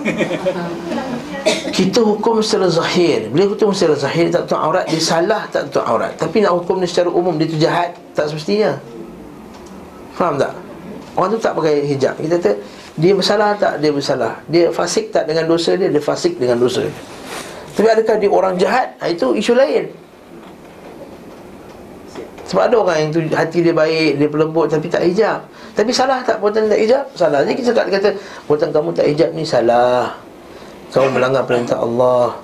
Kita 1.76 2.00
hukum 2.00 2.40
secara 2.40 2.70
zahir 2.72 3.28
Bila 3.28 3.52
hukum 3.52 3.70
secara 3.76 3.94
zahir 3.98 4.32
tak 4.32 4.48
tutup 4.48 4.60
aurat 4.60 4.88
Dia 4.88 5.00
salah 5.02 5.44
tak 5.52 5.68
tutup 5.68 5.84
aurat 5.84 6.16
Tapi 6.16 6.40
nak 6.40 6.56
hukum 6.62 6.80
dia 6.80 6.88
secara 6.88 7.12
umum 7.12 7.36
Dia 7.36 7.46
tu 7.46 7.58
jahat 7.60 7.92
Tak 8.16 8.32
semestinya 8.32 8.80
Faham 10.16 10.40
tak? 10.40 10.56
Orang 11.14 11.30
tu 11.36 11.38
tak 11.42 11.52
pakai 11.54 11.84
hijab 11.84 12.16
Kita 12.16 12.36
kata 12.40 12.52
Dia 12.96 13.12
bersalah 13.12 13.54
tak? 13.58 13.78
Dia 13.82 13.90
bersalah 13.92 14.32
Dia 14.48 14.72
fasik 14.72 15.12
tak 15.12 15.28
dengan 15.28 15.44
dosa 15.50 15.76
dia? 15.76 15.88
Dia 15.92 16.02
fasik 16.02 16.40
dengan 16.40 16.56
dosa 16.56 16.86
dia 16.86 16.94
Tapi 17.76 17.86
adakah 17.90 18.16
dia 18.16 18.30
orang 18.30 18.54
jahat? 18.56 18.96
Ha, 19.02 19.12
itu 19.12 19.36
isu 19.36 19.52
lain 19.54 19.90
sebab 22.50 22.66
ada 22.66 22.76
orang 22.82 22.96
yang 22.98 23.10
tu 23.14 23.20
hati 23.30 23.62
dia 23.62 23.70
baik, 23.70 24.18
dia 24.18 24.26
pelembut 24.26 24.66
tapi 24.66 24.90
tak 24.90 25.06
hijab. 25.06 25.46
Tapi 25.78 25.94
salah 25.94 26.18
tak 26.26 26.42
buatan 26.42 26.66
tak 26.66 26.82
hijab? 26.82 27.06
Salah. 27.14 27.46
Jadi 27.46 27.62
kita 27.62 27.70
kata, 27.78 28.10
buatan 28.50 28.74
kamu 28.74 28.90
tak 28.90 29.06
hijab 29.06 29.30
ni 29.38 29.46
salah 29.46 30.18
kamu 30.90 31.06
melanggar 31.14 31.46
perintah 31.46 31.78
Allah 31.78 32.34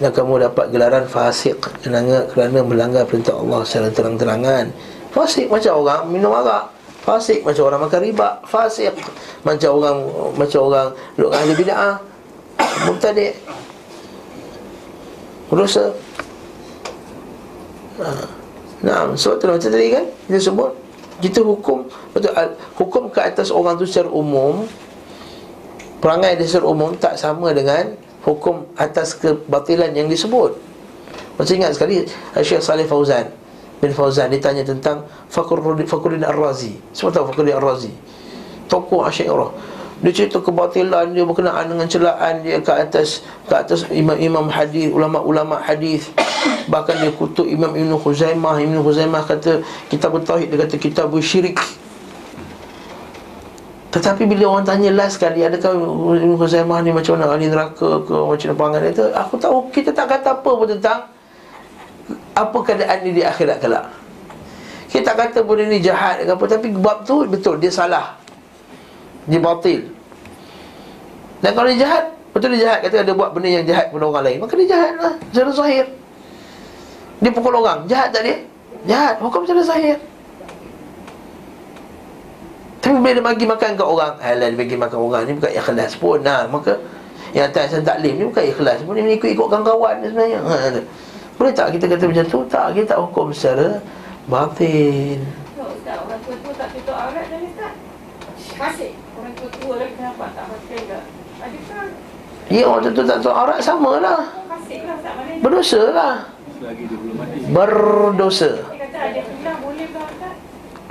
dan 0.00 0.10
kamu 0.10 0.48
dapat 0.48 0.72
gelaran 0.72 1.04
fasik 1.04 1.60
kerana 1.84 2.24
kerana 2.32 2.64
melanggar 2.64 3.04
perintah 3.04 3.36
Allah 3.36 3.60
secara 3.68 3.92
terang-terangan. 3.92 4.72
Fasik 5.12 5.52
macam 5.52 5.84
orang 5.84 6.08
minum 6.08 6.32
arak. 6.32 6.72
Fasik 7.04 7.44
macam 7.44 7.68
orang 7.68 7.80
makan 7.84 8.00
riba. 8.00 8.28
Fasik 8.48 8.96
macam 9.44 9.70
orang 9.76 9.96
macam 10.40 10.60
orang 10.72 10.88
duk 11.20 11.28
ahli 11.28 11.52
bid'ah. 11.52 12.00
Mubtadi. 12.88 13.28
Rusa. 15.52 15.92
Ha. 18.00 18.41
Nah, 18.82 19.14
sebab 19.14 19.34
tu 19.38 19.46
macam 19.46 19.70
tadi 19.70 19.88
kan 19.94 20.04
kita 20.26 20.38
sebut 20.50 20.70
kita 21.22 21.38
hukum 21.38 21.86
betul 22.10 22.34
hukum 22.74 23.06
ke 23.14 23.22
atas 23.22 23.54
orang 23.54 23.78
tu 23.78 23.86
secara 23.86 24.10
umum 24.10 24.66
perangai 26.02 26.34
di 26.34 26.42
secara 26.42 26.66
umum 26.66 26.98
tak 26.98 27.14
sama 27.14 27.54
dengan 27.54 27.94
hukum 28.26 28.66
atas 28.74 29.14
kebatilan 29.14 29.94
yang 29.94 30.10
disebut. 30.10 30.58
Macam 31.38 31.54
ingat 31.54 31.78
sekali 31.78 32.02
Syekh 32.42 32.58
Saleh 32.58 32.90
Fauzan 32.90 33.30
bin 33.78 33.94
Fauzan 33.94 34.34
ditanya 34.34 34.66
tentang 34.66 35.06
Fakhruddin 35.30 35.86
Fakhruddin 35.86 36.26
Ar-Razi. 36.26 36.74
Semua 36.90 37.14
tahu 37.14 37.30
Fakhruddin 37.30 37.54
Ar-Razi. 37.58 37.90
Tokoh 38.66 39.06
Asy'ariyah. 39.06 39.50
Dia 40.02 40.10
cerita 40.10 40.42
kebatilan 40.42 41.14
dia 41.14 41.22
berkenaan 41.22 41.70
dengan 41.70 41.86
celaan 41.86 42.42
dia 42.42 42.58
ke 42.58 42.74
atas 42.74 43.22
ke 43.46 43.54
atas 43.54 43.86
imam-imam 43.86 44.50
hadis, 44.50 44.90
ulama-ulama 44.90 45.62
hadis. 45.62 46.10
Bahkan 46.66 47.06
dia 47.06 47.14
kutuk 47.14 47.46
Imam 47.46 47.70
Ibn 47.70 47.94
Khuzaimah. 48.02 48.58
Ibn 48.58 48.82
Khuzaimah 48.82 49.22
kata 49.22 49.62
kitab 49.86 50.18
tauhid 50.26 50.50
dia 50.50 50.58
kata 50.66 50.74
kitab 50.74 51.14
syirik. 51.22 51.62
Tetapi 53.92 54.24
bila 54.24 54.56
orang 54.56 54.64
tanya 54.64 54.88
last 54.88 55.20
sekali 55.20 55.44
Adakah 55.44 55.76
Ibn 56.16 56.32
Khuzaimah 56.40 56.80
ni 56.80 56.96
macam 56.96 57.12
mana 57.20 57.36
Ahli 57.36 57.52
neraka 57.52 58.00
ke 58.00 58.16
macam 58.16 58.46
mana 58.48 58.56
perangai 58.56 58.88
itu 58.88 59.04
Aku 59.12 59.36
tahu 59.36 59.68
kita 59.68 59.92
tak 59.92 60.08
kata 60.08 60.40
apa 60.40 60.48
pun 60.48 60.64
tentang 60.64 61.12
Apa 62.32 62.56
keadaan 62.64 63.04
ni 63.04 63.12
di 63.12 63.20
akhirat 63.20 63.60
kelak 63.60 63.92
Kita 64.88 65.12
kata 65.12 65.44
pun 65.44 65.60
ni 65.60 65.76
jahat 65.84 66.24
ke 66.24 66.32
apa 66.32 66.40
Tapi 66.40 66.72
bab 66.72 67.04
tu 67.04 67.28
betul 67.28 67.60
dia 67.60 67.68
salah 67.68 68.21
Dia 69.30 69.38
batil 69.38 69.80
Dan 71.38 71.50
kalau 71.54 71.68
dia 71.70 71.78
jahat 71.86 72.04
Betul 72.32 72.56
dia 72.56 72.60
jahat 72.66 72.78
Kata 72.86 72.96
ada 73.04 73.12
buat 73.14 73.30
benda 73.30 73.48
yang 73.50 73.66
jahat 73.66 73.92
kepada 73.92 74.04
orang 74.08 74.24
lain 74.26 74.38
Maka 74.42 74.52
dia 74.58 74.68
jahat 74.72 74.92
lah 74.98 75.14
Secara 75.30 75.50
zahir 75.54 75.86
Dia 77.22 77.30
pukul 77.30 77.54
orang 77.54 77.86
Jahat 77.86 78.08
tak 78.10 78.22
dia? 78.26 78.36
Jahat 78.88 79.14
Hukum 79.22 79.46
secara 79.46 79.62
zahir 79.62 79.98
tapi 82.82 82.98
bila 82.98 83.14
dia 83.14 83.22
bagi 83.22 83.46
makan 83.46 83.70
ke 83.78 83.84
orang 83.86 84.18
Halal 84.18 84.52
dia 84.52 84.58
bagi 84.58 84.74
makan 84.74 84.98
orang 84.98 85.22
ni 85.30 85.32
bukan 85.38 85.52
ikhlas 85.54 85.94
pun 85.94 86.18
nah, 86.18 86.50
Maka 86.50 86.74
yang 87.30 87.46
atas 87.46 87.78
yang 87.78 87.86
taklim 87.86 88.18
ni 88.18 88.24
bukan 88.26 88.44
ikhlas 88.50 88.82
pun 88.82 88.98
Dia 88.98 89.06
ikut-ikut 89.06 89.46
kawan-kawan 89.46 90.02
ni 90.02 90.10
sebenarnya 90.10 90.38
ha, 90.42 90.82
Boleh 91.38 91.52
tak 91.54 91.78
kita 91.78 91.86
kata 91.86 92.04
macam 92.10 92.26
tu? 92.26 92.38
Tak, 92.50 92.74
kita 92.74 92.86
tak 92.92 92.98
hukum 93.06 93.30
secara 93.30 93.78
Batin 94.26 95.22
Tak, 95.54 95.68
Ustaz, 95.70 95.96
orang 96.02 96.20
tua-tua 96.26 96.52
tak 96.58 96.68
tutup 96.74 96.96
aurat 96.98 97.24
dah 97.30 97.38
Ustaz. 97.38 97.72
Masih. 98.58 98.92
Orang 99.72 99.88
tua-tua 99.88 99.88
lagi 99.88 99.94
kenapa 99.96 100.24
tak 100.36 100.44
pakai 100.52 100.78
ke? 100.84 100.98
Adakah 101.40 101.84
Ya 102.52 102.62
orang 102.68 102.92
tu 102.92 103.02
tak 103.08 103.18
tahu. 103.24 103.32
Aurat 103.32 103.58
sama 103.64 103.92
lah. 103.96 104.20
Lah 104.44 104.60
Berdosa 105.40 105.80
lah. 105.96 106.14
Berdosa? 107.48 108.50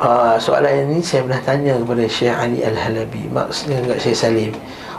Ah, 0.01 0.33
soalan 0.41 0.89
ini 0.89 0.97
saya 1.05 1.21
pernah 1.21 1.41
tanya 1.45 1.77
kepada 1.77 2.03
Syekh 2.09 2.33
Ali 2.33 2.65
Al-Halabi. 2.65 3.29
Maksudnya 3.29 3.85
dekat 3.85 3.99
Syekh 4.01 4.17
Salim. 4.17 4.51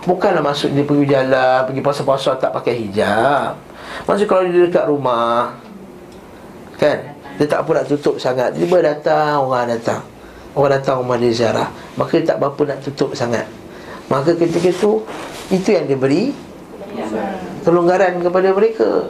Bukanlah 0.07 0.43
maksud 0.43 0.75
dia 0.75 0.83
pergi 0.83 1.15
jalan 1.15 1.63
Pergi 1.67 1.83
pasal-pasal 1.83 2.39
tak 2.39 2.55
pakai 2.55 2.75
hijab. 2.79 3.59
Maksud 4.07 4.27
kalau 4.31 4.47
dia 4.47 4.63
dekat 4.67 4.87
rumah 4.87 5.59
Kan? 6.79 7.19
Dia 7.39 7.47
tak 7.51 7.67
apa 7.67 7.83
nak 7.83 7.87
tutup 7.91 8.23
sangat. 8.23 8.55
Tiba 8.55 8.79
datang 8.79 9.43
Orang 9.43 9.67
datang. 9.67 10.07
Orang 10.55 10.71
datang 10.71 11.03
rumah 11.03 11.19
dia 11.19 11.35
ziarah. 11.35 11.67
Maka 11.99 12.23
dia 12.23 12.35
tak 12.35 12.39
berapa 12.39 12.61
nak 12.71 12.79
tutup 12.87 13.19
sangat 13.19 13.51
Maka 14.13 14.37
ketika 14.37 14.69
itu 14.69 15.01
Itu 15.49 15.69
yang 15.73 15.89
dia 15.89 15.97
beri 15.97 16.37
Kelonggaran 17.65 18.21
kepada 18.21 18.53
mereka. 18.53 19.09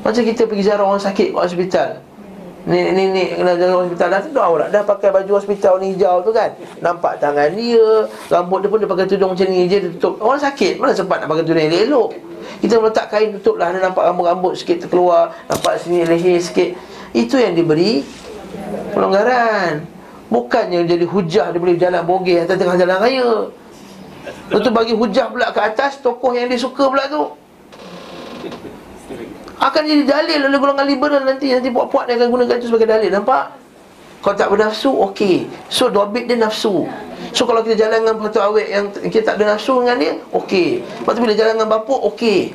Macam 0.00 0.22
kita 0.24 0.48
pergi 0.48 0.62
ziarah 0.64 0.88
orang 0.88 1.02
sakit 1.02 1.36
kat 1.36 1.42
hospital. 1.44 1.88
Nenek-nenek 2.64 3.36
kena 3.36 3.52
jaga 3.56 3.74
hospital 3.84 4.06
Dah 4.08 4.20
tutup 4.24 4.44
aurat 4.44 4.68
Dah 4.72 4.80
pakai 4.84 5.12
baju 5.12 5.32
hospital 5.36 5.76
ni 5.84 5.92
hijau 5.92 6.24
tu 6.24 6.32
kan. 6.32 6.56
Nampak 6.80 7.20
tangan 7.20 7.52
dia 7.52 8.08
Rambut 8.32 8.64
dia 8.64 8.72
pun 8.72 8.78
dia 8.80 8.88
pakai 8.88 9.04
tudung 9.04 9.36
macam 9.36 9.46
ni. 9.52 9.68
Dia 9.68 9.84
tutup. 9.84 10.16
Orang 10.24 10.40
sakit 10.40 10.80
Mana 10.80 10.96
sempat 10.96 11.20
nak 11.20 11.28
pakai 11.28 11.44
tudung 11.44 11.60
yang 11.60 11.76
elok 11.76 12.08
Kita 12.64 12.80
letak 12.80 13.06
kain 13.12 13.28
tutup 13.36 13.60
lah 13.60 13.68
Dia 13.76 13.84
nampak 13.84 14.08
rambut-rambut 14.08 14.56
sikit 14.56 14.88
terkeluar 14.88 15.36
Nampak 15.52 15.76
sini 15.84 16.08
leher 16.08 16.40
sikit. 16.40 16.72
Itu 17.12 17.36
yang 17.36 17.52
diberi 17.52 18.00
Pelonggaran 18.96 19.84
Bukannya 20.32 20.88
jadi 20.88 21.04
hujah 21.04 21.52
Dia 21.52 21.60
boleh 21.60 21.76
jalan 21.76 22.00
bogeh 22.08 22.48
Atas 22.48 22.56
tengah 22.56 22.80
jalan 22.80 22.96
raya 22.96 23.28
Lepas 24.50 24.60
tu 24.66 24.70
bagi 24.74 24.94
hujah 24.94 25.26
pula 25.30 25.50
ke 25.54 25.60
atas 25.62 26.02
Tokoh 26.02 26.34
yang 26.34 26.50
dia 26.50 26.58
suka 26.58 26.90
pula 26.90 27.04
tu. 27.06 27.22
Akan 29.60 29.84
jadi 29.84 30.08
dalil 30.08 30.48
oleh 30.48 30.56
golongan 30.56 30.88
liberal 30.88 31.20
nanti 31.20 31.52
Nanti 31.52 31.68
puak-puak 31.68 32.08
dia 32.08 32.16
akan 32.16 32.32
gunakan 32.32 32.56
itu 32.56 32.72
sebagai 32.72 32.88
dalil 32.88 33.12
Nampak? 33.12 33.60
Kalau 34.20 34.36
tak 34.36 34.52
bernafsu, 34.52 34.92
okey. 35.10 35.48
So, 35.72 35.88
dobit 35.88 36.28
dia 36.28 36.36
nafsu. 36.36 36.84
So, 37.32 37.48
kalau 37.48 37.64
kita 37.64 37.88
jalan 37.88 38.04
dengan 38.04 38.20
patu 38.20 38.36
awet 38.36 38.68
yang 38.68 38.92
kita 38.92 39.32
tak 39.32 39.40
ada 39.40 39.56
nafsu 39.56 39.80
dengan 39.80 39.96
dia 39.96 40.12
Okey. 40.36 40.84
Lepas 40.84 41.12
tu 41.16 41.20
bila 41.24 41.32
jalan 41.32 41.56
dengan 41.56 41.70
bapuk, 41.72 42.00
okey. 42.12 42.52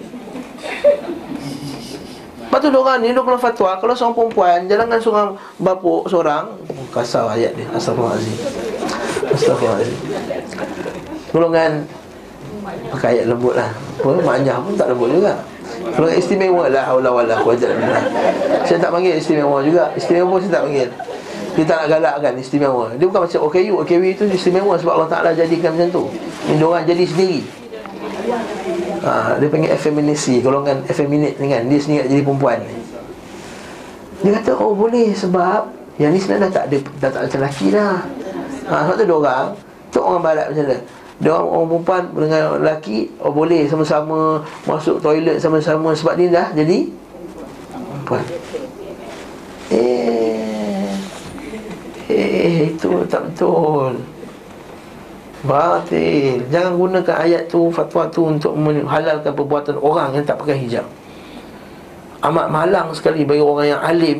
Lepas 2.45 2.59
tu 2.61 2.69
diorang 2.69 3.01
ni, 3.01 3.09
diorang 3.09 3.41
fatwa 3.41 3.82
Kalau 3.82 3.93
seorang 3.97 4.13
perempuan, 4.13 4.69
jalan 4.69 4.86
dengan 4.86 5.01
seorang 5.01 5.30
bapuk 5.57 6.05
Seorang, 6.05 6.53
kasar 6.93 7.34
ayat 7.34 7.57
dia. 7.57 7.65
Astagfirullahaladzim 7.73 8.38
Astagfirullahaladzim 9.34 10.74
Golongan 11.34 11.86
Pakai 12.65 13.21
ayat 13.21 13.26
lembut 13.30 13.53
lah 13.53 13.69
Apa, 14.01 14.09
maknya 14.26 14.57
pun 14.61 14.73
tak 14.73 14.89
lembut 14.89 15.09
juga 15.13 15.38
kalau 15.95 16.09
istimewa 16.09 16.65
lah 16.67 16.91
illa 16.97 17.11
billah. 17.13 17.39
Saya 18.65 18.78
tak 18.82 18.89
panggil 18.89 19.21
istimewa 19.21 19.61
juga. 19.61 19.91
Istimewa 19.93 20.38
pun 20.38 20.39
saya 20.41 20.51
tak 20.59 20.63
panggil. 20.67 20.89
Dia 21.55 21.63
tak 21.63 21.78
nak 21.80 21.88
galakkan 21.88 22.34
istimewa. 22.36 22.86
Dia 22.99 23.05
bukan 23.07 23.21
macam 23.23 23.39
OKU. 23.47 23.73
OKU 23.86 24.03
itu 24.03 24.23
istimewa 24.28 24.76
sebab 24.76 24.99
Allah 24.99 25.09
Taala 25.09 25.30
jadikan 25.32 25.71
macam 25.78 25.89
tu. 25.93 26.03
Dia 26.51 26.65
orang 26.65 26.84
jadi 26.84 27.03
sendiri. 27.07 27.41
Ha, 29.05 29.38
dia 29.38 29.47
panggil 29.47 29.69
effeminacy, 29.69 30.41
golongan 30.41 30.82
effeminate 30.89 31.38
ni 31.38 31.53
kan. 31.53 31.63
Dia 31.69 31.80
sendiri 31.80 32.09
jadi 32.09 32.23
perempuan 32.26 32.57
ni. 32.65 32.78
Dia 34.26 34.41
kata, 34.41 34.57
"Oh, 34.57 34.73
boleh 34.73 35.13
sebab 35.13 35.69
yang 36.01 36.11
ni 36.11 36.19
sebenarnya 36.19 36.49
dah 36.49 36.51
tak 36.51 36.63
ada 36.73 36.78
dah 36.99 37.09
tak 37.13 37.21
ada 37.30 37.36
lelaki 37.38 37.67
dah." 37.69 37.95
Ha, 38.65 38.73
sebab 38.89 38.95
tu 38.97 39.05
dia 39.05 39.15
orang, 39.15 39.47
tu 39.93 39.99
orang 40.01 40.21
barat 40.26 40.45
macam 40.49 40.63
mana? 40.65 40.78
Dia 41.16 41.32
orang, 41.32 41.47
orang 41.47 41.68
perempuan 41.72 42.03
dengan 42.11 42.41
lelaki 42.59 43.07
Oh 43.24 43.32
boleh 43.32 43.63
sama-sama 43.72 44.43
Masuk 44.68 44.99
toilet 44.99 45.39
sama-sama. 45.39 45.95
Sebab 45.95 46.20
dia 46.20 46.28
dah 46.28 46.47
jadi 46.51 46.91
Perempuan. 47.72 48.26
Eh 49.72 50.91
Eh 52.05 52.76
itu 52.76 52.91
tak 53.09 53.32
betul. 53.32 53.97
Batil. 55.45 56.41
Jangan 56.51 56.74
gunakan 56.78 57.16
ayat 57.18 57.47
tu 57.47 57.72
Fatwa 57.72 58.05
tu 58.11 58.28
untuk 58.28 58.53
menghalalkan 58.59 59.32
perbuatan 59.32 59.80
orang 59.80 60.13
Yang 60.20 60.26
tak 60.30 60.38
pakai 60.43 60.57
hijab. 60.68 60.86
Amat 62.26 62.47
malang 62.49 62.89
sekali 62.91 63.24
bagi 63.24 63.41
orang 63.41 63.68
yang 63.72 63.82
alim 63.82 64.20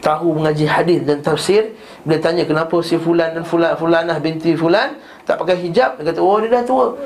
Tahu 0.00 0.32
mengaji 0.32 0.64
hadis 0.64 1.04
dan 1.04 1.20
tafsir. 1.20 1.76
Bila 2.08 2.16
tanya 2.16 2.48
kenapa 2.48 2.80
si 2.80 2.96
fulan 2.96 3.36
dan 3.36 3.44
fulan 3.44 3.76
Fulanah 3.76 4.16
binti 4.16 4.56
fulan 4.56 4.96
tak 5.30 5.38
pakai 5.38 5.56
hijab 5.62 5.94
Dia 6.02 6.10
kata 6.10 6.18
oh 6.18 6.42
dia 6.42 6.50
dah 6.50 6.62
tua. 6.66 6.98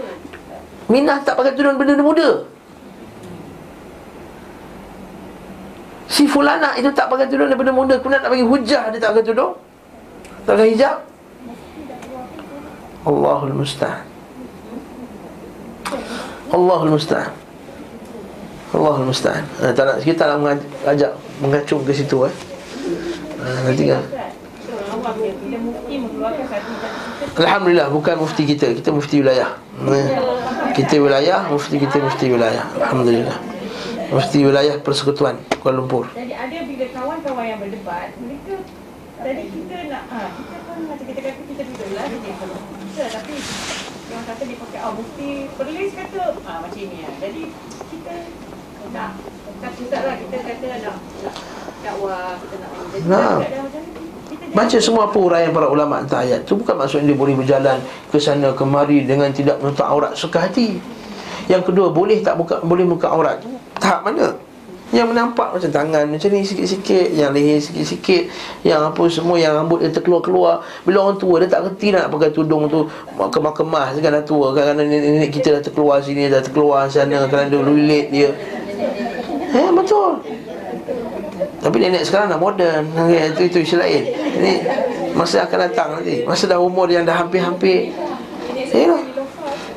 Minah 0.89 1.21
tak 1.21 1.37
pakai 1.37 1.53
tudung 1.53 1.77
benda 1.77 2.01
muda. 2.01 2.45
Si 6.09 6.25
fulana 6.29 6.77
itu 6.81 6.89
tak 6.93 7.13
pakai 7.13 7.29
tudung 7.29 7.49
daripada 7.53 7.73
muda. 7.73 8.01
Kemudian 8.01 8.25
nak 8.25 8.33
bagi 8.33 8.45
hujah 8.45 8.89
dia 8.93 9.01
tak 9.01 9.17
pakai 9.17 9.25
tudung. 9.29 9.53
Tak 10.49 10.53
pakai 10.57 10.69
hijab. 10.73 10.97
Allahul 13.05 13.57
Musta'an. 13.61 14.05
Allahul 16.53 16.93
Musta'an. 16.97 17.33
Allahul 18.73 19.09
Musta'an. 19.13 19.45
Eh, 19.61 19.73
Tak 19.77 19.85
nak 19.85 19.97
kita 20.01 20.25
nak 20.25 20.39
mengajak 20.41 21.13
Mengacung 21.43 21.83
ke 21.85 21.93
situ 21.93 22.25
eh. 22.25 22.35
eh 23.43 23.59
nanti 23.67 23.85
kan 23.91 24.01
Awam 24.01 24.15
dia, 24.15 24.25
bila 24.25 24.25
mufti 24.25 24.31
mengeluarkan 24.31 24.95
satu 24.95 25.04
Alhamdulillah 27.35 27.89
bukan 27.91 28.15
mufti 28.19 28.43
kita. 28.47 28.75
Kita 28.75 28.91
mufti 28.91 29.23
wilayah. 29.23 29.59
Kita 30.75 30.99
wilayah 30.99 31.47
Mufti 31.51 31.79
kita 31.79 32.03
mufti 32.03 32.27
wilayah. 32.35 32.67
Alhamdulillah. 32.79 33.39
Mufti 34.11 34.39
wilayah 34.47 34.79
persekutuan 34.79 35.39
Kuala 35.59 35.81
Lumpur. 35.83 36.07
Jadi 36.13 36.35
ada 36.35 36.59
bila 36.63 36.85
kawan-kawan 36.93 37.45
yang 37.51 37.59
berdebat 37.59 38.15
Mereka 38.21 38.63
Tadi 39.15 39.45
kita 39.49 39.77
nak 39.91 40.03
ha, 40.13 40.19
Kita 40.29 40.57
pun 40.69 40.79
macam 40.87 41.07
kita 41.09 41.21
kata 41.25 41.41
Kita 41.51 41.63
betul 41.67 41.89
lah 41.97 42.05
kita 42.13 42.47
Tapi 43.11 43.35
Yang 44.13 44.23
kata 44.29 44.43
dia 44.45 44.57
pakai 44.61 44.81
Oh 44.85 44.93
mufti 44.95 45.31
Perlis 45.57 45.91
kata 45.97 46.23
ha, 46.47 46.53
Macam 46.63 46.79
ni 46.85 46.99
lah 47.01 47.15
Jadi 47.19 47.43
Kita 47.91 48.13
Tak 48.93 49.11
Tak 49.65 49.73
susah 49.83 50.01
lah. 50.05 50.15
Kita 50.21 50.37
kata 50.53 50.65
nak 50.69 50.79
Nak 51.25 51.35
dakwah 51.81 52.27
Kita 52.39 52.55
nak 52.61 52.71
Jadi 52.93 53.07
Nah. 53.09 53.39
tak 53.41 53.51
ada 53.51 53.59
macam 53.65 53.81
ni. 53.83 53.89
kita 53.89 53.94
Baca 54.55 54.79
semua 54.79 55.11
apa 55.11 55.19
uraian 55.19 55.51
para 55.51 55.67
ulama 55.67 55.99
tentang 56.07 56.23
ayat 56.23 56.47
tu. 56.47 56.55
Bukan 56.55 56.79
maksudnya 56.79 57.11
dia 57.11 57.19
boleh 57.19 57.35
berjalan 57.35 57.83
ke 58.07 58.23
sana 58.23 58.55
kemari 58.55 59.03
Dengan 59.03 59.35
tidak 59.35 59.59
menutup 59.59 59.83
aurat 59.83 60.15
suka 60.15 60.47
hati. 60.47 60.79
Yang 61.51 61.75
kedua 61.75 61.91
boleh 61.93 62.23
tak 62.25 62.41
buka 62.41 62.63
boleh 62.65 62.89
buka 62.89 63.13
aurat 63.13 63.37
Tahap 63.77 64.07
mana? 64.07 64.33
Yang 64.95 65.11
menampak 65.11 65.59
macam 65.59 65.71
tangan 65.75 66.07
macam 66.07 66.29
ni 66.31 66.41
sikit-sikit 66.47 67.13
Yang 67.13 67.31
leher 67.35 67.59
sikit-sikit 67.61 68.23
Yang 68.63 68.81
apa 68.95 69.03
semua 69.11 69.37
yang 69.37 69.53
rambut 69.59 69.83
dia 69.83 69.91
terkeluar-keluar. 69.93 70.63
Bila 70.87 71.11
orang 71.11 71.19
tua 71.19 71.43
dia 71.43 71.51
tak 71.51 71.69
kerti 71.69 71.93
nak 71.93 72.09
pakai 72.09 72.31
tudung 72.33 72.71
tu 72.71 72.87
Kemah-kemah 73.13 73.93
kan 73.99 74.13
dah 74.23 74.25
tua. 74.25 74.55
Kadang-kadang 74.55 74.89
nenek-nenek 74.89 75.31
kita 75.35 75.59
dah 75.59 75.63
terkeluar 75.67 75.99
sini 76.01 76.31
Dah 76.31 76.41
terkeluar 76.41 76.87
sana 76.89 77.27
Kadang 77.27 77.51
dia 77.51 77.61
lilit 77.61 78.07
dia. 78.09 78.31
Eh 79.53 79.69
betul 79.75 80.23
tapi 81.65 81.81
nenek 81.81 82.05
sekarang 82.05 82.29
dah 82.29 82.37
moden. 82.37 82.93
Okay, 82.93 83.33
Itu 83.33 83.49
itu 83.49 83.65
isu 83.65 83.81
lain. 83.81 84.05
Ini 84.13 84.69
masa 85.17 85.49
akan 85.49 85.59
datang 85.65 85.97
nanti. 85.97 86.21
Masa 86.29 86.45
dah 86.45 86.61
umur 86.61 86.93
yang 86.93 87.09
dah 87.09 87.25
hampir-hampir. 87.25 87.89
Ya 88.53 88.93
lah 88.93 89.01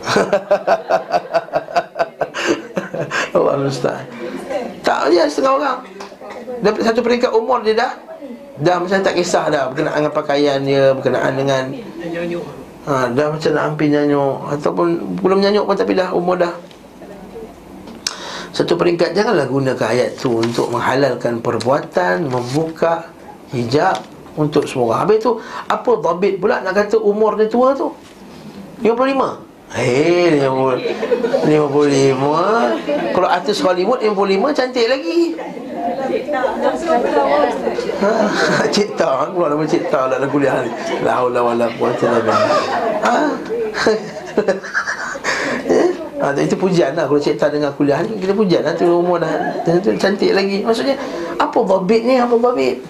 Allah 3.37 3.71
Ustaz. 3.71 4.03
Tak 4.83 5.15
dia 5.15 5.31
setengah 5.31 5.63
orang. 5.63 5.79
Dapat 6.59 6.81
satu 6.83 6.99
peringkat 6.99 7.31
umur 7.31 7.63
dia 7.63 7.79
dah. 7.79 7.95
Dah 8.59 8.83
macam 8.83 8.99
tak 8.99 9.15
kisah 9.15 9.47
dah. 9.47 9.71
Berkenaan 9.71 9.95
dengan 10.01 10.13
pakaian 10.17 10.57
dia 10.65 10.89
Berkenaan 10.89 11.37
dengan 11.37 11.69
ha, 12.89 13.05
Dah 13.13 13.29
macam 13.29 13.53
nak 13.53 13.63
hampir 13.69 13.93
nyanyuk 13.93 14.49
Ataupun 14.49 14.97
belum 15.21 15.45
nyanyuk 15.45 15.69
pun 15.69 15.77
tapi 15.77 15.93
dah 15.93 16.09
umur 16.09 16.41
dah 16.41 16.49
satu 18.55 18.79
peringkat 18.79 19.11
janganlah 19.11 19.47
gunakan 19.47 19.87
ayat 19.87 20.15
tu 20.15 20.39
untuk 20.39 20.71
menghalalkan 20.71 21.43
perbuatan 21.43 22.27
membuka 22.31 23.11
hijab 23.51 23.99
untuk 24.37 24.69
semua 24.69 24.93
orang. 24.93 24.99
Habis 25.07 25.17
tu 25.25 25.31
apa 25.67 25.91
dhabit 25.99 26.33
pula 26.39 26.61
nak 26.61 26.73
kata 26.77 27.01
umur 27.01 27.35
dia 27.35 27.49
tua 27.49 27.73
tu? 27.75 27.91
55. 28.85 29.47
Hei, 29.67 30.39
50, 30.47 31.43
55 31.43 33.11
Kalau 33.11 33.27
artis 33.27 33.59
Hollywood 33.59 33.99
55 33.99 34.55
cantik 34.55 34.87
lagi 34.87 35.35
ha, 37.99 38.63
Cipta 38.71 39.27
Keluar 39.27 39.51
nama 39.51 39.67
cipta 39.67 40.07
dalam 40.07 40.31
kuliah 40.31 40.63
ni 40.63 40.71
La 41.03 41.19
haula 41.19 41.43
wa 41.43 41.51
la 41.51 41.67
quwata 41.75 41.99
illa 41.99 42.19
billah 42.23 42.47
ha? 43.03 43.27
Ha, 46.17 46.33
itu 46.33 46.57
pujian 46.57 46.97
lah. 46.97 47.05
Kalau 47.05 47.21
cipta 47.21 47.45
dengan 47.45 47.69
kuliah 47.77 48.01
ni 48.01 48.17
Kita 48.17 48.33
pujian 48.33 48.65
lah. 48.65 48.73
Tu 48.73 48.89
umur 48.89 49.21
dah 49.21 49.29
Cantik 50.01 50.33
lagi. 50.33 50.65
Maksudnya 50.65 50.97
Apa 51.37 51.61
dhabit 51.61 52.01
ni 52.09 52.17
Apa 52.17 52.33
dhabit 52.41 52.81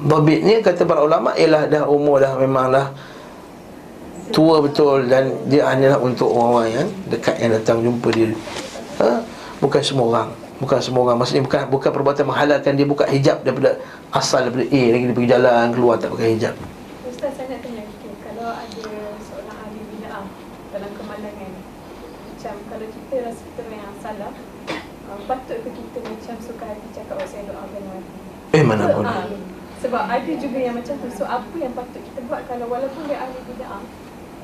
Dhabit 0.00 0.40
ni 0.44 0.54
kata 0.60 0.84
para 0.84 1.00
ulama 1.00 1.32
Ialah 1.36 1.64
dah 1.68 1.84
umur 1.88 2.20
dah 2.20 2.36
memang 2.36 2.72
dah 2.72 2.92
Tua 4.36 4.60
betul 4.60 5.08
Dan 5.08 5.32
dia 5.48 5.64
hanyalah 5.64 5.96
untuk 6.00 6.28
orang-orang 6.28 6.70
yang 6.76 6.88
Dekat 7.08 7.36
yang 7.40 7.56
datang 7.56 7.80
jumpa 7.80 8.08
dia. 8.12 8.28
Ha? 9.00 9.24
Bukan 9.64 9.80
semua 9.80 10.06
orang. 10.12 10.28
Bukan 10.60 10.78
semua 10.80 11.08
orang. 11.08 11.16
Maksudnya 11.20 11.44
bukan 11.44 11.60
bukan 11.72 11.90
perbuatan 11.92 12.24
menghalalkan. 12.28 12.72
Dia 12.76 12.86
buka 12.88 13.04
hijab 13.08 13.40
daripada 13.44 13.80
Asal 14.12 14.48
daripada 14.48 14.68
A. 14.68 14.82
Lagi 14.92 15.04
dia 15.08 15.16
pergi 15.16 15.30
jalan 15.32 15.64
Keluar 15.72 15.94
tak 15.96 16.12
pakai 16.12 16.36
hijab 16.36 16.54
Ustaz 17.08 17.32
saya 17.36 17.46
nak 17.48 17.60
tanya 17.64 17.82
okay, 17.84 18.12
Kalau 18.24 18.48
ada 18.52 18.82
seorang 19.24 19.56
ahli 19.56 19.80
bid'ah 19.88 20.24
Dalam 20.70 20.90
kemalangan. 20.94 21.52
Macam 22.30 22.54
kalau 22.66 22.86
kita 22.88 23.14
rasa 23.20 23.42
kita 23.42 23.62
yang 23.68 23.96
salah 24.00 24.32
uh, 25.10 25.20
Patut 25.28 25.60
ke 25.60 25.70
kita 25.70 25.98
macam 26.00 26.34
suka 26.40 26.64
hati 26.64 26.88
cakap 26.90 27.20
Oh 27.20 27.28
saya 27.28 27.42
doakan 27.44 27.82
mati 27.84 28.12
Eh 28.56 28.62
mana 28.64 28.82
So, 28.86 28.96
boleh? 28.96 29.12
ah, 29.12 29.26
Sebab 29.80 30.02
ada 30.06 30.32
juga 30.36 30.58
yang 30.58 30.72
macam 30.72 30.94
tu. 30.96 31.08
So 31.12 31.24
apa 31.24 31.52
yang 31.54 31.72
patut 31.72 32.00
kita 32.00 32.20
buat? 32.24 32.44
Kalau 32.46 32.64
walaupun 32.66 33.02
dia 33.04 33.20
ahli 33.20 33.40
bid'ah 33.44 33.82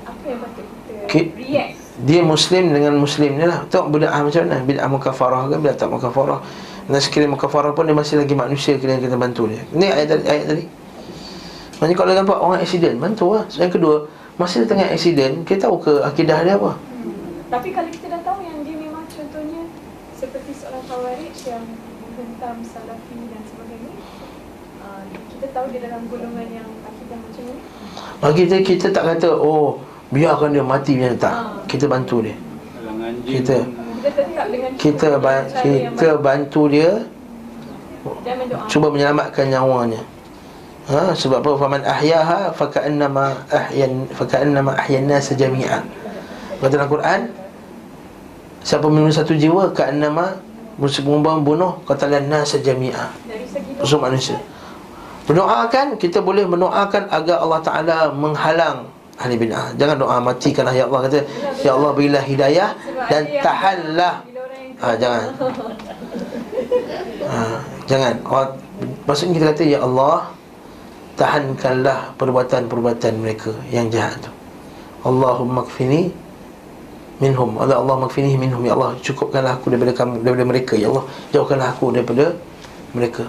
Apa 0.05 0.25
yang 0.25 0.41
patut 0.43 0.65
kita 0.67 0.93
Ki- 1.09 1.33
react? 1.33 1.77
Dia 2.05 2.21
Muslim 2.21 2.65
dengan 2.69 2.95
Muslim 2.97 3.31
ni 3.33 3.47
lah. 3.47 3.65
Tengok 3.67 3.89
bid'ah 3.91 4.21
macam 4.21 4.41
mana. 4.45 4.59
Bid'ah 4.61 4.89
mukafarah 4.91 5.43
kan 5.47 5.59
Bid'ah 5.59 5.79
tak 5.79 5.89
mukafarah. 5.89 6.41
Dan 6.87 7.01
sekiranya 7.01 7.33
mukafarah 7.33 7.73
pun 7.73 7.83
Dia 7.83 7.97
masih 7.97 8.21
lagi 8.21 8.35
manusia 8.35 8.77
Kena 8.77 9.01
kita 9.01 9.17
bantu 9.17 9.49
dia. 9.49 9.65
Ni 9.73 9.89
ayat 9.89 10.13
tadi, 10.13 10.25
ayat 10.27 10.45
tadi. 10.47 10.65
Maksudnya 11.77 11.97
kalau 11.97 12.13
nampak 12.13 12.37
orang 12.37 12.61
accident 12.61 12.97
Bantu 12.99 13.27
lah. 13.33 13.45
So, 13.49 13.65
Yang 13.65 13.81
kedua 13.81 13.97
Masa 14.37 14.61
dia 14.61 14.69
tengah 14.69 14.87
accident 14.87 15.35
Kita 15.43 15.67
tahu 15.67 15.77
ke 15.81 15.93
akidah 16.03 16.45
dia 16.45 16.55
apa? 16.55 16.77
Hmm. 16.77 17.41
Tapi 17.49 17.69
kalau 17.73 17.89
kita 17.89 18.07
dah 18.09 18.21
tahu 18.21 18.39
yang 18.41 18.61
dia 18.61 18.77
memang 18.77 19.05
contohnya 19.09 19.63
Seperti 20.13 20.53
seorang 20.53 20.85
khawarij 20.85 21.37
yang 21.47 21.65
Menghentam 22.07 22.57
salafi 22.63 23.17
dan 23.27 23.43
sebagainya 23.45 23.93
uh, 24.81 25.01
Kita 25.33 25.47
tahu 25.53 25.67
dia 25.69 25.81
dalam 25.85 26.05
golongan 26.07 26.49
yang 26.51 26.69
akidah 26.83 27.17
macam 27.17 27.43
ni? 27.45 27.57
Bagi 28.17 28.43
kita 28.45 28.57
kita 28.63 28.87
tak 28.93 29.05
kata 29.07 29.29
Oh 29.33 29.81
biarkan 30.07 30.55
dia 30.55 30.63
mati 30.63 30.95
macam 30.95 31.19
tak. 31.19 31.35
Ah. 31.35 31.59
Kita 31.67 31.85
bantu 31.91 32.23
dia. 32.23 32.37
Kita- 33.27 33.67
Kita 33.67 34.09
tetap 34.15 34.47
dengan 34.49 34.71
Kita 34.79 35.09
ba- 35.19 35.49
kita 35.51 36.09
bantu 36.17 36.63
dia 36.69 36.91
Cuba 38.67 38.87
menyelamatkan 38.87 39.51
nyawanya 39.51 39.99
Ha, 40.87 41.11
sebab 41.19 41.43
apa 41.43 41.51
faman 41.59 41.83
ahyaha 41.83 42.55
faka'annama 42.55 43.35
ahyan 43.51 44.07
faka'annama 44.15 44.71
ahyan 44.79 45.11
nas 45.11 45.35
jami'a. 45.35 45.83
Kata 46.63 46.79
dalam 46.79 46.87
Quran 46.87 47.21
siapa 48.63 48.87
membunuh 48.87 49.11
satu 49.11 49.35
jiwa 49.35 49.75
ka'annama 49.75 50.39
membunuh 50.79 51.83
qatalan 51.83 52.31
nas 52.31 52.55
jami'a. 52.55 53.11
Dari 53.27 53.43
segi 53.51 53.83
Semua 53.83 54.07
manusia. 54.07 54.39
Berdoakan 55.27 55.99
kita 55.99 56.23
boleh 56.23 56.47
mendoakan 56.47 57.11
agar 57.11 57.43
Allah 57.43 57.61
Taala 57.67 57.99
menghalang 58.15 58.87
ahli 59.19 59.35
bid'ah. 59.43 59.75
Jangan 59.75 59.99
doa 59.99 60.23
matikanlah 60.23 60.71
ya 60.71 60.87
Allah 60.87 61.11
kata 61.11 61.19
ya 61.67 61.75
Allah 61.75 61.91
berilah 61.99 62.23
hidayah 62.23 62.71
dan 63.11 63.27
yang 63.27 63.43
Ha, 64.77 64.93
jangan. 65.01 65.25
ha, 67.27 67.59
Jangan 67.89 68.15
Maksudnya 69.09 69.41
kita 69.41 69.47
kata 69.57 69.63
Ya 69.65 69.81
Allah 69.81 70.36
Tahankanlah 71.17 72.13
perbuatan-perbuatan 72.21 73.13
mereka 73.25 73.49
Yang 73.73 73.87
jahat 73.97 74.17
tu. 74.21 74.33
Allahumma 75.09 75.65
kfini 75.65 76.13
Minhum. 77.17 77.57
Allah 77.57 77.81
Allah 77.81 77.97
makfini 77.97 78.37
minhum. 78.37 78.61
Ya 78.61 78.77
Allah 78.77 78.93
cukupkanlah 79.01 79.57
aku 79.57 79.73
daripada 79.73 79.93
kamu 79.97 80.21
Daripada 80.21 80.45
mereka. 80.45 80.75
Ya 80.77 80.93
Allah 80.93 81.05
jauhkanlah 81.33 81.69
aku 81.73 81.89
daripada 81.89 82.37
mereka. 82.93 83.25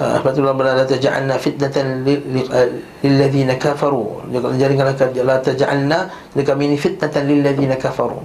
Ah, 0.00 0.18
Sebab 0.18 0.30
tu 0.34 0.40
Allah 0.42 0.56
berkata 0.56 0.80
La 0.82 0.86
taja'alna 0.88 1.34
fitnatan 1.38 1.86
ah, 2.50 2.66
Lilladzina 3.06 3.54
kafaru. 3.54 4.26
Janganlah 4.34 4.96
La 5.22 5.36
taja'alna 5.38 5.98
Kami 6.34 6.62
ini 6.74 6.76
fitnatan 6.80 7.22
lilladzina 7.30 7.78
kafaru. 7.78 8.18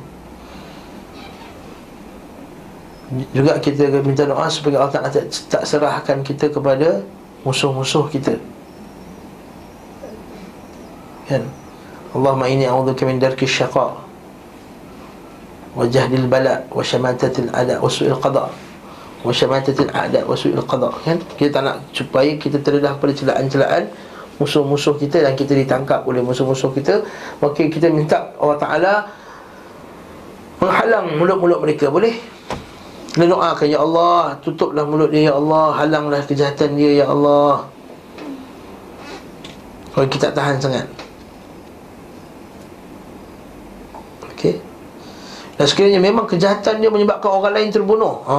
Juga 3.29 3.61
kita 3.61 4.01
minta 4.01 4.25
doa 4.25 4.49
supaya 4.49 4.81
Allah 4.81 5.13
tak, 5.13 5.29
tak 5.29 5.63
serahkan 5.69 6.25
kita 6.25 6.49
kepada 6.49 7.05
musuh-musuh 7.45 8.09
kita. 8.09 8.33
Kan? 11.29 11.45
Allahumma 12.11 12.49
inni 12.49 12.65
a'udzuka 12.65 13.05
min 13.05 13.21
darki 13.21 13.45
syaqa 13.45 14.01
wa 15.75 15.83
jahdil 15.85 16.25
bala 16.25 16.63
wa 16.71 16.79
syamatatil 16.79 17.51
ada 17.51 17.77
wa 17.83 17.91
su'il 17.91 18.15
qada 18.17 18.47
wa 19.21 19.31
syamatatil 19.33 19.91
a'da 19.93 20.25
wa 20.25 20.33
su'il 20.33 20.57
qada. 20.65 20.89
Kan? 21.05 21.21
Kita 21.37 21.61
tak 21.61 21.63
nak 21.65 21.77
supaya 21.93 22.33
kita 22.37 22.57
terdedah 22.61 22.97
pada 22.97 23.13
celaan-celaan 23.13 23.93
musuh-musuh 24.41 24.99
kita 24.99 25.23
dan 25.23 25.33
kita 25.37 25.55
ditangkap 25.55 26.03
oleh 26.03 26.19
musuh-musuh 26.19 26.73
kita 26.75 27.05
maka 27.39 27.61
kita 27.71 27.87
minta 27.87 28.35
Allah 28.35 28.59
Ta'ala 28.59 28.93
menghalang 30.59 31.19
mulut-mulut 31.19 31.59
mereka. 31.61 31.87
Boleh 31.93 32.15
kita 33.15 33.31
doakan 33.31 33.67
Ya 33.71 33.79
Allah 33.79 34.35
Tutuplah 34.43 34.83
mulut 34.83 35.07
dia 35.07 35.31
Ya 35.31 35.33
Allah. 35.39 35.71
Halanglah 35.71 36.19
kejahatan 36.27 36.75
dia 36.75 36.99
Ya 36.99 37.05
Allah. 37.07 37.63
Kalau 39.95 40.11
kita 40.11 40.27
tak 40.27 40.35
tahan 40.35 40.59
sangat. 40.59 40.83
Okey. 44.35 44.59
Dan 45.55 45.63
sekiranya 45.63 46.03
memang 46.03 46.27
kejahatan 46.27 46.83
dia 46.83 46.91
Menyebabkan 46.91 47.31
orang 47.31 47.55
lain 47.55 47.71
terbunuh 47.71 48.19
ha. 48.27 48.35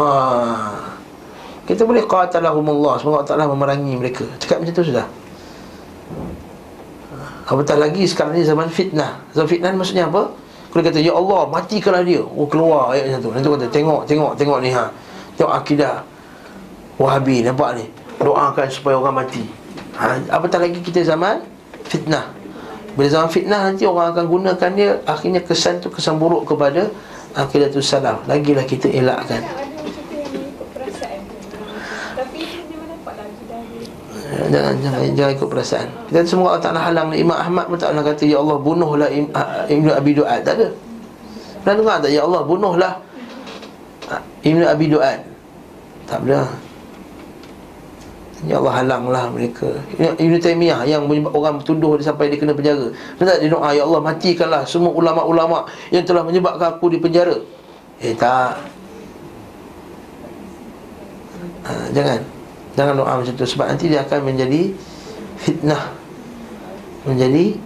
Kita 1.64 1.88
boleh 1.88 2.04
Qatalahumullah 2.04 3.00
Semoga 3.00 3.24
Allah 3.24 3.28
Ta'ala 3.32 3.44
memerangi 3.48 3.96
mereka. 3.96 4.28
Cakap 4.36 4.60
macam 4.60 4.76
tu 4.76 4.84
sudah. 4.92 5.08
Apatah 7.48 7.80
lagi 7.80 8.04
sekarang 8.04 8.36
ni 8.36 8.44
zaman 8.44 8.68
fitnah. 8.68 9.24
Zaman 9.32 9.48
fitnah 9.48 9.72
maksudnya 9.72 10.12
apa? 10.12 10.45
Kalau 10.76 10.92
kata, 10.92 11.00
Ya 11.00 11.16
Allah, 11.16 11.48
matikanlah 11.48 12.04
dia. 12.04 12.20
Oh, 12.20 12.44
keluar 12.44 12.92
ayat 12.92 13.08
macam 13.08 13.20
tu 13.24 13.30
Nanti 13.32 13.48
kata, 13.48 13.66
tengok, 13.72 14.00
tengok, 14.04 14.32
tengok 14.36 14.58
ni 14.60 14.68
ha. 14.76 14.92
Tengok 15.40 15.52
akidah 15.56 16.04
Wahabi, 17.00 17.40
nampak 17.40 17.80
ni? 17.80 17.88
Doakan 18.20 18.68
supaya 18.68 19.00
orang 19.00 19.24
mati. 19.24 19.40
Ha, 19.96 20.20
Apatah 20.28 20.60
lagi 20.60 20.84
kita 20.84 21.00
zaman? 21.00 21.40
Fitnah. 21.88 22.28
Bila 22.92 23.08
zaman 23.08 23.32
fitnah 23.32 23.72
nanti 23.72 23.88
orang 23.88 24.12
akan 24.12 24.24
gunakan 24.28 24.70
dia. 24.76 25.00
Akhirnya 25.08 25.40
kesan 25.40 25.80
tu 25.80 25.88
kesan 25.88 26.20
buruk 26.20 26.44
kepada 26.44 26.92
Akidah 27.32 27.72
tu 27.72 27.80
salaf 27.80 28.24
Lagilah 28.28 28.64
kita 28.64 28.88
elakkan 28.92 29.44
Kadang 29.44 29.60
ada 29.60 29.80
macam 29.80 30.02
tu 30.08 30.14
yang 30.16 30.28
mengikut 30.32 30.68
perasaan 30.76 31.20
Tapi 32.16 32.36
itu 32.44 32.60
dia 32.68 32.76
mana 32.76 32.96
dapat 32.96 33.14
lagi 33.16 33.42
dah 33.48 33.60
dia 33.64 33.84
Jangan 34.36 34.74
jangan 34.84 35.00
jangan 35.16 35.32
ikut 35.32 35.48
perasaan. 35.48 35.88
Kita 36.12 36.20
semua 36.28 36.54
Allah 36.54 36.62
Taala 36.62 36.80
halang 36.84 37.08
Imam 37.16 37.36
Ahmad 37.36 37.72
pun 37.72 37.78
tak 37.80 37.96
pernah 37.96 38.04
kata 38.04 38.24
ya 38.28 38.36
Allah 38.36 38.56
bunuhlah 38.60 39.08
ah, 39.32 39.64
Ibnu 39.64 39.90
Abi 39.96 40.12
Duat 40.12 40.44
tak 40.44 40.60
ada. 40.60 40.68
Pernah 41.64 41.74
dengar 41.80 41.96
tak 42.04 42.10
ya 42.12 42.20
Allah 42.22 42.42
bunuhlah 42.44 42.92
ah, 44.12 44.22
Ibnu 44.44 44.64
Abi 44.68 44.86
Duat. 44.92 45.18
Tak 46.06 46.18
pernah. 46.22 46.48
Ya 48.44 48.60
Allah 48.60 48.74
halanglah 48.76 49.24
mereka. 49.32 49.72
Ibnu 49.96 50.36
Taimiyah 50.36 50.84
yang 50.84 51.08
orang 51.32 51.56
tuduh 51.64 51.96
dia 51.96 52.12
sampai 52.12 52.28
dia 52.28 52.36
kena 52.36 52.52
penjara. 52.52 52.92
Pernah 53.16 53.40
dia 53.40 53.48
doa 53.48 53.72
ya 53.72 53.82
Allah 53.88 54.00
matikanlah 54.04 54.62
semua 54.68 54.92
ulama-ulama 54.92 55.64
yang 55.88 56.04
telah 56.04 56.20
menyebabkan 56.20 56.76
aku 56.76 56.92
di 56.92 57.00
penjara. 57.00 57.40
Eh 58.04 58.12
tak. 58.12 58.60
Ha, 61.66 61.90
jangan 61.90 62.35
Jangan 62.76 62.94
doa 62.94 63.12
macam 63.16 63.32
tu. 63.32 63.46
Sebab 63.48 63.66
nanti 63.72 63.88
dia 63.88 64.04
akan 64.04 64.20
menjadi 64.22 64.70
Fitnah. 65.40 65.82
Menjadi 67.08 67.56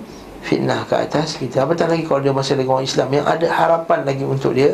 Fitnah 0.47 0.87
ke 0.87 0.95
atas 0.95 1.37
kita. 1.37 1.67
Apatah 1.67 1.91
lagi 1.91 2.07
kalau 2.07 2.23
dia 2.23 2.31
masih 2.31 2.55
lagi 2.55 2.71
orang 2.71 2.87
Islam? 2.87 3.09
Yang 3.11 3.27
ada 3.27 3.47
harapan 3.51 3.99
lagi 4.07 4.25
untuk 4.25 4.55
dia. 4.55 4.73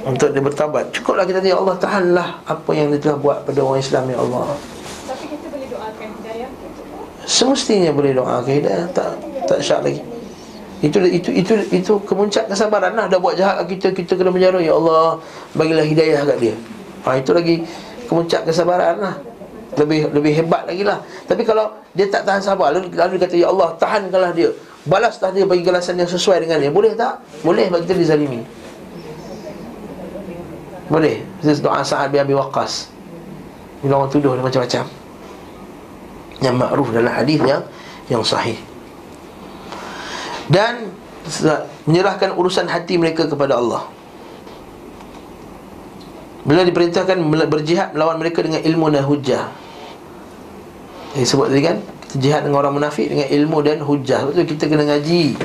Untuk 0.00 0.32
dia 0.32 0.40
bertabat 0.40 0.96
Cukuplah 0.96 1.28
kita 1.28 1.44
Ya 1.44 1.60
Allah 1.60 1.76
tahanlah 1.76 2.40
Apa 2.48 2.72
yang 2.72 2.88
dia 2.88 2.96
telah 2.96 3.20
buat 3.20 3.44
pada 3.44 3.60
orang 3.60 3.84
Islam 3.84 4.08
Ya 4.08 4.16
Allah. 4.16 4.56
Tapi 5.04 5.24
kita 5.28 5.46
boleh 5.52 5.68
doakan 5.68 6.08
hidayah 6.16 6.48
untuk 6.48 7.28
Semestinya 7.28 7.90
boleh 7.92 8.12
doa 8.16 8.40
ke 8.40 8.50
hidayah. 8.58 8.88
Tak 8.96 9.08
tak 9.44 9.58
syak 9.60 9.80
lagi. 9.84 10.00
Itu 10.80 11.04
itu 11.04 11.30
itu 11.36 11.52
itu 11.68 11.92
kemuncak 12.08 12.48
kesabaran 12.48 12.96
lah. 12.96 13.06
Dah 13.12 13.20
buat 13.20 13.36
jahat 13.36 13.62
kat 13.62 13.66
kita. 13.76 13.88
Kita 13.92 14.12
kena 14.16 14.32
penjara 14.32 14.58
ya 14.58 14.72
Allah. 14.72 15.20
Bagilah 15.52 15.84
hidayah 15.84 16.24
kat 16.24 16.38
dia. 16.40 16.54
Ha, 17.04 17.16
itu 17.20 17.30
lagi 17.36 17.56
kemuncak 18.10 18.42
kesabaran 18.42 18.98
lah. 18.98 19.14
Lebih 19.78 20.10
lebih 20.10 20.32
hebat 20.34 20.66
lagi 20.66 20.82
lah. 20.82 20.98
Tapi 21.30 21.46
kalau 21.46 21.70
dia 21.94 22.10
tak 22.10 22.26
tahan 22.26 22.42
sabar 22.42 22.74
lalu, 22.74 22.90
lalu 22.90 23.14
dia 23.14 23.22
kata 23.22 23.36
ya 23.38 23.46
Allah 23.54 23.70
tahankanlah 23.78 24.34
dia. 24.34 24.50
Balaslah 24.82 25.30
dia 25.30 25.46
bagi 25.46 25.62
balasan 25.62 25.94
yang 25.94 26.10
sesuai 26.10 26.42
dengan 26.42 26.58
dia. 26.58 26.74
Boleh 26.74 26.98
tak? 26.98 27.22
Boleh 27.46 27.70
bagi 27.70 27.86
kita 27.86 27.94
dizalimi. 27.94 28.42
Boleh. 30.90 31.22
Itu 31.38 31.54
doa 31.62 31.86
Sa'ad 31.86 32.10
bin 32.10 32.18
Abi 32.18 32.34
Waqqas 32.34 32.90
bila 33.80 34.02
orang 34.02 34.10
tuduh 34.10 34.34
dia 34.34 34.42
macam-macam. 34.42 34.84
Yang 36.42 36.54
makruf 36.58 36.88
dalam 36.90 37.12
hadis 37.14 37.40
yang 37.46 37.62
yang 38.10 38.22
sahih. 38.26 38.58
Dan 40.50 40.90
menyerahkan 41.86 42.34
urusan 42.34 42.66
hati 42.66 42.98
mereka 42.98 43.30
kepada 43.30 43.54
Allah 43.60 43.86
Beliau 46.40 46.64
diperintahkan 46.64 47.20
berjihad 47.52 47.92
melawan 47.92 48.16
mereka 48.16 48.40
dengan 48.40 48.64
ilmu 48.64 48.88
dan 48.88 49.04
hujah. 49.04 49.44
Yang 51.12 51.36
sebut 51.36 51.52
tadi 51.52 51.62
kan 51.64 51.76
jihad 52.16 52.46
dengan 52.46 52.64
orang 52.64 52.80
munafik 52.80 53.12
dengan 53.12 53.28
ilmu 53.28 53.58
dan 53.60 53.84
hujah. 53.84 54.24
Betul 54.24 54.48
kita 54.48 54.64
kena 54.72 54.88
ngaji. 54.88 55.36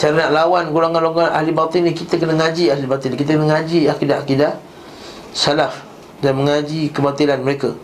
Cara 0.00 0.16
nak 0.16 0.30
lawan 0.32 0.64
golongan-golongan 0.72 1.28
ahli 1.36 1.52
batin 1.52 1.84
ni 1.84 1.92
Kita 1.92 2.16
kena 2.16 2.32
ngaji 2.32 2.72
ahli 2.72 2.88
batin 2.88 3.12
Kita 3.20 3.36
kena 3.36 3.52
ngaji 3.52 3.84
akidah-akidah 3.84 4.56
Salaf 5.36 5.76
Dan 6.24 6.40
mengaji 6.40 6.88
kebatilan 6.88 7.44
mereka. 7.44 7.76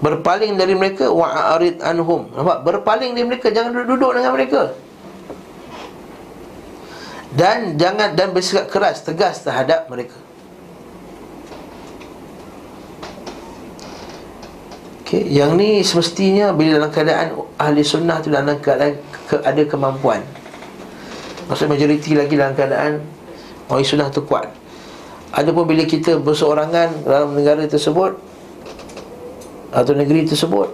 Berpaling 0.00 0.56
dari 0.56 0.72
mereka 0.72 1.12
Wa'arid 1.12 1.84
anhum. 1.84 2.24
Nampak? 2.32 2.64
Berpaling 2.64 3.12
dari 3.12 3.28
mereka 3.28 3.52
Jangan 3.52 3.68
duduk-duduk 3.76 4.16
dengan 4.16 4.32
mereka. 4.32 4.62
Dan 7.36 7.76
jangan 7.76 8.16
dan 8.16 8.32
bersikap 8.32 8.72
keras 8.72 9.04
tegas 9.04 9.44
terhadap 9.44 9.92
mereka 9.92 10.29
Okay, 15.10 15.26
yang 15.26 15.58
ni 15.58 15.82
semestinya 15.82 16.54
bila 16.54 16.78
dalam 16.78 16.90
keadaan 16.94 17.34
ahli 17.58 17.82
sunnah 17.82 18.22
tu 18.22 18.30
dalam 18.30 18.46
keadaan 18.62 18.94
ke, 19.26 19.42
ada 19.42 19.58
kemampuan. 19.66 20.22
Maksud 21.50 21.66
majoriti 21.66 22.14
lagi 22.14 22.38
dalam 22.38 22.54
keadaan 22.54 23.02
orang 23.66 23.82
sunnah 23.82 24.06
tu 24.06 24.22
kuat. 24.22 24.46
Adapun 25.34 25.66
bila 25.66 25.82
kita 25.82 26.14
berseorangan 26.14 27.02
dalam 27.02 27.34
negara 27.34 27.66
tersebut 27.66 28.22
atau 29.74 29.92
negeri 29.98 30.30
tersebut 30.30 30.70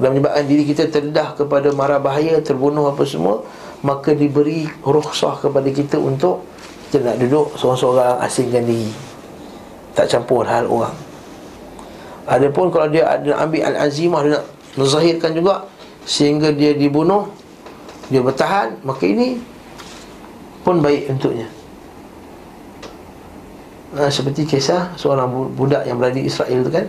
dan 0.00 0.16
menyebabkan 0.16 0.48
diri 0.48 0.64
kita 0.64 0.88
terdedah 0.88 1.36
kepada 1.36 1.68
mara 1.76 2.00
bahaya, 2.00 2.40
terbunuh 2.40 2.88
apa 2.88 3.04
semua, 3.04 3.44
maka 3.84 4.16
diberi 4.16 4.64
rukhsah 4.80 5.44
kepada 5.44 5.68
kita 5.68 6.00
untuk 6.00 6.40
kita 6.88 7.04
nak 7.04 7.20
duduk 7.20 7.52
seorang-seorang 7.60 8.16
asingkan 8.24 8.64
diri. 8.64 8.88
Tak 9.92 10.08
campur 10.08 10.48
hal 10.48 10.64
orang. 10.64 11.07
Adapun 12.28 12.68
kalau 12.68 12.92
dia 12.92 13.08
ada 13.08 13.40
ambil 13.40 13.64
al-azimah 13.72 14.20
dia 14.20 14.30
nak 14.36 14.44
menzahirkan 14.76 15.32
juga 15.32 15.64
sehingga 16.04 16.52
dia 16.52 16.76
dibunuh, 16.76 17.32
dia 18.12 18.20
bertahan, 18.20 18.76
maka 18.84 19.04
ini 19.08 19.40
pun 20.60 20.84
baik 20.84 21.08
untuknya. 21.08 21.48
Ha, 23.96 24.12
seperti 24.12 24.44
kisah 24.44 24.92
seorang 25.00 25.56
budak 25.56 25.88
yang 25.88 25.96
berada 25.96 26.20
di 26.20 26.28
Israel 26.28 26.60
tu 26.60 26.68
kan 26.68 26.84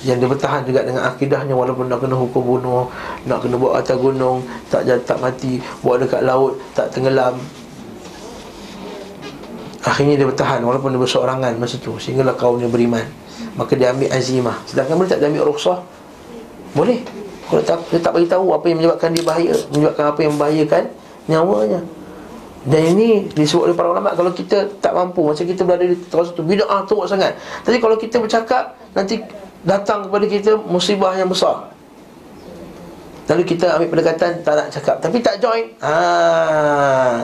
yang 0.00 0.16
dia 0.16 0.28
bertahan 0.30 0.64
juga 0.64 0.80
dengan 0.80 1.04
akidahnya 1.04 1.52
walaupun 1.52 1.90
nak 1.90 2.00
kena 2.00 2.16
hukum 2.16 2.40
bunuh 2.40 2.88
nak 3.28 3.44
kena 3.44 3.60
buat 3.60 3.84
atas 3.84 4.00
gunung 4.00 4.40
tak 4.72 4.88
tak 5.04 5.20
mati 5.20 5.60
buat 5.84 6.00
dekat 6.00 6.24
laut 6.24 6.56
tak 6.72 6.88
tenggelam 6.88 7.36
akhirnya 9.84 10.16
dia 10.16 10.24
bertahan 10.24 10.64
walaupun 10.64 10.96
dia 10.96 11.00
berseorangan 11.04 11.52
masa 11.60 11.76
tu 11.76 12.00
sehinggalah 12.00 12.32
kaumnya 12.32 12.64
beriman 12.70 13.04
Maka 13.58 13.72
dia 13.74 13.90
ambil 13.90 14.10
azimah. 14.14 14.56
Sedangkan 14.66 14.94
boleh 14.98 15.10
tak 15.10 15.18
dia 15.22 15.28
ambil 15.30 15.50
rukhsah? 15.50 15.78
Boleh. 16.74 17.02
Kalau 17.50 17.62
tak, 17.66 17.78
dia 17.90 17.98
tak 17.98 18.12
beritahu 18.14 18.54
apa 18.54 18.62
yang 18.70 18.78
menyebabkan 18.78 19.10
dia 19.10 19.26
bahaya 19.26 19.50
Menyebabkan 19.74 20.04
apa 20.06 20.18
yang 20.22 20.32
membahayakan 20.38 20.82
nyawanya. 21.26 21.80
Dan 22.62 22.94
ini 22.94 23.26
disebut 23.32 23.72
oleh 23.72 23.74
para 23.74 23.90
ulama 23.90 24.12
Kalau 24.12 24.30
kita 24.30 24.68
tak 24.84 24.92
mampu 24.92 25.24
Macam 25.24 25.42
kita 25.48 25.64
berada 25.64 25.80
di 25.80 25.96
kawasan 26.12 26.36
tu 26.36 26.44
Bida'ah 26.44 26.84
teruk 26.84 27.08
sangat. 27.08 27.34
Tapi 27.64 27.80
kalau 27.80 27.96
kita 27.96 28.20
bercakap 28.20 28.76
Nanti 28.92 29.18
datang 29.64 30.08
kepada 30.08 30.24
kita 30.24 30.50
musibah 30.56 31.12
yang 31.16 31.28
besar. 31.28 31.68
Lalu 33.28 33.46
kita 33.46 33.78
ambil 33.78 33.88
pendekatan 33.94 34.42
tak 34.42 34.54
nak 34.58 34.68
cakap. 34.74 34.96
Tapi 34.98 35.16
tak 35.22 35.38
join. 35.38 35.70
Haa 35.78 37.22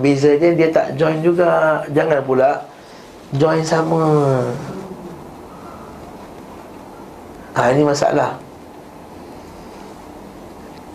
Bezanya 0.00 0.50
dia 0.56 0.68
tak 0.72 0.98
join 0.98 1.20
juga. 1.22 1.82
Jangan 1.92 2.24
pula 2.24 2.66
Join 3.36 3.60
sama 3.60 4.00
Ha, 7.56 7.72
ini 7.72 7.82
masalah. 7.86 8.48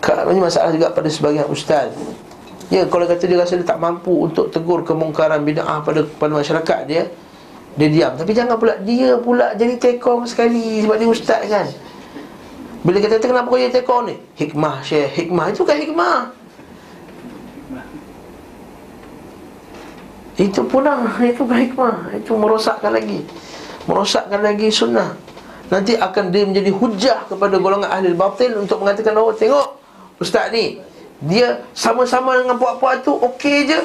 Ini 0.04 0.40
masalah 0.40 0.70
juga 0.72 0.94
pada 0.94 1.10
sebagian 1.10 1.48
ustaz. 1.50 1.92
Ya, 2.72 2.88
kalau 2.88 3.06
kata 3.06 3.28
dia 3.28 3.38
rasa 3.38 3.60
dia 3.60 3.68
tak 3.68 3.78
mampu 3.78 4.24
Untuk 4.24 4.50
tegur 4.50 4.82
kemungkaran 4.88 5.44
bida'ah 5.44 5.84
pada, 5.84 6.08
pada 6.08 6.32
masyarakat 6.32 6.80
dia 6.88 7.12
Dia 7.76 7.88
diam. 7.92 8.16
Tapi 8.16 8.32
jangan 8.32 8.56
pula 8.56 8.80
dia 8.82 9.20
pula 9.20 9.52
jadi 9.54 9.76
tekong 9.78 10.26
sekali 10.26 10.82
Sebab 10.82 10.96
dia 10.96 11.10
ustaz 11.12 11.44
kan. 11.46 11.68
Bila 12.82 12.98
kita 13.04 13.20
kata 13.20 13.30
kenapa 13.30 13.52
kau 13.52 13.60
jadi 13.60 13.84
tekong 13.84 14.02
ni? 14.10 14.16
Hikmah, 14.40 14.80
syekh, 14.80 15.12
hikmah 15.12 15.46
Itu 15.52 15.62
kan 15.68 15.76
hikmah. 15.76 16.18
Itu 20.34 20.62
pun 20.66 20.82
lah 20.88 20.98
Itu 21.20 21.44
bukan 21.46 21.60
hikmah. 21.68 21.96
Itu 22.16 22.32
merosakkan 22.40 22.96
lagi. 22.96 23.22
Merosakkan 23.86 24.40
lagi 24.40 24.72
sunnah 24.72 25.33
Nanti 25.72 25.96
akan 25.96 26.32
dia 26.32 26.44
menjadi 26.44 26.72
hujah 26.76 27.28
kepada 27.28 27.56
golongan 27.60 27.88
ahli 27.88 28.12
batil 28.12 28.60
Untuk 28.60 28.84
mengatakan 28.84 29.16
oh 29.16 29.32
tengok 29.32 29.80
Ustaz 30.20 30.52
ni 30.52 30.80
Dia 31.24 31.64
sama-sama 31.72 32.36
dengan 32.40 32.60
puak-puak 32.60 33.04
tu 33.04 33.16
okey 33.16 33.72
je. 33.72 33.80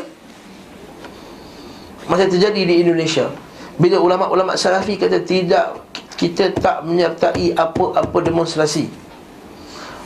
Masa 2.11 2.27
terjadi 2.27 2.63
di 2.67 2.75
Indonesia 2.83 3.31
Bila 3.79 4.03
ulama-ulama 4.03 4.59
salafi 4.59 4.99
kata 4.99 5.23
tidak 5.23 5.79
Kita 6.19 6.51
tak 6.59 6.83
menyertai 6.83 7.55
apa-apa 7.55 8.19
demonstrasi. 8.27 8.91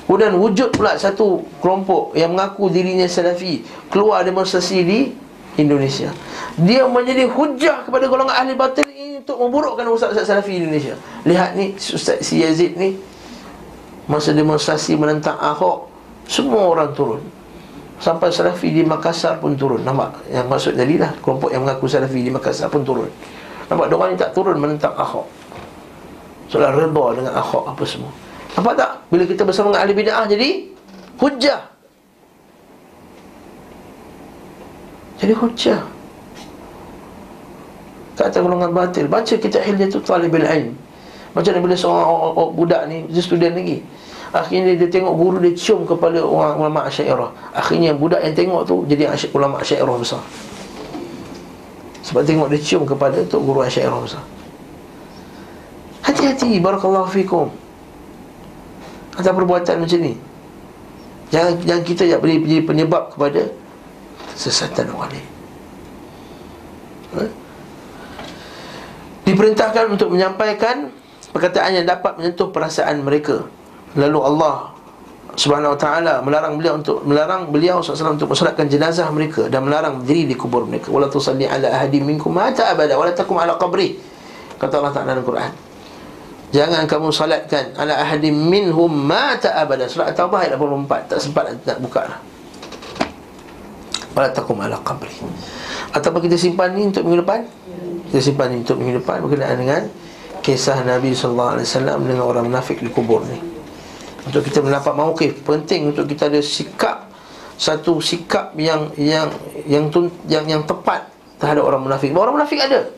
Kemudian 0.05 0.37
wujud 0.37 0.77
pula 0.77 1.01
satu 1.01 1.41
kelompok 1.65 2.13
Yang 2.13 2.31
mengaku 2.37 2.65
dirinya 2.69 3.09
salafi 3.09 3.65
Keluar 3.89 4.21
demonstrasi 4.29 4.79
di 4.85 5.01
Indonesia. 5.57 6.09
Dia 6.57 6.89
menjadi 6.89 7.29
hujah 7.29 7.85
kepada 7.85 8.09
golongan 8.09 8.33
ahli 8.33 8.57
batil 8.57 8.89
untuk 9.23 9.39
memburukkan 9.39 9.87
Ustaz-Ustaz 9.87 10.27
Salafi 10.27 10.59
Indonesia. 10.59 10.99
Lihat 11.23 11.55
ni 11.55 11.79
Ustaz 11.79 12.19
Si 12.27 12.43
Yazid 12.43 12.75
ni 12.75 12.99
Masa 14.11 14.35
demonstrasi 14.35 14.99
menentang 14.99 15.39
Ahok 15.39 15.87
Semua 16.27 16.75
orang 16.75 16.91
turun. 16.91 17.23
Sampai 18.03 18.35
Salafi 18.35 18.75
di 18.75 18.83
Makassar 18.83 19.39
pun 19.39 19.55
turun. 19.55 19.87
Nampak? 19.87 20.27
Yang 20.27 20.47
maksud 20.51 20.73
tadi 20.75 20.99
lah 20.99 21.15
Kelompok 21.23 21.55
yang 21.55 21.63
mengaku 21.63 21.87
Salafi 21.87 22.19
di 22.19 22.35
Makassar 22.35 22.67
pun 22.67 22.83
turun. 22.83 23.07
Nampak? 23.71 23.87
Diorang 23.87 24.11
ni 24.11 24.19
tak 24.19 24.35
turun 24.35 24.59
menentang 24.59 24.99
Ahok. 24.99 25.31
Soalnya 26.51 26.75
reda 26.75 27.07
dengan 27.15 27.33
Ahok 27.39 27.71
apa 27.71 27.85
semua. 27.87 28.11
Nampak 28.59 28.75
tak? 28.75 28.91
Bila 29.07 29.23
kita 29.23 29.47
bersama 29.47 29.71
dengan 29.71 29.87
ahli 29.87 29.95
bid'ah 29.95 30.27
jadi 30.27 30.51
Hujah. 31.23 31.61
Jadi 35.23 35.33
hujah 35.39 35.92
kata 38.29 38.39
golongan 38.43 38.71
batil. 38.71 39.07
Baca 39.11 39.35
kitab 39.35 39.63
hilyatul 39.67 40.05
talibul 40.05 40.45
ilm. 40.45 40.75
Macam 41.33 41.51
mana 41.57 41.61
bila 41.65 41.77
seorang 41.77 42.09
budak 42.53 42.83
ni 42.87 43.09
dia 43.09 43.23
student 43.25 43.57
lagi. 43.57 43.81
Akhirnya 44.33 44.77
dia 44.77 44.89
tengok 44.89 45.13
guru 45.17 45.37
dia 45.45 45.53
cium 45.53 45.85
kepala 45.85 46.21
orang 46.25 46.57
ulama 46.57 46.81
asyairah. 46.89 47.31
Akhirnya 47.53 47.93
budak 47.93 48.25
yang 48.25 48.33
tengok 48.33 48.63
tu 48.65 48.85
jadi 48.89 49.13
ulama 49.33 49.61
asyairah 49.61 49.97
besar. 49.97 50.23
Sebab 52.05 52.23
tengok 52.25 52.49
dia 52.53 52.61
cium 52.61 52.83
kepada 52.85 53.21
tu 53.29 53.41
guru 53.41 53.65
asyairah 53.65 54.01
besar. 54.01 54.25
Hati-hati 56.05 56.61
barakallahu 56.61 57.09
fikum. 57.13 57.49
Atas 59.17 59.33
perbuatan 59.33 59.85
macam 59.85 59.99
ni. 60.01 60.17
Jangan 61.33 61.53
jangan 61.65 61.83
kita 61.85 62.03
yang 62.05 62.21
jadi 62.21 62.61
penyebab 62.65 63.13
kepada 63.13 63.49
sesatan 64.37 64.89
orang 64.93 65.13
lain 65.17 65.33
ha? 67.17 67.25
Diperintahkan 69.27 69.91
untuk 69.91 70.11
menyampaikan 70.11 70.91
perkataan 71.31 71.83
yang 71.83 71.87
dapat 71.87 72.19
menyentuh 72.19 72.51
perasaan 72.51 73.03
mereka. 73.03 73.47
Lalu 73.95 74.19
Allah 74.21 74.73
Subhanahu 75.33 75.73
wa 75.73 75.81
taala 75.81 76.15
melarang 76.21 76.61
beliau 76.61 76.77
untuk 76.77 77.01
melarang 77.09 77.49
beliau 77.49 77.81
SAW 77.81 78.21
untuk 78.21 78.29
mensolatkan 78.29 78.69
jenazah 78.69 79.09
mereka 79.09 79.49
dan 79.49 79.65
melarang 79.65 80.05
diri 80.05 80.29
di 80.29 80.37
kubur 80.37 80.69
mereka. 80.69 80.93
Wala 80.93 81.09
tusalli 81.09 81.49
ala 81.49 81.73
ahadi 81.73 82.05
minkum 82.05 82.37
mata 82.37 82.69
abada 82.69 83.01
wala 83.01 83.17
takum 83.17 83.41
ala 83.41 83.57
qabri. 83.57 83.97
Kata 84.61 84.79
Allah 84.79 84.93
Taala 84.93 85.17
dalam 85.17 85.25
Quran. 85.25 85.51
Jangan 86.53 86.85
kamu 86.85 87.09
salatkan 87.17 87.73
ala 87.81 87.97
ahadi 87.97 88.29
minhum 88.29 88.93
mata 88.93 89.57
abada. 89.57 89.89
Surah 89.89 90.13
At-Taubah 90.13 90.45
ayat 90.45 90.61
84. 90.61 91.17
Tak 91.17 91.19
sempat 91.25 91.49
nak 91.65 91.79
buka 91.81 92.01
lah. 92.05 92.19
Wala 94.13 94.29
takum 94.29 94.61
ala 94.61 94.77
qabri. 94.85 95.13
Ataupun 95.93 96.29
kita 96.29 96.37
simpan 96.37 96.77
ni 96.77 96.89
untuk 96.89 97.05
minggu 97.05 97.25
depan? 97.25 97.41
Kita 98.13 98.21
simpan 98.21 98.53
untuk 98.61 98.77
minggu 98.77 99.01
depan 99.01 99.25
berkenaan 99.25 99.57
dengan 99.57 99.83
kisah 100.45 100.85
Nabi 100.85 101.17
sallallahu 101.17 101.51
alaihi 101.57 101.67
wasallam 101.69 101.99
dengan 102.05 102.25
orang 102.29 102.45
munafik 102.49 102.83
di 102.83 102.91
kubur 102.93 103.25
ni. 103.25 103.41
Untuk 104.23 104.45
kita 104.45 104.61
mendapat 104.61 104.93
mauqif 104.95 105.43
penting 105.43 105.91
untuk 105.91 106.07
kita 106.07 106.31
ada 106.31 106.39
sikap 106.45 107.11
satu 107.59 108.03
sikap 108.03 108.55
yang 108.59 108.91
yang 108.99 109.31
yang 109.67 109.87
tun, 109.89 110.11
yang 110.27 110.45
yang 110.47 110.63
tepat 110.67 111.09
terhadap 111.39 111.63
orang 111.63 111.83
munafik. 111.83 112.11
Orang 112.13 112.35
munafik 112.37 112.59
ada 112.59 112.91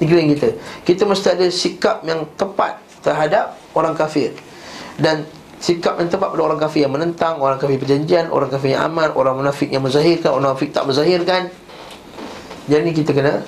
keliling 0.00 0.32
kita. 0.32 0.56
Kita 0.84 1.02
mesti 1.04 1.28
ada 1.36 1.46
sikap 1.52 2.00
yang 2.08 2.24
tepat 2.34 2.80
terhadap 3.04 3.56
orang 3.76 3.92
kafir. 3.92 4.32
Dan 4.96 5.28
sikap 5.60 6.00
yang 6.00 6.08
tepat 6.08 6.32
pada 6.32 6.42
orang 6.42 6.58
kafir 6.58 6.88
yang 6.88 6.92
menentang, 6.96 7.36
orang 7.36 7.60
kafir 7.60 7.76
perjanjian, 7.76 8.32
orang 8.32 8.48
kafir 8.48 8.74
yang 8.74 8.88
aman, 8.88 9.12
orang 9.12 9.36
munafik 9.36 9.68
yang 9.68 9.84
menzahirkan, 9.84 10.32
orang 10.32 10.56
munafik 10.56 10.72
tak 10.72 10.88
menzahirkan. 10.88 11.52
Jadi 12.70 12.90
kita 12.94 13.10
kena 13.10 13.42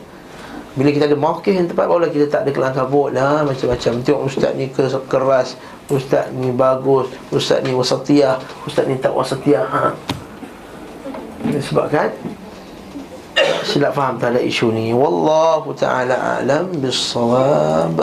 Bila 0.75 0.91
kita 0.91 1.07
ada 1.07 1.15
mawkih 1.15 1.55
yang 1.55 1.71
tepat 1.71 1.87
Barulah 1.87 2.11
kita 2.11 2.27
tak 2.27 2.43
ada 2.43 2.51
kelang 2.51 2.75
kabut 2.75 3.15
lah 3.15 3.47
Macam-macam 3.47 3.93
Tengok 4.03 4.23
ustaz 4.27 4.53
ni 4.59 4.67
keras 5.07 5.55
Ustaz 5.87 6.35
ni 6.35 6.51
bagus 6.51 7.15
Ustaz 7.31 7.63
ni 7.63 7.71
wasatiyah 7.71 8.43
Ustaz 8.67 8.91
ni 8.91 8.99
tak 8.99 9.15
wasatiyah 9.15 9.65
ha. 9.69 9.95
Sebabkan 11.71 12.11
Silap 13.63 13.95
faham 13.95 14.19
tak 14.19 14.37
ada 14.37 14.41
isu 14.43 14.75
ni 14.75 14.91
Wallahu 14.91 15.71
ta'ala 15.79 16.43
alam 16.43 16.75
Bissawab 16.75 17.97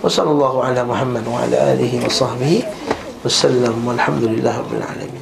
Wa 0.00 0.08
sallallahu 0.08 0.64
ala 0.64 0.80
Muhammad 0.88 1.22
Wa 1.28 1.44
ala 1.44 1.76
alihi 1.76 2.00
wa 2.00 2.08
sahbihi 2.08 2.64
Wassalam 3.20 3.84
Walhamdulillah 3.84 4.64
Rabbil 4.64 4.80
alamin 4.80 5.19